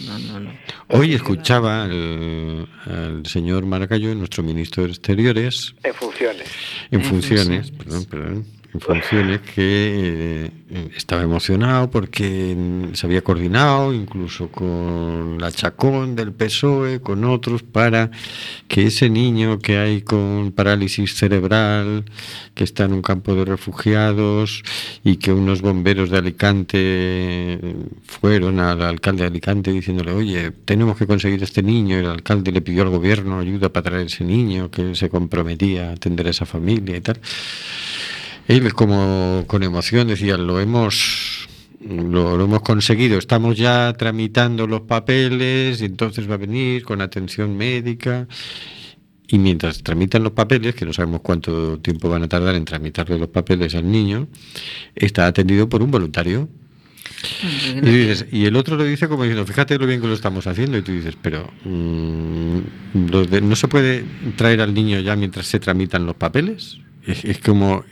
No, 0.05 0.19
no, 0.19 0.39
no. 0.41 0.51
Hoy 0.89 1.13
escuchaba 1.13 1.83
al, 1.85 2.67
al 2.85 3.25
señor 3.25 3.65
Maracayo, 3.65 4.13
nuestro 4.15 4.43
ministro 4.43 4.83
de 4.83 4.89
Exteriores, 4.89 5.73
En 5.83 5.93
funciones. 5.93 6.47
en 6.91 6.99
En 7.01 7.05
funciones, 7.05 7.45
funciones. 7.69 7.71
perdón, 7.71 8.05
perdón, 8.05 8.45
funciones 8.79 9.41
que 9.41 10.51
eh, 10.69 10.89
estaba 10.95 11.23
emocionado 11.23 11.89
porque 11.89 12.55
mm, 12.57 12.93
se 12.93 13.07
había 13.07 13.23
coordinado 13.23 13.93
incluso 13.93 14.49
con 14.49 15.37
la 15.39 15.51
Chacón 15.51 16.15
del 16.15 16.33
PSOE, 16.33 17.01
con 17.01 17.23
otros, 17.23 17.63
para 17.63 18.11
que 18.67 18.87
ese 18.87 19.09
niño 19.09 19.59
que 19.59 19.77
hay 19.77 20.01
con 20.01 20.51
parálisis 20.51 21.15
cerebral, 21.15 22.05
que 22.53 22.63
está 22.63 22.85
en 22.85 22.93
un 22.93 23.01
campo 23.01 23.35
de 23.35 23.45
refugiados 23.45 24.63
y 25.03 25.17
que 25.17 25.31
unos 25.31 25.61
bomberos 25.61 26.09
de 26.09 26.17
Alicante 26.17 26.77
eh, 26.79 27.75
fueron 28.05 28.59
al 28.59 28.81
alcalde 28.81 29.21
de 29.23 29.27
Alicante 29.27 29.71
diciéndole, 29.71 30.11
oye, 30.11 30.51
tenemos 30.65 30.97
que 30.97 31.07
conseguir 31.07 31.41
este 31.43 31.63
niño, 31.63 31.97
el 31.97 32.07
alcalde 32.07 32.51
le 32.51 32.61
pidió 32.61 32.83
al 32.83 32.89
gobierno 32.89 33.39
ayuda 33.39 33.69
para 33.69 33.89
traer 33.89 34.07
ese 34.07 34.23
niño, 34.23 34.69
que 34.69 34.95
se 34.95 35.09
comprometía 35.09 35.89
a 35.89 35.93
atender 35.93 36.27
a 36.27 36.31
esa 36.31 36.45
familia 36.45 36.97
y 36.97 37.01
tal. 37.01 37.19
Él 38.47 38.73
como 38.73 39.43
con 39.47 39.63
emoción 39.63 40.07
decía, 40.07 40.37
lo 40.37 40.59
hemos 40.59 41.47
lo, 41.81 42.35
lo 42.37 42.43
hemos 42.45 42.61
conseguido, 42.61 43.17
estamos 43.19 43.55
ya 43.57 43.93
tramitando 43.93 44.67
los 44.67 44.81
papeles 44.81 45.81
y 45.81 45.85
entonces 45.85 46.29
va 46.29 46.33
a 46.35 46.37
venir 46.37 46.83
con 46.83 47.01
atención 47.01 47.55
médica 47.55 48.27
y 49.27 49.37
mientras 49.39 49.83
tramitan 49.83 50.23
los 50.23 50.31
papeles, 50.31 50.73
que 50.75 50.85
no 50.85 50.93
sabemos 50.93 51.21
cuánto 51.21 51.79
tiempo 51.79 52.09
van 52.09 52.23
a 52.23 52.27
tardar 52.29 52.55
en 52.55 52.63
tramitarle 52.65 53.19
los 53.19 53.27
papeles 53.29 53.75
al 53.75 53.91
niño, 53.91 54.27
está 54.95 55.27
atendido 55.27 55.67
por 55.69 55.83
un 55.83 55.91
voluntario. 55.91 56.47
Y, 57.43 57.81
tú 57.81 57.87
dices- 57.87 58.25
y 58.31 58.45
el 58.45 58.55
otro 58.55 58.75
lo 58.77 58.83
dice 58.85 59.07
como 59.09 59.23
diciendo, 59.23 59.45
fíjate 59.45 59.77
lo 59.77 59.85
bien 59.87 59.99
que 60.01 60.07
lo 60.07 60.13
estamos 60.13 60.47
haciendo. 60.47 60.77
Y 60.77 60.81
tú 60.81 60.91
dices, 60.93 61.15
pero 61.21 61.49
mm, 61.65 62.59
de- 63.29 63.41
¿no 63.41 63.55
se 63.55 63.67
puede 63.67 64.05
traer 64.37 64.61
al 64.61 64.73
niño 64.73 64.99
ya 65.01 65.15
mientras 65.15 65.47
se 65.47 65.59
tramitan 65.59 66.05
los 66.05 66.15
papeles? 66.15 66.77
Es, 67.05 67.25
es 67.25 67.39
como, 67.39 67.83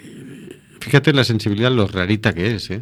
fíjate 0.86 1.12
la 1.14 1.24
sensibilidad, 1.24 1.72
lo 1.72 1.88
rarita 1.88 2.34
que 2.34 2.56
es. 2.56 2.70
¿eh? 2.70 2.82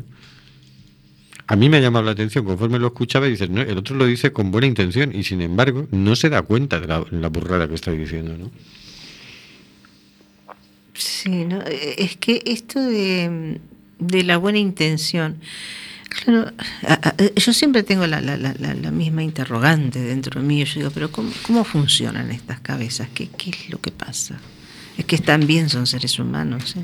A 1.47 1.55
mí 1.55 1.69
me 1.69 1.77
ha 1.77 1.79
llamado 1.79 2.03
la 2.05 2.11
atención, 2.11 2.43
conforme 2.45 2.79
lo 2.79 2.87
escuchaba, 2.87 3.27
y 3.27 3.31
dices, 3.31 3.49
no, 3.49 3.61
el 3.61 3.77
otro 3.77 3.95
lo 3.95 4.05
dice 4.05 4.31
con 4.33 4.51
buena 4.51 4.67
intención 4.67 5.15
y 5.15 5.23
sin 5.23 5.41
embargo 5.41 5.87
no 5.91 6.15
se 6.15 6.29
da 6.29 6.41
cuenta 6.41 6.79
de 6.81 6.87
la, 6.87 6.99
burrada 7.29 7.67
que 7.69 7.75
está 7.75 7.91
diciendo. 7.91 8.37
¿no? 8.37 8.51
Sí, 10.93 11.45
no, 11.45 11.61
eh, 11.61 11.95
es 11.97 12.17
que 12.17 12.41
esto 12.45 12.79
de, 12.81 13.59
de 13.99 14.23
la 14.23 14.37
buena 14.37 14.59
intención, 14.59 15.37
claro, 16.09 16.51
yo 17.35 17.53
siempre 17.53 17.83
tengo 17.83 18.05
la- 18.05 18.21
la- 18.21 18.37
la 18.37 18.91
misma 18.91 19.23
interrogante 19.23 19.99
dentro 19.99 20.39
de 20.41 20.47
mí, 20.47 20.63
yo 20.65 20.75
digo, 20.79 20.91
pero 20.91 21.11
¿cómo, 21.11 21.31
cómo 21.47 21.63
funcionan 21.63 22.29
estas 22.31 22.59
cabezas? 22.59 23.07
¿Qué, 23.13 23.27
¿Qué 23.29 23.49
es 23.49 23.69
lo 23.69 23.79
que 23.81 23.91
pasa? 23.91 24.39
Es 24.97 25.05
que 25.05 25.17
también 25.17 25.69
son 25.69 25.87
seres 25.87 26.19
humanos. 26.19 26.75
¿eh? 26.75 26.83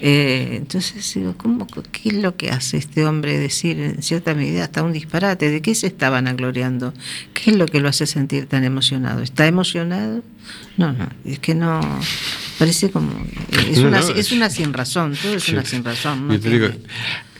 Eh, 0.00 0.54
entonces 0.56 1.14
digo, 1.14 1.34
¿cómo, 1.36 1.66
¿qué 1.66 2.08
es 2.10 2.14
lo 2.14 2.36
que 2.36 2.50
hace 2.50 2.76
este 2.76 3.04
hombre 3.04 3.38
decir 3.38 3.78
en 3.80 4.02
cierta 4.02 4.34
medida 4.34 4.64
hasta 4.64 4.82
un 4.82 4.92
disparate? 4.92 5.50
¿De 5.50 5.62
qué 5.62 5.74
se 5.74 5.86
estaban 5.86 6.26
agloriando? 6.26 6.92
¿Qué 7.34 7.50
es 7.50 7.56
lo 7.56 7.66
que 7.66 7.80
lo 7.80 7.88
hace 7.88 8.06
sentir 8.06 8.46
tan 8.46 8.64
emocionado? 8.64 9.22
¿Está 9.22 9.46
emocionado? 9.46 10.22
No, 10.76 10.92
no, 10.92 11.08
es 11.24 11.38
que 11.38 11.54
no, 11.54 11.80
parece 12.58 12.90
como, 12.90 13.10
es, 13.70 13.78
No, 13.78 13.88
una, 13.88 14.00
no, 14.00 14.08
es 14.10 14.32
una 14.32 14.50
sin 14.50 14.72
razón, 14.72 15.14
todo 15.20 15.34
es 15.34 15.42
Sí. 15.44 15.52
una 15.52 15.64
sin 15.64 15.84
razón. 15.84 16.28
no 16.28 16.34
Yo 16.34 16.40
te 16.40 16.50
digo, 16.50 16.66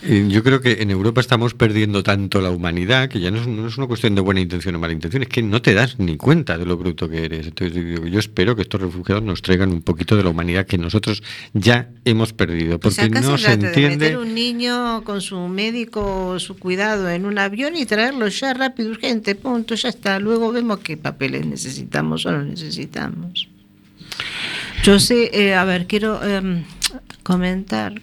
eh, 0.04 0.26
yo 0.28 0.42
creo 0.42 0.60
que 0.60 0.82
en 0.82 0.90
Europa 0.90 1.20
estamos 1.20 1.54
perdiendo 1.54 2.02
tanto 2.02 2.40
la 2.40 2.50
humanidad 2.50 3.08
que 3.08 3.20
ya 3.20 3.30
no 3.30 3.40
es, 3.40 3.46
no 3.46 3.68
es 3.68 3.78
una 3.78 3.86
cuestión 3.86 4.16
de 4.16 4.20
buena 4.20 4.40
intención 4.40 4.74
o 4.74 4.80
mala 4.80 4.92
intención, 4.92 5.22
es 5.22 5.28
que 5.28 5.42
no 5.44 5.62
te 5.62 5.74
das 5.74 6.00
ni 6.00 6.16
cuenta 6.16 6.58
de 6.58 6.66
lo 6.66 6.76
bruto 6.76 7.08
que 7.08 7.24
eres. 7.24 7.46
Entonces 7.46 7.76
yo, 7.76 7.84
digo, 7.84 8.06
yo 8.08 8.18
espero 8.18 8.56
que 8.56 8.62
estos 8.62 8.80
refugiados 8.80 9.22
nos 9.22 9.42
traigan 9.42 9.70
un 9.70 9.80
poquito 9.80 10.16
de 10.16 10.24
la 10.24 10.30
humanidad 10.30 10.66
que 10.66 10.76
nosotros 10.76 11.22
ya 11.52 11.88
hemos 12.04 12.32
perdido, 12.32 12.80
Pues 12.80 12.96
porque 12.96 13.10
no 13.10 13.38
se 13.38 13.44
se 13.44 13.56
trata 13.56 13.56
de 13.58 13.66
meter 13.66 13.92
entiende. 13.92 14.16
un 14.18 14.34
niño 14.34 15.04
con 15.04 15.20
su 15.20 15.38
médico, 15.46 16.36
su 16.40 16.56
cuidado 16.58 17.08
en 17.08 17.24
un 17.24 17.38
avión 17.38 17.76
y 17.76 17.86
traerlo 17.86 18.26
ya 18.26 18.54
rápido, 18.54 18.90
urgente, 18.90 19.36
punto, 19.36 19.76
ya 19.76 19.88
está. 19.90 20.18
Luego 20.18 20.50
vemos 20.50 20.80
qué 20.80 20.96
papeles 20.96 21.46
necesitamos 21.46 22.26
o 22.26 22.32
no 22.32 22.42
necesitamos. 22.42 23.48
Yo 24.84 24.98
sé, 24.98 25.30
eh, 25.32 25.54
a 25.54 25.64
ver, 25.64 25.86
quiero 25.86 26.22
em, 26.24 26.64
comentar. 27.22 28.00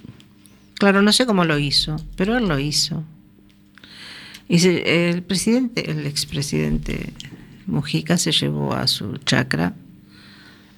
Claro, 0.76 1.02
no 1.02 1.12
sé 1.12 1.26
cómo 1.26 1.44
lo 1.44 1.60
hizo, 1.60 1.98
pero 2.16 2.38
él 2.38 2.48
lo 2.48 2.58
hizo. 2.58 3.04
Y 4.48 4.60
se- 4.60 5.10
el 5.10 5.22
presidente, 5.24 5.92
el 5.92 6.06
expresidente 6.08 7.14
Mujica 7.68 8.18
se 8.18 8.32
llevó 8.32 8.74
a 8.74 8.88
su 8.88 9.18
chacra 9.18 9.74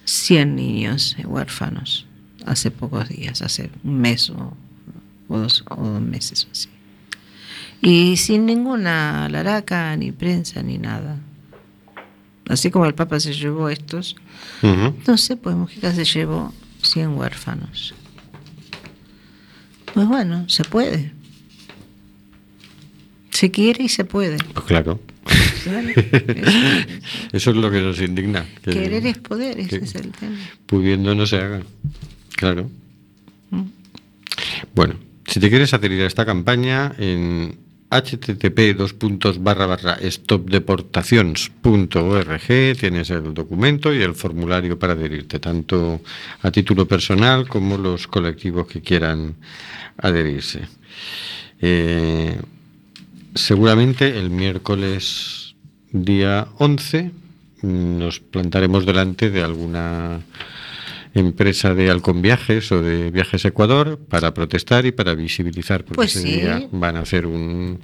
100 0.06 0.56
niños 0.56 1.16
huérfanos 1.24 2.06
hace 2.46 2.72
pocos 2.72 3.08
días, 3.10 3.42
hace 3.44 3.70
un 3.84 4.00
mes 4.00 4.30
o, 4.32 4.54
dos, 5.30 5.64
o 5.70 5.76
dos 5.76 6.02
meses 6.02 6.46
o 6.46 6.52
así. 6.52 6.68
Y 7.84 8.18
sin 8.18 8.46
ninguna 8.46 9.30
laraca, 9.30 9.96
ni 9.96 10.12
prensa, 10.12 10.62
ni 10.64 10.78
nada. 10.78 11.18
Así 12.50 12.72
como 12.72 12.86
el 12.88 12.96
Papa 12.96 13.20
se 13.20 13.34
llevó 13.34 13.70
estos, 13.70 14.16
Entonces 14.62 15.38
pues 15.42 15.56
Mujica 15.56 15.94
se 15.94 16.06
llevó 16.06 16.54
100 16.82 17.18
huérfanos. 17.18 17.94
Pues 19.94 20.08
bueno, 20.08 20.48
se 20.48 20.64
puede. 20.64 21.12
Se 23.32 23.52
quiere 23.52 23.84
y 23.84 23.90
se 23.90 24.06
puede. 24.06 24.38
Pues 24.54 24.66
claro. 24.66 25.00
Eso 27.32 27.52
es 27.52 27.56
lo 27.56 27.72
que 27.72 27.82
nos 27.82 28.00
indigna. 28.02 28.46
que 28.64 28.72
Querer 28.72 29.06
es 29.06 29.18
poder, 29.18 29.60
ese 29.60 29.78
es 29.78 29.96
el 29.96 30.12
tema. 30.12 30.38
Pudiendo 30.66 31.16
no 31.16 31.26
se 31.26 31.38
haga. 31.38 31.62
Claro. 32.36 32.70
Mm. 33.52 33.64
Bueno, 34.74 34.96
si 35.26 35.40
te 35.40 35.50
quieres 35.50 35.74
adherir 35.74 36.02
a 36.02 36.08
esta 36.08 36.26
campaña 36.26 36.94
en 36.98 37.58
http 37.92 38.74
dos 38.78 38.94
puntos 38.94 39.44
barra 39.44 39.66
barra 39.66 39.98
stopdeportacions.org 40.02 42.78
tienes 42.80 43.10
el 43.10 43.34
documento 43.34 43.94
y 43.94 44.02
el 44.02 44.16
formulario 44.16 44.80
para 44.80 44.94
adherirte, 44.94 45.40
tanto 45.40 46.00
a 46.42 46.52
título 46.52 46.88
personal 46.88 47.50
como 47.50 47.78
los 47.78 48.08
colectivos 48.08 48.68
que 48.68 48.80
quieran 48.82 49.36
adherirse. 49.98 50.62
Eh, 51.60 52.40
seguramente 53.36 54.18
el 54.18 54.30
miércoles 54.30 55.56
día 55.92 56.48
11 56.60 57.12
mm, 57.62 58.00
nos 58.00 58.22
plantaremos 58.22 58.86
delante 58.86 59.30
de 59.30 59.44
alguna 59.44 60.22
empresa 61.14 61.74
de 61.74 61.90
Halcón 61.90 62.22
Viajes 62.22 62.72
o 62.72 62.82
de 62.82 63.12
Viajes 63.12 63.44
Ecuador 63.46 64.00
para 64.08 64.34
protestar 64.34 64.86
y 64.86 64.92
para 64.92 65.14
visibilizar, 65.14 65.84
porque 65.84 65.96
Pues 65.96 66.16
ese 66.16 66.26
sí. 66.28 66.34
día 66.42 66.68
van 66.72 66.96
a 66.96 67.02
hacer 67.02 67.26
un, 67.26 67.80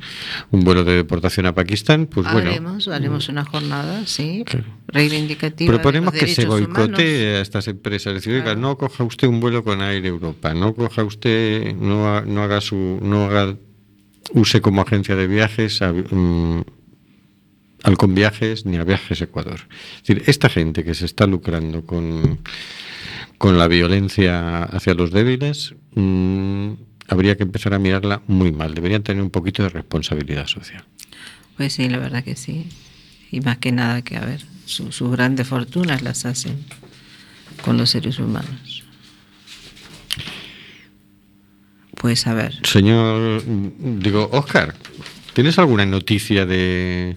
un 0.52 0.64
vuelo 0.64 0.84
de 0.84 0.96
deportación 0.96 1.46
a 1.46 1.54
Pakistán. 1.54 2.06
Pues 2.08 2.32
bueno, 2.32 2.50
haremos, 2.94 3.30
una 3.30 3.44
jornada, 3.44 4.06
sí, 4.06 4.46
reivindicativa. 4.88 5.72
de 5.72 5.78
Proponemos 5.78 6.14
los 6.14 6.20
que 6.22 6.28
se 6.28 6.42
derechos 6.44 6.62
humanos. 6.62 6.78
boicotee 6.88 7.36
a 7.38 7.42
estas 7.42 7.68
empresas. 7.68 8.16
Es 8.16 8.24
decir, 8.24 8.44
no 8.58 8.78
coja 8.78 9.04
usted 9.04 9.28
un 9.28 9.40
vuelo 9.40 9.64
con 9.64 9.82
Air 9.82 10.06
Europa, 10.06 10.54
no 10.54 10.74
coja 10.74 11.04
usted, 11.04 11.76
no, 11.76 12.08
ha- 12.08 12.22
no 12.22 12.44
haga 12.44 12.62
su, 12.62 13.00
no 13.02 13.26
haga, 13.26 13.58
use 14.34 14.62
como 14.62 14.82
agencia 14.82 15.16
de 15.16 15.28
viajes 15.28 15.82
a, 15.82 15.92
mm, 15.92 16.64
Halcón 17.88 18.14
Viajes 18.16 18.66
ni 18.66 18.76
a 18.76 18.84
Viajes 18.84 19.22
Ecuador. 19.22 19.62
Es 19.96 20.02
decir, 20.08 20.24
esta 20.28 20.50
gente 20.50 20.84
que 20.84 20.94
se 20.94 21.06
está 21.06 21.26
lucrando 21.26 21.86
con, 21.86 22.40
con 23.38 23.58
la 23.58 23.70
violencia 23.70 24.64
hacia 24.64 24.94
los 24.94 25.12
débiles, 25.12 25.74
mm, 25.96 26.72
habría 27.08 27.38
que 27.38 27.44
empezar 27.44 27.74
a 27.74 27.80
mirarla 27.80 28.22
muy 28.28 28.52
mal. 28.52 28.74
Deberían 28.76 29.04
tener 29.04 29.24
un 29.24 29.30
poquito 29.30 29.64
de 29.64 29.70
responsabilidad 29.70 30.48
social. 30.48 30.84
Pues 31.56 31.72
sí, 31.74 31.88
la 31.88 31.98
verdad 31.98 32.26
que 32.26 32.36
sí. 32.36 32.68
Y 33.32 33.40
más 33.40 33.58
que 33.60 33.72
nada 33.72 34.02
que, 34.02 34.18
a 34.18 34.26
ver, 34.26 34.42
su- 34.66 34.92
sus 34.92 35.10
grandes 35.12 35.48
fortunas 35.48 36.02
las 36.02 36.26
hacen 36.26 36.58
con 37.64 37.78
los 37.78 37.90
seres 37.92 38.20
humanos. 38.20 38.84
Pues 41.96 42.28
a 42.28 42.34
ver, 42.34 42.54
Señor, 42.64 43.44
mm, 43.48 44.00
digo, 44.00 44.30
Oscar, 44.34 44.76
¿tienes 45.34 45.58
alguna 45.58 45.86
noticia 45.86 46.46
de, 46.46 47.16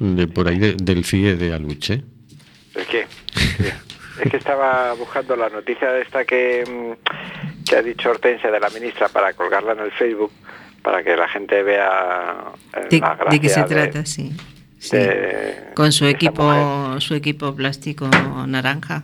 de 0.00 0.26
por 0.26 0.48
ahí 0.48 0.58
de- 0.58 0.74
del 0.74 1.04
CIE 1.04 1.36
de 1.36 1.52
Aluche? 1.54 2.02
¿El 2.74 2.86
qué? 2.86 3.06
Es 4.22 4.30
que 4.30 4.36
estaba 4.36 4.92
buscando 4.94 5.36
la 5.36 5.48
noticia 5.48 5.90
de 5.92 6.02
esta 6.02 6.24
que, 6.24 6.64
mm, 6.66 7.64
que 7.68 7.76
ha 7.76 7.82
dicho 7.82 8.10
Hortensia 8.10 8.50
de 8.50 8.60
la 8.60 8.68
ministra 8.70 9.08
para 9.08 9.32
colgarla 9.34 9.72
en 9.72 9.80
el 9.80 9.92
Facebook 9.92 10.32
para 10.82 11.02
que 11.02 11.14
la 11.16 11.28
gente 11.28 11.62
vea 11.62 12.44
eh, 12.74 12.86
de, 12.90 13.00
la 13.00 13.16
de 13.30 13.40
qué 13.40 13.48
se 13.48 13.60
de- 13.62 13.66
trata, 13.66 14.04
sí. 14.06 14.32
sí. 14.78 14.96
de- 14.96 15.70
Con 15.74 15.92
su 15.92 16.06
equipo, 16.06 16.98
su 17.00 17.14
equipo 17.14 17.54
plástico 17.54 18.08
naranja. 18.46 19.02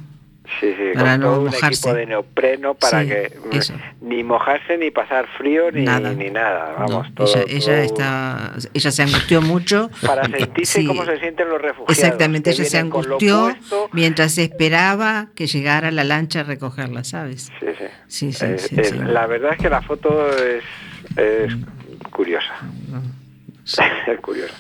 Sí, 0.61 0.72
sí, 0.76 0.90
para 0.94 1.12
con 1.12 1.20
no 1.20 1.26
todo 1.26 1.38
un 1.40 1.44
mojarse. 1.47 1.66
equipo 1.66 1.94
de 1.94 2.07
neopreno 2.07 2.74
para 2.74 3.03
Sí, 3.03 3.09
que 3.09 3.32
mm, 3.44 3.53
eso. 3.57 3.74
ni 4.01 4.22
mojarse 4.22 4.78
ni 4.78 4.90
pasar 4.90 5.26
frío 5.36 5.70
ni 5.72 5.84
Nada. 5.84 6.12
ni 6.12 6.30
nada, 6.30 6.74
vamos, 6.78 7.09
No, 7.09 7.14
todo, 7.14 7.44
ella, 7.49 7.82
está, 7.82 8.53
ella 8.72 8.90
se 8.90 9.03
angustió 9.03 9.42
mucho. 9.42 9.90
para 10.07 10.24
sentirse 10.38 10.80
sí, 10.80 10.86
cómo 10.86 11.05
se 11.05 11.18
sienten 11.18 11.49
los 11.49 11.61
refugiados. 11.61 11.99
Exactamente, 11.99 12.51
ella 12.51 12.64
se 12.64 12.78
angustió 12.78 13.55
mientras 13.92 14.38
esperaba 14.38 15.28
que 15.34 15.47
llegara 15.47 15.90
la 15.90 16.05
lancha 16.05 16.40
a 16.40 16.44
recogerla, 16.44 17.03
¿sabes? 17.05 17.51
Sí, 17.61 17.66
sí. 17.76 18.32
Sí, 18.32 18.32
sí, 18.32 18.44
Eh, 18.76 18.82
eh. 18.88 18.92
La 19.07 19.26
verdad 19.26 19.53
es 19.53 19.59
que 19.59 19.68
la 19.68 19.82
foto 19.82 20.30
es, 20.36 20.62
es 21.16 21.53
curiosa. 22.12 22.55
es 24.07 24.20
curiosa. 24.20 24.55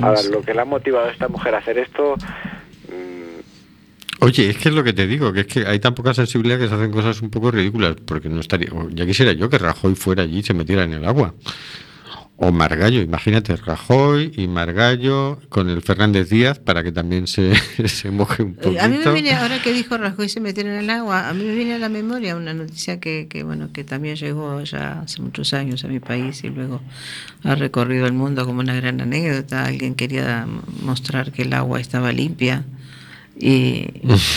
Ahora, 0.00 0.22
lo 0.30 0.42
que 0.42 0.54
le 0.54 0.60
ha 0.60 0.64
motivado 0.64 1.06
a 1.08 1.10
esta 1.10 1.28
mujer 1.28 1.54
a 1.54 1.58
hacer 1.58 1.78
esto, 1.78 2.14
Oye, 4.20 4.50
es 4.50 4.56
que 4.56 4.68
es 4.68 4.74
lo 4.74 4.82
que 4.82 4.92
te 4.92 5.06
digo, 5.06 5.32
que 5.32 5.40
es 5.40 5.46
que 5.46 5.66
hay 5.66 5.78
tan 5.78 5.94
poca 5.94 6.12
sensibilidad 6.12 6.58
que 6.58 6.68
se 6.68 6.74
hacen 6.74 6.90
cosas 6.90 7.22
un 7.22 7.30
poco 7.30 7.50
ridículas, 7.50 7.96
porque 8.04 8.28
no 8.28 8.40
estaría, 8.40 8.68
ya 8.90 9.06
quisiera 9.06 9.32
yo 9.32 9.48
que 9.48 9.58
Rajoy 9.58 9.94
fuera 9.94 10.24
allí 10.24 10.38
y 10.38 10.42
se 10.42 10.54
metiera 10.54 10.84
en 10.84 10.94
el 10.94 11.04
agua. 11.04 11.34
O 12.40 12.52
Margallo, 12.52 13.00
imagínate, 13.00 13.56
Rajoy 13.56 14.32
y 14.36 14.46
Margallo 14.46 15.40
con 15.48 15.68
el 15.68 15.82
Fernández 15.82 16.30
Díaz 16.30 16.60
para 16.60 16.84
que 16.84 16.92
también 16.92 17.26
se, 17.26 17.52
se 17.88 18.12
moje 18.12 18.44
un 18.44 18.54
poquito. 18.54 18.80
A 18.80 18.86
mí 18.86 18.98
me 19.04 19.12
viene, 19.12 19.34
ahora 19.34 19.60
que 19.60 19.72
dijo 19.72 19.98
Rajoy 19.98 20.28
se 20.28 20.40
metieron 20.40 20.74
en 20.74 20.78
el 20.80 20.90
agua, 20.90 21.28
a 21.28 21.34
mí 21.34 21.42
me 21.42 21.54
viene 21.54 21.74
a 21.74 21.78
la 21.80 21.88
memoria 21.88 22.36
una 22.36 22.54
noticia 22.54 23.00
que, 23.00 23.26
que, 23.28 23.42
bueno, 23.42 23.72
que 23.72 23.82
también 23.82 24.14
llegó 24.14 24.62
ya 24.62 25.00
hace 25.00 25.20
muchos 25.20 25.52
años 25.52 25.84
a 25.84 25.88
mi 25.88 25.98
país 25.98 26.44
y 26.44 26.50
luego 26.50 26.80
ha 27.42 27.56
recorrido 27.56 28.06
el 28.06 28.12
mundo 28.12 28.46
como 28.46 28.60
una 28.60 28.74
gran 28.74 29.00
anécdota. 29.00 29.64
Alguien 29.64 29.96
quería 29.96 30.46
mostrar 30.82 31.32
que 31.32 31.42
el 31.42 31.52
agua 31.52 31.80
estaba 31.80 32.12
limpia 32.12 32.64
y, 33.40 33.86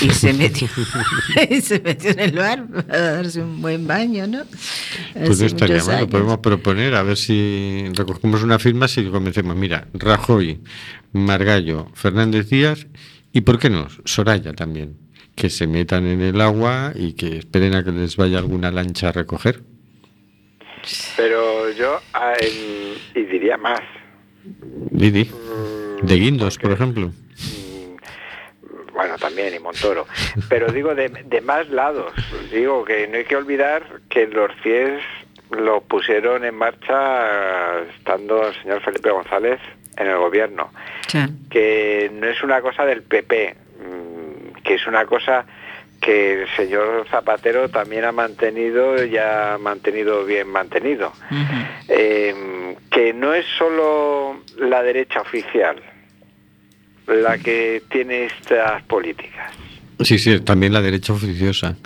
y 0.01 0.09
se 0.11 0.33
metió 0.33 0.67
y 1.49 1.61
se 1.61 1.79
metió 1.79 2.11
en 2.11 2.19
el 2.19 2.31
bar 2.33 2.67
a 2.89 2.97
darse 2.97 3.41
un 3.41 3.61
buen 3.61 3.87
baño, 3.87 4.27
¿no? 4.27 4.43
Pues 5.25 5.31
Hace 5.31 5.41
no 5.41 5.47
estaría 5.47 5.75
muchos 5.75 5.87
mal, 5.87 5.95
lo 5.95 6.01
años. 6.03 6.11
podemos 6.11 6.37
proponer, 6.39 6.95
a 6.95 7.03
ver 7.03 7.17
si 7.17 7.85
recogemos 7.93 8.43
una 8.43 8.59
firma, 8.59 8.87
si 8.87 9.03
convencemos. 9.05 9.55
Mira, 9.55 9.87
Rajoy, 9.93 10.59
Margallo, 11.13 11.87
Fernández 11.93 12.49
Díaz 12.49 12.87
y, 13.33 13.41
¿por 13.41 13.59
qué 13.59 13.69
no? 13.69 13.87
Soraya 14.05 14.53
también. 14.53 14.97
Que 15.35 15.49
se 15.49 15.65
metan 15.65 16.05
en 16.05 16.21
el 16.21 16.39
agua 16.41 16.91
y 16.93 17.13
que 17.13 17.37
esperen 17.37 17.73
a 17.75 17.83
que 17.83 17.91
les 17.91 18.17
vaya 18.17 18.37
alguna 18.37 18.69
lancha 18.69 19.09
a 19.09 19.11
recoger. 19.13 19.63
pero 21.15 21.71
yo, 21.71 21.99
ah, 22.13 22.33
y 23.15 23.19
diría 23.23 23.57
más, 23.57 23.79
Didi. 24.91 25.29
De 26.03 26.15
Guindos, 26.15 26.57
por 26.57 26.71
ejemplo. 26.71 27.11
Bueno, 29.01 29.17
también 29.17 29.53
y 29.53 29.59
Montoro, 29.59 30.07
pero 30.49 30.71
digo 30.71 30.95
de, 30.95 31.09
de 31.09 31.41
más 31.41 31.69
lados, 31.69 32.13
digo 32.51 32.85
que 32.85 33.07
no 33.07 33.17
hay 33.17 33.25
que 33.25 33.35
olvidar 33.35 33.83
que 34.09 34.27
los 34.27 34.51
CIES 34.61 35.01
lo 35.51 35.81
pusieron 35.81 36.45
en 36.45 36.55
marcha 36.55 37.81
estando 37.97 38.47
el 38.47 38.53
señor 38.61 38.81
Felipe 38.81 39.09
González 39.09 39.59
en 39.97 40.07
el 40.07 40.17
gobierno, 40.17 40.71
que 41.49 42.09
no 42.13 42.27
es 42.27 42.41
una 42.43 42.61
cosa 42.61 42.85
del 42.85 43.03
PP, 43.03 43.55
mm, 43.79 44.61
que 44.63 44.75
es 44.75 44.87
una 44.87 45.05
cosa 45.05 45.45
que 45.99 46.41
el 46.41 46.49
señor 46.55 47.05
Zapatero 47.09 47.69
también 47.69 48.05
ha 48.05 48.11
mantenido 48.11 49.03
y 49.03 49.17
ha 49.17 49.57
mantenido 49.59 50.25
bien 50.25 50.47
mantenido. 50.47 51.13
Eh, 51.87 52.75
que 52.89 53.13
no 53.13 53.33
es 53.33 53.45
solo 53.57 54.41
la 54.57 54.81
derecha 54.81 55.21
oficial 55.21 55.81
la 57.07 57.37
que 57.37 57.83
tiene 57.91 58.25
estas 58.25 58.83
políticas. 58.83 59.51
Sí, 60.01 60.17
sí, 60.17 60.39
también 60.39 60.73
la 60.73 60.81
derecha 60.81 61.13
oficiosa. 61.13 61.75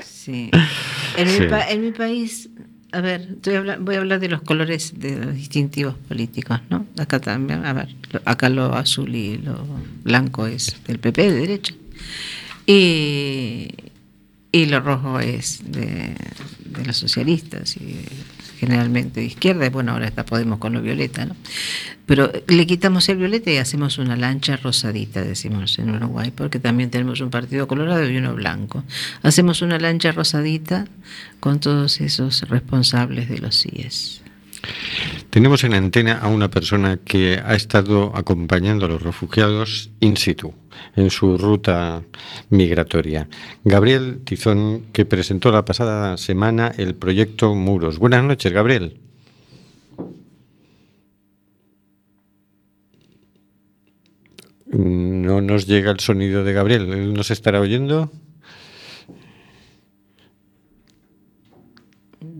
Sí. 0.00 0.50
En, 1.16 1.28
Sí. 1.28 1.40
Mi 1.40 1.46
pa- 1.48 1.68
en 1.70 1.80
mi 1.82 1.92
país, 1.92 2.48
a 2.92 3.00
ver, 3.00 3.28
voy 3.80 3.94
a 3.94 3.98
hablar 3.98 4.20
de 4.20 4.28
los 4.28 4.42
colores 4.42 4.98
de 4.98 5.16
los 5.16 5.34
distintivos 5.34 5.94
políticos, 6.08 6.60
¿no? 6.68 6.86
Acá 6.98 7.20
también, 7.20 7.64
a 7.64 7.72
ver, 7.72 7.88
acá 8.24 8.48
lo 8.48 8.74
azul 8.74 9.14
y 9.14 9.38
lo 9.38 9.64
blanco 10.02 10.46
es 10.46 10.76
del 10.86 10.98
PP 10.98 11.22
de 11.30 11.32
derecha. 11.38 11.74
Y, 12.66 13.68
y 14.52 14.66
lo 14.66 14.80
rojo 14.80 15.20
es 15.20 15.60
de, 15.70 16.14
de 16.64 16.84
los 16.86 16.96
socialistas 16.96 17.76
y 17.76 18.04
generalmente 18.58 19.20
de 19.20 19.26
izquierda, 19.26 19.68
bueno, 19.70 19.92
ahora 19.92 20.06
está 20.06 20.24
Podemos 20.24 20.58
con 20.58 20.72
lo 20.72 20.82
violeta, 20.82 21.26
¿no? 21.26 21.36
Pero 22.06 22.30
le 22.48 22.66
quitamos 22.66 23.08
el 23.08 23.16
violeta 23.16 23.50
y 23.50 23.56
hacemos 23.56 23.98
una 23.98 24.16
lancha 24.16 24.56
rosadita, 24.56 25.22
decimos 25.22 25.78
en 25.78 25.90
Uruguay, 25.90 26.32
porque 26.34 26.58
también 26.58 26.90
tenemos 26.90 27.20
un 27.20 27.30
partido 27.30 27.66
colorado 27.66 28.08
y 28.08 28.16
uno 28.16 28.34
blanco. 28.34 28.84
Hacemos 29.22 29.62
una 29.62 29.78
lancha 29.78 30.12
rosadita 30.12 30.86
con 31.40 31.60
todos 31.60 32.00
esos 32.00 32.48
responsables 32.48 33.28
de 33.28 33.38
los 33.38 33.62
CIES. 33.62 34.22
Tenemos 35.30 35.64
en 35.64 35.74
antena 35.74 36.18
a 36.18 36.28
una 36.28 36.50
persona 36.50 36.98
que 37.04 37.40
ha 37.44 37.54
estado 37.54 38.12
acompañando 38.14 38.86
a 38.86 38.88
los 38.88 39.02
refugiados 39.02 39.90
in 40.00 40.16
situ, 40.16 40.54
en 40.96 41.10
su 41.10 41.38
ruta 41.38 42.02
migratoria. 42.50 43.28
Gabriel 43.64 44.20
Tizón, 44.24 44.86
que 44.92 45.04
presentó 45.04 45.50
la 45.50 45.64
pasada 45.64 46.16
semana 46.16 46.72
el 46.76 46.94
proyecto 46.94 47.54
Muros. 47.54 47.98
Buenas 47.98 48.24
noches, 48.24 48.52
Gabriel. 48.52 49.00
No 54.66 55.40
nos 55.40 55.66
llega 55.66 55.92
el 55.92 56.00
sonido 56.00 56.42
de 56.42 56.52
Gabriel. 56.52 56.92
¿Él 56.92 57.14
nos 57.14 57.30
estará 57.30 57.60
oyendo? 57.60 58.10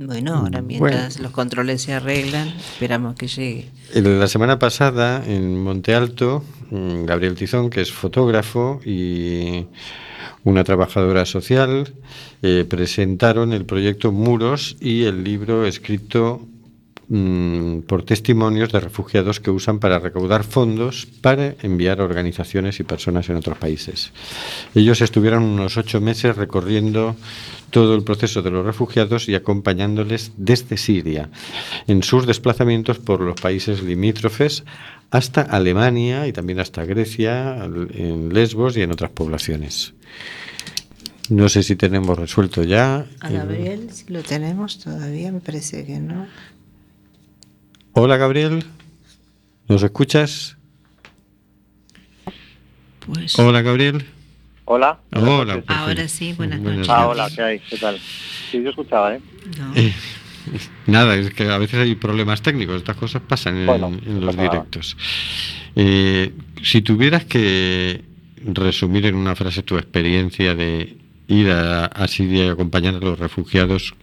Bueno, 0.06 0.34
ahora 0.34 0.60
mientras 0.60 1.18
los 1.18 1.32
controles 1.32 1.82
se 1.82 1.94
arreglan, 1.94 2.48
esperamos 2.48 3.14
que 3.14 3.26
llegue. 3.26 3.70
La 3.94 4.28
semana 4.28 4.58
pasada, 4.58 5.24
en 5.26 5.62
Monte 5.62 5.94
Alto, 5.94 6.44
mm, 6.70 7.04
Gabriel 7.04 7.34
Tizón, 7.34 7.70
que 7.70 7.80
es 7.80 7.90
fotógrafo 7.90 8.80
y 8.84 9.66
una 10.44 10.62
trabajadora 10.62 11.24
social, 11.24 11.94
eh, 12.42 12.66
presentaron 12.68 13.52
el 13.52 13.64
proyecto 13.64 14.12
Muros 14.12 14.76
y 14.78 15.04
el 15.04 15.24
libro 15.24 15.64
escrito 15.64 16.46
mm, 17.08 17.80
por 17.80 18.04
testimonios 18.04 18.72
de 18.72 18.80
refugiados 18.80 19.40
que 19.40 19.50
usan 19.50 19.78
para 19.78 19.98
recaudar 19.98 20.44
fondos 20.44 21.06
para 21.22 21.54
enviar 21.62 22.00
a 22.00 22.04
organizaciones 22.04 22.78
y 22.80 22.84
personas 22.84 23.30
en 23.30 23.36
otros 23.36 23.56
países. 23.56 24.12
Ellos 24.74 25.00
estuvieron 25.00 25.44
unos 25.44 25.78
ocho 25.78 26.00
meses 26.00 26.36
recorriendo 26.36 27.16
todo 27.74 27.96
el 27.96 28.04
proceso 28.04 28.40
de 28.40 28.52
los 28.52 28.64
refugiados 28.64 29.28
y 29.28 29.34
acompañándoles 29.34 30.30
desde 30.36 30.76
Siria 30.76 31.28
en 31.88 32.04
sus 32.04 32.24
desplazamientos 32.24 33.00
por 33.00 33.20
los 33.20 33.40
países 33.40 33.82
limítrofes 33.82 34.62
hasta 35.10 35.42
Alemania 35.42 36.28
y 36.28 36.32
también 36.32 36.60
hasta 36.60 36.84
Grecia, 36.84 37.64
en 37.64 38.32
Lesbos 38.32 38.76
y 38.76 38.82
en 38.82 38.92
otras 38.92 39.10
poblaciones. 39.10 39.92
No 41.28 41.48
sé 41.48 41.64
si 41.64 41.74
tenemos 41.74 42.16
resuelto 42.16 42.62
ya. 42.62 43.06
A 43.18 43.28
Gabriel, 43.28 43.90
si 43.90 44.12
lo 44.12 44.22
tenemos 44.22 44.78
todavía, 44.78 45.32
me 45.32 45.40
parece 45.40 45.84
que 45.84 45.98
no. 45.98 46.28
Hola 47.90 48.16
Gabriel, 48.16 48.64
¿nos 49.66 49.82
escuchas? 49.82 50.56
Pues 53.04 53.36
Hola 53.36 53.62
Gabriel. 53.62 54.06
Hola. 54.66 54.98
Hola. 55.12 55.62
ahora 55.66 56.08
sí, 56.08 56.32
buenas 56.32 56.60
Buenas 56.60 56.88
noches. 56.88 56.94
Ah, 56.94 57.08
hola, 57.08 57.28
¿qué 57.34 57.42
hay? 57.42 57.58
¿Qué 57.60 57.76
tal? 57.76 57.98
Sí, 58.50 58.62
yo 58.62 58.70
escuchaba, 58.70 59.14
¿eh? 59.14 59.20
No. 59.58 59.72
Eh, 59.74 59.92
nada, 60.86 61.16
es 61.16 61.34
que 61.34 61.50
a 61.50 61.58
veces 61.58 61.80
hay 61.80 61.94
problemas 61.96 62.40
técnicos, 62.40 62.76
estas 62.76 62.96
cosas 62.96 63.22
pasan 63.22 63.58
en, 63.58 63.66
Bueno, 63.66 63.88
en 63.88 64.20
no 64.20 64.26
los 64.26 64.36
directos. 64.36 64.96
Eh, 65.76 66.32
si 66.62 66.80
tuvieras 66.80 67.26
que 67.26 68.04
resumir 68.42 69.06
en 69.06 69.16
una 69.16 69.34
frase 69.34 69.62
tu 69.62 69.76
experiencia 69.76 70.54
de 70.54 70.96
ir 71.28 71.50
a, 71.50 71.86
a 71.86 72.08
Siria 72.08 72.46
y 72.46 72.48
acompañar 72.48 72.94
a 72.94 73.00
los 73.00 73.18
refugiados, 73.18 73.94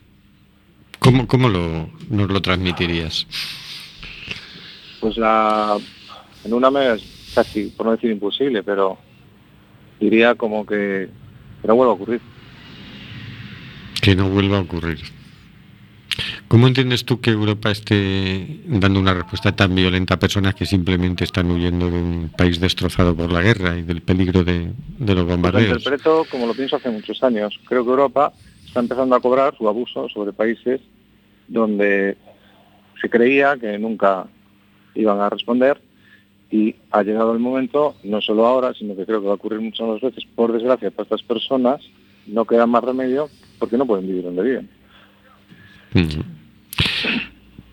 ¿cómo, 0.99 1.27
cómo 1.27 1.49
lo, 1.49 1.89
nos 2.09 2.29
lo 2.29 2.41
transmitirías? 2.41 3.25
Pues 4.99 5.17
la... 5.17 5.77
En 6.43 6.53
una 6.53 6.71
me 6.71 6.93
es 6.93 7.31
casi, 7.33 7.67
por 7.67 7.85
no 7.85 7.91
decir 7.93 8.11
imposible, 8.11 8.63
pero 8.63 8.97
diría 10.01 10.35
como 10.35 10.65
que, 10.65 11.07
que 11.61 11.67
no 11.67 11.75
vuelva 11.75 11.93
a 11.93 11.95
ocurrir. 11.95 12.21
Que 14.01 14.15
no 14.15 14.29
vuelva 14.29 14.57
a 14.57 14.61
ocurrir. 14.61 14.99
¿Cómo 16.47 16.67
entiendes 16.67 17.05
tú 17.05 17.21
que 17.21 17.29
Europa 17.31 17.71
esté 17.71 18.59
dando 18.65 18.99
una 18.99 19.13
respuesta 19.13 19.55
tan 19.55 19.73
violenta 19.73 20.15
a 20.15 20.19
personas 20.19 20.53
que 20.55 20.65
simplemente 20.65 21.23
están 21.23 21.49
huyendo 21.49 21.89
de 21.89 21.97
un 21.97 22.31
país 22.35 22.59
destrozado 22.59 23.15
por 23.15 23.31
la 23.31 23.41
guerra 23.41 23.77
y 23.77 23.83
del 23.83 24.01
peligro 24.01 24.43
de, 24.43 24.71
de 24.97 25.15
los 25.15 25.15
Pues 25.15 25.17
lo 25.17 25.25
bombardeos? 25.25 25.77
interpreto 25.77 26.25
como 26.29 26.47
lo 26.47 26.53
pienso 26.53 26.75
hace 26.75 26.89
muchos 26.89 27.23
años. 27.23 27.57
Creo 27.65 27.85
que 27.85 27.89
Europa 27.91 28.33
está 28.65 28.81
empezando 28.81 29.15
a 29.15 29.21
cobrar 29.21 29.55
su 29.57 29.67
abuso 29.69 30.09
sobre 30.09 30.33
países 30.33 30.81
donde 31.47 32.17
se 32.99 33.09
creía 33.09 33.55
que 33.57 33.77
nunca 33.77 34.25
iban 34.95 35.21
a 35.21 35.29
responder 35.29 35.79
y 36.51 36.75
ha 36.91 37.01
llegado 37.01 37.33
el 37.33 37.39
momento, 37.39 37.95
no 38.03 38.21
solo 38.21 38.45
ahora, 38.45 38.73
sino 38.73 38.95
que 38.95 39.05
creo 39.05 39.21
que 39.21 39.27
va 39.27 39.33
a 39.33 39.35
ocurrir 39.35 39.61
muchas 39.61 39.87
más 39.87 40.01
veces, 40.01 40.25
por 40.35 40.51
desgracia, 40.51 40.91
para 40.91 41.03
estas 41.03 41.23
personas 41.23 41.81
no 42.27 42.45
queda 42.45 42.67
más 42.67 42.83
remedio 42.83 43.29
porque 43.57 43.77
no 43.77 43.85
pueden 43.85 44.05
vivir 44.05 44.23
donde 44.23 44.43
viven. 44.43 44.69
Ujú. 45.95 46.23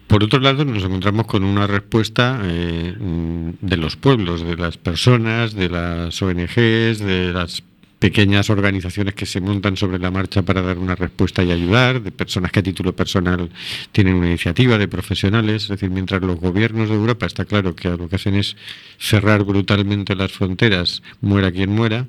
Por 0.06 0.24
otro 0.24 0.40
lado, 0.40 0.64
nos 0.64 0.82
encontramos 0.84 1.26
con 1.26 1.44
una 1.44 1.66
respuesta 1.66 2.40
eh, 2.44 2.96
mm, 2.98 3.50
de 3.60 3.76
los 3.76 3.96
pueblos, 3.96 4.42
de 4.42 4.56
las 4.56 4.78
personas, 4.78 5.54
de 5.54 5.68
las 5.68 6.22
ONGs, 6.22 6.98
de 6.98 7.32
las 7.32 7.62
pequeñas 7.98 8.48
organizaciones 8.48 9.14
que 9.14 9.26
se 9.26 9.40
montan 9.40 9.76
sobre 9.76 9.98
la 9.98 10.10
marcha 10.10 10.42
para 10.42 10.62
dar 10.62 10.78
una 10.78 10.94
respuesta 10.94 11.42
y 11.42 11.50
ayudar, 11.50 12.00
de 12.02 12.12
personas 12.12 12.52
que 12.52 12.60
a 12.60 12.62
título 12.62 12.94
personal 12.94 13.50
tienen 13.92 14.14
una 14.14 14.28
iniciativa, 14.28 14.78
de 14.78 14.86
profesionales. 14.86 15.64
Es 15.64 15.68
decir, 15.68 15.90
mientras 15.90 16.22
los 16.22 16.38
gobiernos 16.38 16.88
de 16.88 16.94
Europa 16.94 17.26
está 17.26 17.44
claro 17.44 17.74
que 17.74 17.88
lo 17.88 18.08
que 18.08 18.16
hacen 18.16 18.34
es 18.34 18.56
cerrar 18.98 19.44
brutalmente 19.44 20.14
las 20.14 20.30
fronteras, 20.30 21.02
muera 21.20 21.50
quien 21.50 21.70
muera, 21.70 22.06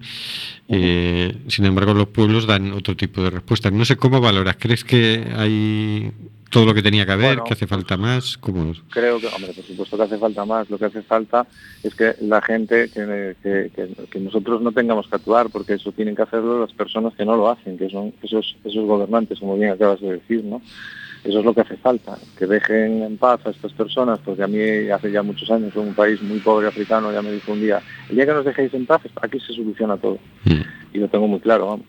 eh, 0.68 1.36
sin 1.48 1.66
embargo 1.66 1.94
los 1.94 2.10
pueblos 2.10 2.46
dan 2.46 2.72
otro 2.72 2.96
tipo 2.96 3.24
de 3.24 3.32
respuestas. 3.32 3.74
No 3.74 3.86
sé 3.86 3.96
cómo 3.98 4.22
valoras, 4.22 4.58
¿crees 4.60 4.84
que 4.84 5.26
hay 5.36 6.12
todo 6.50 6.66
lo 6.66 6.74
que 6.74 6.82
tenía 6.82 7.06
que 7.06 7.12
haber, 7.12 7.26
Bueno, 7.28 7.44
que 7.44 7.54
hace 7.54 7.68
falta 7.68 7.98
más? 7.98 8.38
¿Cómo? 8.38 8.74
Creo 8.92 9.20
que, 9.20 9.28
hombre, 9.28 9.54
por 9.54 9.66
supuesto 9.66 9.98
que 9.98 10.04
hace 10.04 10.18
falta 10.18 10.46
más. 10.46 10.70
Lo 10.70 10.78
que 10.78 10.86
hace 10.86 11.02
falta 11.04 11.46
es 11.84 11.94
que 11.96 12.16
la 12.22 12.42
gente, 12.42 12.90
que, 12.90 13.36
que- 13.44 13.72
que- 13.76 14.06
que 14.10 14.20
nosotros 14.20 14.62
no 14.62 14.72
tengamos 14.72 15.08
que 15.08 15.16
actuar, 15.16 15.50
porque 15.50 15.74
eso 15.74 15.92
tienen 15.92 16.16
que 16.16 16.24
hacerlo 16.24 16.60
las 16.62 16.74
personas 16.74 17.14
que 17.16 17.26
no 17.26 17.36
lo 17.36 17.50
hacen, 17.50 17.78
que 17.78 17.90
son 17.90 18.14
esos, 18.24 18.56
esos 18.64 18.86
gobernantes, 18.86 19.40
como 19.40 19.58
bien 19.58 19.72
acabas 19.72 20.02
de 20.02 20.14
decir, 20.14 20.44
¿no? 20.44 20.62
Eso 21.24 21.40
es 21.40 21.46
lo 21.46 21.54
que 21.54 21.62
hace 21.62 21.76
falta, 21.76 22.18
que 22.38 22.46
dejen 22.48 23.04
en 23.04 23.18
paz 23.18 23.42
a 23.46 23.50
estas 23.50 23.74
personas, 23.74 24.20
porque 24.20 24.42
a 24.42 24.48
mí 24.48 24.90
hace 24.90 25.12
ya 25.12 25.22
muchos 25.22 25.52
años, 25.52 25.76
en 25.76 25.82
un 25.82 25.94
país 25.94 26.22
muy 26.22 26.40
pobre 26.40 26.68
africano, 26.68 27.12
ya 27.12 27.22
me 27.22 27.32
dijo 27.34 27.52
un 27.52 27.60
día, 27.60 27.82
el 28.10 28.16
día 28.16 28.26
que 28.26 28.34
nos 28.34 28.46
dejéis 28.46 28.74
en 28.74 28.86
paz, 28.86 29.02
aquí 29.22 29.38
se 29.42 29.54
soluciona 29.54 29.98
todo. 29.98 30.18
Y 30.94 30.98
lo 30.98 31.10
tengo 31.10 31.28
muy 31.28 31.42
claro, 31.42 31.68
vamos. 31.68 31.86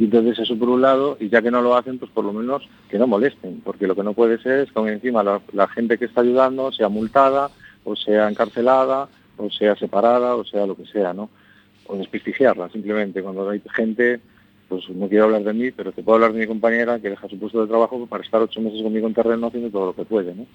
Y 0.00 0.04
entonces 0.04 0.38
eso 0.38 0.56
por 0.56 0.70
un 0.70 0.80
lado, 0.80 1.18
y 1.20 1.28
ya 1.28 1.42
que 1.42 1.50
no 1.50 1.60
lo 1.60 1.76
hacen, 1.76 1.98
pues 1.98 2.10
por 2.10 2.24
lo 2.24 2.32
menos 2.32 2.66
que 2.88 2.98
no 2.98 3.06
molesten, 3.06 3.60
porque 3.62 3.86
lo 3.86 3.94
que 3.94 4.02
no 4.02 4.14
puede 4.14 4.38
ser 4.38 4.60
es 4.60 4.72
que 4.72 4.80
encima 4.80 5.22
la, 5.22 5.42
la 5.52 5.68
gente 5.68 5.98
que 5.98 6.06
está 6.06 6.22
ayudando 6.22 6.72
sea 6.72 6.88
multada, 6.88 7.50
o 7.84 7.94
sea 7.94 8.30
encarcelada, 8.30 9.10
o 9.36 9.50
sea 9.50 9.76
separada, 9.76 10.36
o 10.36 10.44
sea 10.46 10.64
lo 10.64 10.74
que 10.74 10.86
sea, 10.86 11.12
¿no? 11.12 11.28
O 11.86 11.96
desprestigiarla, 11.96 12.70
simplemente. 12.70 13.22
Cuando 13.22 13.50
hay 13.50 13.60
gente, 13.74 14.20
pues 14.70 14.88
no 14.88 15.06
quiero 15.06 15.24
hablar 15.24 15.44
de 15.44 15.52
mí, 15.52 15.70
pero 15.70 15.92
te 15.92 16.02
puedo 16.02 16.14
hablar 16.14 16.32
de 16.32 16.40
mi 16.40 16.46
compañera 16.46 16.98
que 16.98 17.10
deja 17.10 17.28
su 17.28 17.38
puesto 17.38 17.60
de 17.60 17.68
trabajo 17.68 18.06
para 18.06 18.24
estar 18.24 18.40
ocho 18.40 18.62
meses 18.62 18.82
conmigo 18.82 19.06
en 19.06 19.12
terreno 19.12 19.48
haciendo 19.48 19.68
todo 19.68 19.86
lo 19.88 19.94
que 19.94 20.06
puede, 20.06 20.34
¿no? 20.34 20.46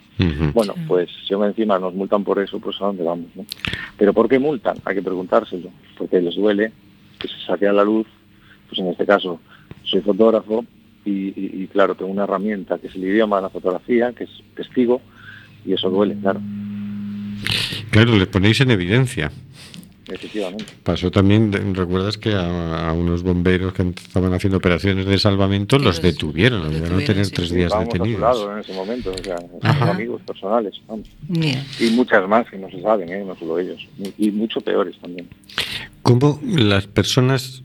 Bueno, 0.53 0.73
pues 0.87 1.07
si 1.27 1.35
encima 1.35 1.77
nos 1.77 1.93
multan 1.93 2.23
por 2.23 2.39
eso, 2.39 2.59
pues 2.59 2.81
a 2.81 2.85
dónde 2.85 3.03
vamos, 3.03 3.27
¿no? 3.35 3.45
Pero 3.95 4.11
¿por 4.11 4.27
qué 4.27 4.39
multan? 4.39 4.77
Hay 4.85 4.95
que 4.95 5.03
preguntárselo, 5.03 5.69
porque 5.99 6.19
les 6.19 6.35
duele 6.35 6.71
que 7.19 7.27
se 7.27 7.39
saque 7.45 7.67
a 7.67 7.73
la 7.73 7.83
luz, 7.83 8.07
pues 8.67 8.79
en 8.79 8.87
este 8.87 9.05
caso 9.05 9.39
soy 9.83 10.01
fotógrafo 10.01 10.65
y, 11.05 11.11
y- 11.11 11.51
y, 11.63 11.67
claro, 11.67 11.95
tengo 11.95 12.11
una 12.11 12.23
herramienta 12.23 12.77
que 12.79 12.87
es 12.87 12.95
el 12.95 13.03
idioma 13.03 13.37
de 13.37 13.43
la 13.43 13.49
fotografía, 13.49 14.11
que 14.13 14.23
es 14.25 14.29
testigo, 14.55 15.01
y 15.65 15.73
eso 15.73 15.89
duele, 15.89 16.15
claro, 16.21 16.41
Claro, 17.91 18.17
les 18.17 18.27
ponéis 18.27 18.59
en 18.61 18.71
evidencia. 18.71 19.31
efectivamente. 20.07 20.65
Pasó 20.83 21.09
también, 21.11 21.51
recuerdas 21.75 22.17
que 22.17 22.33
a, 22.33 22.89
a 22.89 22.93
unos 22.93 23.23
bomberos 23.23 23.73
que 23.73 23.83
estaban 23.83 24.33
haciendo 24.33 24.57
operaciones 24.57 25.05
de 25.05 25.17
salvamento 25.17 25.77
los 25.79 26.01
detuvieron, 26.01 26.63
los 26.63 26.73
llegaron 26.73 27.01
a 27.01 27.05
tener 27.05 27.29
tres 27.29 27.51
días 27.51 27.67
Estábamos 27.67 27.89
a 27.89 27.91
su 27.91 28.03
detenidos. 28.03 28.21
lado 28.21 28.51
en 28.53 28.59
ese 28.59 28.73
momento, 28.73 29.11
o 29.11 29.23
sea, 29.23 29.37
amigos 29.91 30.21
personales, 30.23 30.73
vamos. 30.87 31.07
Y 31.79 31.89
muchas 31.91 32.27
más 32.27 32.47
que 32.49 32.57
no 32.57 32.69
se 32.69 32.81
saben, 32.81 33.09
¿eh? 33.09 33.23
no 33.25 33.35
solo 33.37 33.59
ellos, 33.59 33.87
y 34.17 34.31
mucho 34.31 34.59
peores 34.61 34.95
también. 34.99 35.27
¿Cómo 36.01 36.39
las 36.43 36.85
personas, 36.87 37.63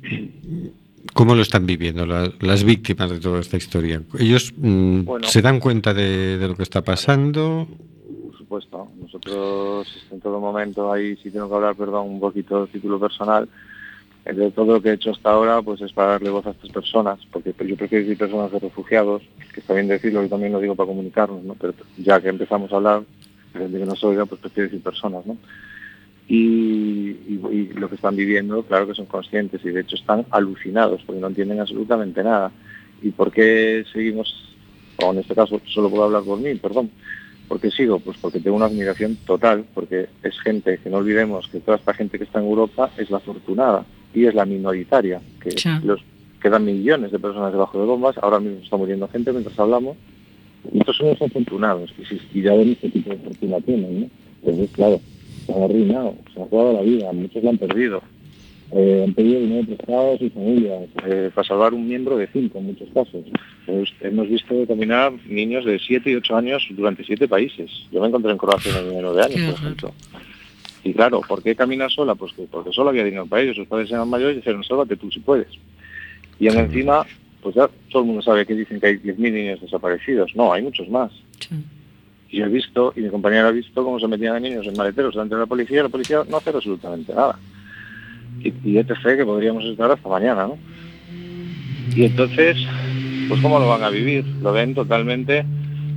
cómo 1.14 1.34
lo 1.34 1.42
están 1.42 1.66
viviendo, 1.66 2.06
la- 2.06 2.30
las 2.40 2.64
víctimas 2.64 3.10
de 3.10 3.20
toda 3.20 3.40
esta 3.40 3.56
historia? 3.56 4.02
¿Ellos 4.18 4.52
mm, 4.56 5.02
Bueno. 5.04 5.26
se 5.28 5.42
dan 5.42 5.60
cuenta 5.60 5.94
de, 5.94 6.38
de 6.38 6.48
lo 6.48 6.56
que 6.56 6.62
está 6.62 6.82
pasando? 6.82 7.66
Por 8.26 8.36
supuesto, 8.38 8.88
nosotros 9.00 9.86
en 10.10 10.20
todo 10.20 10.40
momento, 10.40 10.92
ahí 10.92 11.16
sí 11.22 11.30
tengo 11.30 11.48
que 11.48 11.54
hablar, 11.54 11.76
perdón, 11.76 12.08
un 12.08 12.20
poquito 12.20 12.66
de 12.66 12.72
título 12.72 12.98
personal, 12.98 13.48
eh, 14.24 14.32
de 14.34 14.50
todo 14.50 14.74
lo 14.74 14.82
que 14.82 14.90
he 14.90 14.94
hecho 14.94 15.10
hasta 15.12 15.30
ahora, 15.30 15.62
pues 15.62 15.80
es 15.80 15.92
para 15.92 16.12
darle 16.12 16.30
voz 16.30 16.46
a 16.46 16.50
estas 16.50 16.70
personas, 16.70 17.18
porque 17.32 17.54
yo 17.66 17.76
prefiero 17.76 18.04
decir 18.04 18.18
personas 18.18 18.50
de 18.52 18.58
refugiados, 18.58 19.22
que 19.54 19.60
está 19.60 19.74
bien 19.74 19.88
decirlo 19.88 20.24
y 20.24 20.28
también 20.28 20.52
lo 20.52 20.60
digo 20.60 20.74
para 20.74 20.88
comunicarnos, 20.88 21.42
¿no? 21.44 21.54
Pero 21.54 21.74
ya 21.98 22.20
que 22.20 22.28
empezamos 22.28 22.72
a 22.72 22.76
hablar, 22.76 23.02
de 23.54 23.78
que 23.78 23.86
nos 23.86 24.02
oiga, 24.04 24.26
pues 24.26 24.40
prefiero 24.40 24.68
decir 24.68 24.82
personas, 24.82 25.24
¿no? 25.26 25.36
Y, 26.34 27.16
y- 27.28 27.40
y 27.50 27.70
lo 27.74 27.88
que 27.88 27.96
están 27.96 28.14
viviendo, 28.14 28.62
claro 28.62 28.86
que 28.86 28.94
son 28.94 29.06
conscientes 29.06 29.60
y 29.64 29.70
de 29.70 29.80
hecho 29.80 29.96
están 29.96 30.24
alucinados 30.30 31.02
porque 31.04 31.20
no 31.20 31.26
entienden 31.26 31.58
absolutamente 31.58 32.22
nada. 32.22 32.52
¿Y 33.02 33.10
por 33.10 33.32
qué 33.32 33.84
seguimos, 33.92 34.54
o 35.02 35.12
en 35.12 35.18
este 35.18 35.34
caso 35.34 35.60
solo 35.66 35.90
puedo 35.90 36.04
hablar 36.04 36.22
por 36.22 36.38
mí, 36.38 36.54
perdón, 36.54 36.90
¿Por 37.48 37.58
qué 37.60 37.68
sigo? 37.72 37.98
Pues 37.98 38.16
porque 38.18 38.38
tengo 38.38 38.54
una 38.56 38.66
admiración 38.66 39.16
total, 39.26 39.64
porque 39.74 40.06
es 40.22 40.38
gente, 40.38 40.78
que 40.78 40.88
no 40.88 40.98
olvidemos 40.98 41.48
que 41.48 41.58
toda 41.58 41.78
esta 41.78 41.92
gente 41.94 42.16
que 42.16 42.22
está 42.22 42.38
en 42.38 42.44
Europa 42.44 42.92
es 42.96 43.10
la 43.10 43.16
afortunada 43.16 43.84
y 44.14 44.24
es 44.26 44.34
la 44.36 44.44
minoritaria, 44.44 45.20
que 45.42 45.50
los 45.82 46.00
quedan 46.40 46.64
millones 46.64 47.10
de 47.10 47.18
personas 47.18 47.50
debajo 47.50 47.80
de 47.80 47.86
bombas, 47.86 48.16
ahora 48.18 48.38
mismo 48.38 48.60
está 48.62 48.76
muriendo 48.76 49.08
gente 49.08 49.32
mientras 49.32 49.58
hablamos, 49.58 49.96
y 50.72 50.78
estos 50.78 50.96
son 50.96 51.08
los 51.08 51.20
afortunados, 51.22 51.92
y, 51.98 52.04
si, 52.04 52.20
y 52.34 52.42
ya 52.42 52.54
ven 52.54 52.76
qué 52.76 52.88
tipo 52.88 53.10
de 53.10 53.16
fortuna 53.16 53.60
tienen, 53.62 54.00
¿no? 54.02 54.06
Entonces, 54.44 54.70
claro, 54.70 55.00
se 55.52 55.56
han 55.58 55.62
arruinado, 55.64 56.14
se 56.34 56.40
han 56.40 56.48
jugado 56.48 56.72
la 56.74 56.82
vida, 56.82 57.12
muchos 57.12 57.42
la 57.42 57.50
han 57.50 57.58
perdido, 57.58 58.02
eh, 58.72 59.04
han 59.06 59.14
pedido 59.14 59.40
dinero 59.40 59.66
prestado 59.66 60.14
a 60.14 60.18
sus 60.18 60.32
familias, 60.32 60.82
eh, 61.06 61.30
para 61.34 61.46
salvar 61.48 61.74
un 61.74 61.86
miembro 61.88 62.16
de 62.16 62.26
cinco 62.28 62.58
en 62.58 62.66
muchos 62.66 62.88
casos. 62.94 63.24
Pues, 63.66 63.90
hemos 64.00 64.28
visto 64.28 64.54
caminar 64.66 65.12
niños 65.28 65.64
de 65.64 65.78
7 65.78 66.10
y 66.10 66.14
8 66.16 66.36
años 66.36 66.66
durante 66.70 67.04
siete 67.04 67.26
países. 67.28 67.70
Yo 67.92 68.00
me 68.00 68.08
encontré 68.08 68.30
en 68.32 68.38
Croacia 68.38 68.72
en 68.78 68.96
el 68.96 69.02
9 69.02 69.22
años, 69.22 69.34
Qué 69.36 69.44
por 69.46 69.54
ejemplo. 69.54 69.92
Y 70.82 70.92
claro, 70.94 71.20
¿por 71.28 71.42
qué 71.42 71.54
caminar 71.54 71.90
sola? 71.90 72.14
Pues 72.14 72.32
que- 72.32 72.44
porque 72.50 72.72
solo 72.72 72.90
había 72.90 73.04
dinero 73.04 73.26
para 73.26 73.42
ellos. 73.42 73.56
Sus 73.56 73.66
padres 73.68 73.90
eran 73.90 74.08
mayores 74.08 74.34
y 74.34 74.40
dijeron, 74.40 74.64
sálvate 74.64 74.96
tú 74.96 75.10
si 75.10 75.20
puedes. 75.20 75.48
Y 76.38 76.48
aún 76.48 76.58
encima, 76.58 77.04
pues 77.42 77.54
ya 77.54 77.68
todo 77.90 78.02
el 78.02 78.06
mundo 78.06 78.22
sabe 78.22 78.46
que 78.46 78.54
dicen 78.54 78.80
que 78.80 78.86
hay 78.86 78.96
10.000 78.96 79.32
niños 79.32 79.60
desaparecidos. 79.60 80.34
No, 80.34 80.52
hay 80.52 80.62
muchos 80.62 80.88
más. 80.88 81.12
Y 82.30 82.42
he 82.42 82.48
visto, 82.48 82.92
y 82.96 83.00
mi 83.00 83.08
compañero 83.08 83.48
ha 83.48 83.52
visto 83.52 83.84
cómo 83.84 83.98
se 83.98 84.06
metían 84.06 84.36
a 84.36 84.40
niños 84.40 84.66
en 84.66 84.76
maleteros 84.76 85.14
delante 85.14 85.34
de 85.34 85.40
la 85.40 85.46
policía, 85.46 85.80
y 85.80 85.82
la 85.82 85.88
policía 85.88 86.22
no 86.28 86.36
hace 86.36 86.50
absolutamente 86.50 87.14
nada. 87.14 87.38
Y, 88.40 88.52
y 88.64 88.78
etc. 88.78 89.16
que 89.16 89.24
podríamos 89.24 89.64
estar 89.64 89.90
hasta 89.90 90.08
mañana, 90.08 90.46
¿no? 90.46 90.58
Y 91.94 92.04
entonces, 92.04 92.56
pues 93.28 93.40
¿cómo 93.40 93.58
lo 93.58 93.68
van 93.68 93.82
a 93.82 93.90
vivir? 93.90 94.24
Lo 94.40 94.52
ven 94.52 94.74
totalmente 94.74 95.44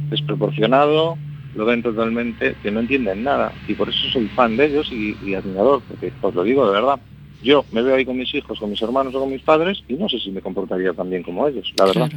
desproporcionado, 0.10 1.18
lo 1.56 1.66
ven 1.66 1.84
totalmente 1.84 2.56
que 2.64 2.72
no 2.72 2.80
entienden 2.80 3.24
nada. 3.24 3.54
Y 3.68 3.74
por 3.74 3.90
eso 3.90 4.10
soy 4.12 4.28
fan 4.30 4.58
de 4.58 4.66
ellos 4.66 4.92
y, 4.92 5.36
admirador, 5.36 5.82
porque 5.88 6.12
os 6.22 6.36
lo 6.36 6.44
digo 6.44 6.66
de 6.68 6.74
verdad. 6.74 7.00
yo 7.44 7.66
me 7.72 7.82
veo 7.82 7.96
ahí 7.96 8.06
con 8.06 8.18
mis 8.18 8.34
hijos, 8.34 8.60
con 8.60 8.70
mis 8.70 8.82
hermanos 8.82 9.14
o 9.16 9.20
con 9.20 9.30
mis 9.30 9.42
padres 9.42 9.84
y 9.88 9.94
no 9.94 10.10
sé 10.10 10.20
si 10.20 10.32
me 10.32 10.42
comportaría 10.42 10.94
tan 10.94 11.10
bien 11.10 11.24
como 11.24 11.48
ellos, 11.48 11.72
la 11.78 11.86
verdad. 11.86 12.12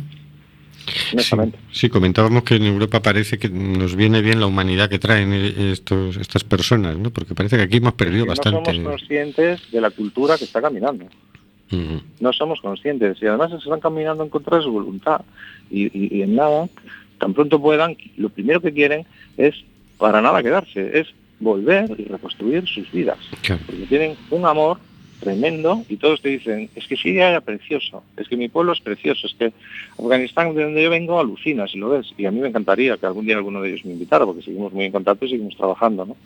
Sí, 1.73 1.89
comentábamos 1.89 2.43
que 2.45 2.57
en 2.57 2.65
Europa 2.65 3.01
parece 3.03 3.39
que 3.39 3.49
nos 3.49 3.95
viene 3.97 4.21
bien 4.23 4.41
la 4.41 4.47
humanidad 4.47 4.89
que 4.89 4.99
traen 4.99 5.33
estos, 5.33 6.17
estas 6.17 6.45
personas, 6.45 6.97
¿no? 6.97 7.11
Porque 7.11 7.35
parece 7.35 7.57
que 7.57 7.63
aquí 7.63 7.79
hemos 7.79 7.95
perdido 7.95 8.25
bastante. 8.27 8.59
No 8.61 8.65
somos 8.65 8.99
conscientes 9.01 9.71
de 9.73 9.81
la 9.81 9.91
cultura 9.91 10.37
que 10.39 10.45
está 10.45 10.61
caminando. 10.63 11.07
No 12.21 12.33
somos 12.33 12.61
conscientes 12.61 13.19
y 13.21 13.27
además 13.27 13.51
se 13.51 13.57
están 13.57 13.81
caminando 13.81 14.23
en 14.23 14.31
contra 14.31 14.59
de 14.59 14.63
su 14.63 14.71
voluntad. 14.71 15.23
Y, 15.71 15.87
y- 15.87 16.19
y 16.19 16.23
en 16.23 16.37
nada, 16.37 16.69
tan 17.19 17.35
pronto 17.35 17.61
puedan, 17.61 17.97
lo 18.17 18.29
primero 18.29 18.61
que 18.61 18.73
quieren 18.73 19.05
es 19.37 19.55
para 19.99 20.21
nada 20.23 20.43
quedarse, 20.43 21.01
es 21.01 21.09
volver 21.41 21.91
y 21.99 22.05
reconstruir 22.05 22.67
sus 22.69 22.91
vidas. 22.93 23.19
Porque 23.67 23.87
tienen 23.89 24.15
un 24.31 24.47
amor 24.47 24.79
tremendo 25.21 25.85
y 25.89 25.97
todos 25.97 26.21
te 26.21 26.31
dicen, 26.31 26.71
es 26.75 26.87
que 26.87 26.97
Siria 26.97 27.31
era 27.31 27.41
precioso, 27.41 28.03
es 28.17 28.29
que 28.29 28.37
mi 28.37 28.49
pueblo 28.49 28.73
es 28.73 28.81
precioso, 28.81 29.27
es 29.27 29.35
que 29.35 29.53
Afganistán 29.99 30.55
de 30.55 30.65
donde 30.65 30.83
yo 30.83 30.91
vengo 30.91 31.19
alucina 31.19 31.67
si 31.67 31.79
lo 31.79 31.91
ves. 31.91 32.13
Y 32.17 32.27
a 32.27 32.31
mí 32.31 32.41
me 32.41 32.49
encantaría 32.49 32.97
que 32.97 33.07
algún 33.07 33.27
día 33.27 33.37
alguno 33.37 33.63
de 33.63 33.71
ellos 33.71 33.85
me 33.85 33.93
invitara 33.93 34.25
porque 34.25 34.43
seguimos 34.43 34.73
muy 34.73 34.85
en 34.85 34.93
contacto 34.93 35.25
y 35.25 35.31
seguimos 35.31 35.57
trabajando, 35.57 36.07
¿no? 36.07 36.17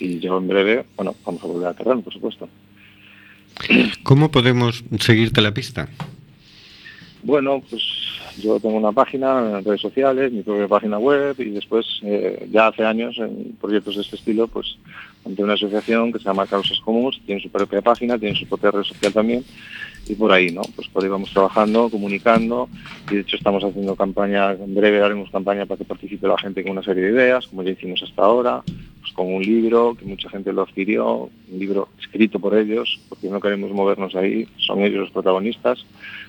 Y 0.00 0.20
yo 0.20 0.38
en 0.38 0.48
breve, 0.48 0.84
bueno, 0.96 1.14
vamos 1.24 1.42
a 1.42 1.46
volver 1.46 1.68
a 1.68 1.74
terreno, 1.74 2.02
por 2.02 2.12
supuesto. 2.12 2.48
¿Cómo 4.04 4.30
podemos 4.30 4.84
seguirte 5.00 5.40
la 5.40 5.52
pista? 5.52 5.88
Bueno, 7.22 7.62
pues 7.68 7.82
yo 8.40 8.60
tengo 8.60 8.76
una 8.76 8.92
página 8.92 9.58
en 9.58 9.64
redes 9.64 9.80
sociales, 9.80 10.32
mi 10.32 10.42
propia 10.42 10.68
página 10.68 10.98
web 10.98 11.34
y 11.38 11.50
después, 11.50 11.86
eh, 12.02 12.48
ya 12.50 12.68
hace 12.68 12.84
años, 12.84 13.18
en 13.18 13.56
proyectos 13.60 13.96
de 13.96 14.02
este 14.02 14.16
estilo, 14.16 14.48
pues 14.48 14.76
ante 15.24 15.42
una 15.42 15.54
asociación 15.54 16.12
que 16.12 16.18
se 16.18 16.24
llama 16.24 16.46
Causas 16.46 16.78
Comuns, 16.80 17.20
tiene 17.26 17.40
su 17.40 17.50
propia 17.50 17.82
página, 17.82 18.18
tiene 18.18 18.38
su 18.38 18.46
propia 18.46 18.70
red 18.70 18.82
social 18.82 19.12
también 19.12 19.44
y 20.08 20.14
por 20.14 20.32
ahí, 20.32 20.50
¿no? 20.50 20.62
Pues 20.74 20.88
por 20.88 21.02
ahí 21.02 21.08
vamos 21.08 21.30
trabajando, 21.30 21.88
comunicando 21.90 22.68
y 23.10 23.16
de 23.16 23.20
hecho 23.20 23.36
estamos 23.36 23.62
haciendo 23.62 23.94
campaña, 23.96 24.52
en 24.52 24.74
breve 24.74 25.02
haremos 25.02 25.30
campaña 25.30 25.66
para 25.66 25.78
que 25.78 25.84
participe 25.84 26.26
la 26.26 26.38
gente 26.38 26.62
con 26.62 26.72
una 26.72 26.82
serie 26.82 27.04
de 27.04 27.12
ideas, 27.12 27.46
como 27.46 27.62
ya 27.62 27.70
hicimos 27.70 28.02
hasta 28.02 28.22
ahora, 28.22 28.62
pues 29.00 29.12
con 29.12 29.32
un 29.32 29.42
libro 29.42 29.94
que 29.98 30.04
mucha 30.04 30.28
gente 30.30 30.52
lo 30.52 30.62
adquirió, 30.62 31.30
un 31.50 31.58
libro 31.58 31.88
escrito 32.00 32.38
por 32.38 32.56
ellos, 32.56 33.00
porque 33.08 33.28
no 33.28 33.40
queremos 33.40 33.70
movernos 33.72 34.14
ahí, 34.14 34.48
son 34.58 34.82
ellos 34.82 35.00
los 35.00 35.10
protagonistas, 35.10 35.84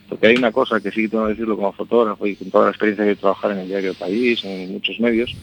porque 0.08 0.28
hay 0.28 0.36
una 0.36 0.52
cosa 0.52 0.80
que 0.80 0.92
sí 0.92 1.08
tengo 1.08 1.26
que 1.26 1.32
decirlo 1.32 1.56
como 1.56 1.72
fotógrafo 1.72 2.26
y 2.26 2.36
con 2.36 2.50
toda 2.50 2.66
la 2.66 2.72
experiencia 2.72 3.06
de 3.06 3.16
trabajar 3.16 3.52
en 3.52 3.60
el 3.60 3.68
diario 3.68 3.94
País, 3.94 4.44
en 4.44 4.72
muchos 4.74 5.00
medios, 5.00 5.36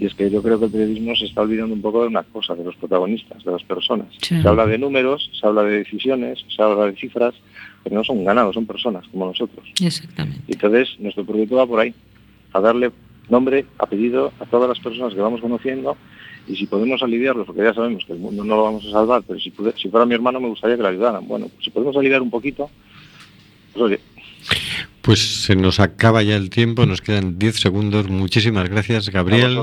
y 0.00 0.06
es 0.06 0.14
que 0.14 0.30
yo 0.30 0.42
creo 0.42 0.58
que 0.58 0.64
el 0.64 0.70
periodismo 0.70 1.14
se 1.14 1.26
está 1.26 1.42
olvidando 1.42 1.74
un 1.74 1.82
poco 1.82 2.00
de 2.00 2.08
una 2.08 2.22
cosa, 2.22 2.54
de 2.54 2.64
los 2.64 2.74
protagonistas, 2.76 3.44
de 3.44 3.52
las 3.52 3.62
personas. 3.64 4.06
Sí. 4.22 4.40
Se 4.40 4.48
habla 4.48 4.64
de 4.64 4.78
números, 4.78 5.30
se 5.38 5.46
habla 5.46 5.62
de 5.62 5.78
decisiones, 5.78 6.42
se 6.48 6.62
habla 6.62 6.86
de 6.86 6.96
cifras, 6.96 7.34
pero 7.82 7.96
no 7.96 8.04
son 8.04 8.24
ganados, 8.24 8.54
son 8.54 8.66
personas 8.66 9.04
como 9.10 9.26
nosotros. 9.26 9.66
Exactamente. 9.80 10.40
Y 10.48 10.52
entonces 10.52 10.88
nuestro 10.98 11.24
proyecto 11.24 11.56
va 11.56 11.66
por 11.66 11.80
ahí, 11.80 11.94
a 12.52 12.60
darle 12.60 12.90
nombre, 13.28 13.64
apellido 13.78 14.32
a 14.40 14.44
todas 14.46 14.68
las 14.68 14.78
personas 14.80 15.14
que 15.14 15.20
vamos 15.20 15.40
conociendo 15.40 15.96
y 16.48 16.56
si 16.56 16.66
podemos 16.66 17.00
aliviarlos, 17.02 17.46
porque 17.46 17.62
ya 17.62 17.72
sabemos 17.74 18.04
que 18.04 18.12
el 18.12 18.18
mundo 18.18 18.44
no 18.44 18.56
lo 18.56 18.64
vamos 18.64 18.84
a 18.86 18.90
salvar, 18.90 19.22
pero 19.26 19.38
si, 19.38 19.50
pude- 19.50 19.74
si 19.80 19.88
fuera 19.88 20.04
mi 20.06 20.14
hermano 20.14 20.40
me 20.40 20.48
gustaría 20.48 20.76
que 20.76 20.82
lo 20.82 20.88
ayudaran. 20.88 21.26
Bueno, 21.28 21.46
pues 21.48 21.64
si 21.64 21.70
podemos 21.70 21.96
aliviar 21.96 22.22
un 22.22 22.30
poquito, 22.30 22.68
pues 23.72 23.82
oye, 23.84 24.00
Pues 25.02 25.20
se 25.44 25.54
nos 25.54 25.78
acaba 25.80 26.22
ya 26.22 26.36
el 26.36 26.50
tiempo, 26.50 26.86
nos 26.86 27.00
quedan 27.02 27.38
10 27.38 27.56
segundos. 27.60 28.08
Muchísimas 28.08 28.68
gracias, 28.68 29.08
Gabriel. 29.10 29.60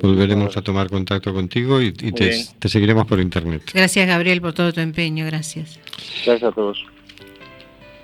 Volveremos 0.00 0.56
a 0.56 0.62
tomar 0.62 0.88
contacto 0.90 1.32
contigo 1.32 1.80
y, 1.80 1.86
y 1.88 2.12
te, 2.12 2.44
te 2.58 2.68
seguiremos 2.68 3.06
por 3.06 3.20
internet. 3.20 3.62
Gracias, 3.72 4.06
Gabriel, 4.06 4.40
por 4.42 4.52
todo 4.52 4.72
tu 4.72 4.80
empeño. 4.80 5.24
Gracias. 5.24 5.80
gracias 6.26 6.42
a 6.50 6.52
todos. 6.52 6.84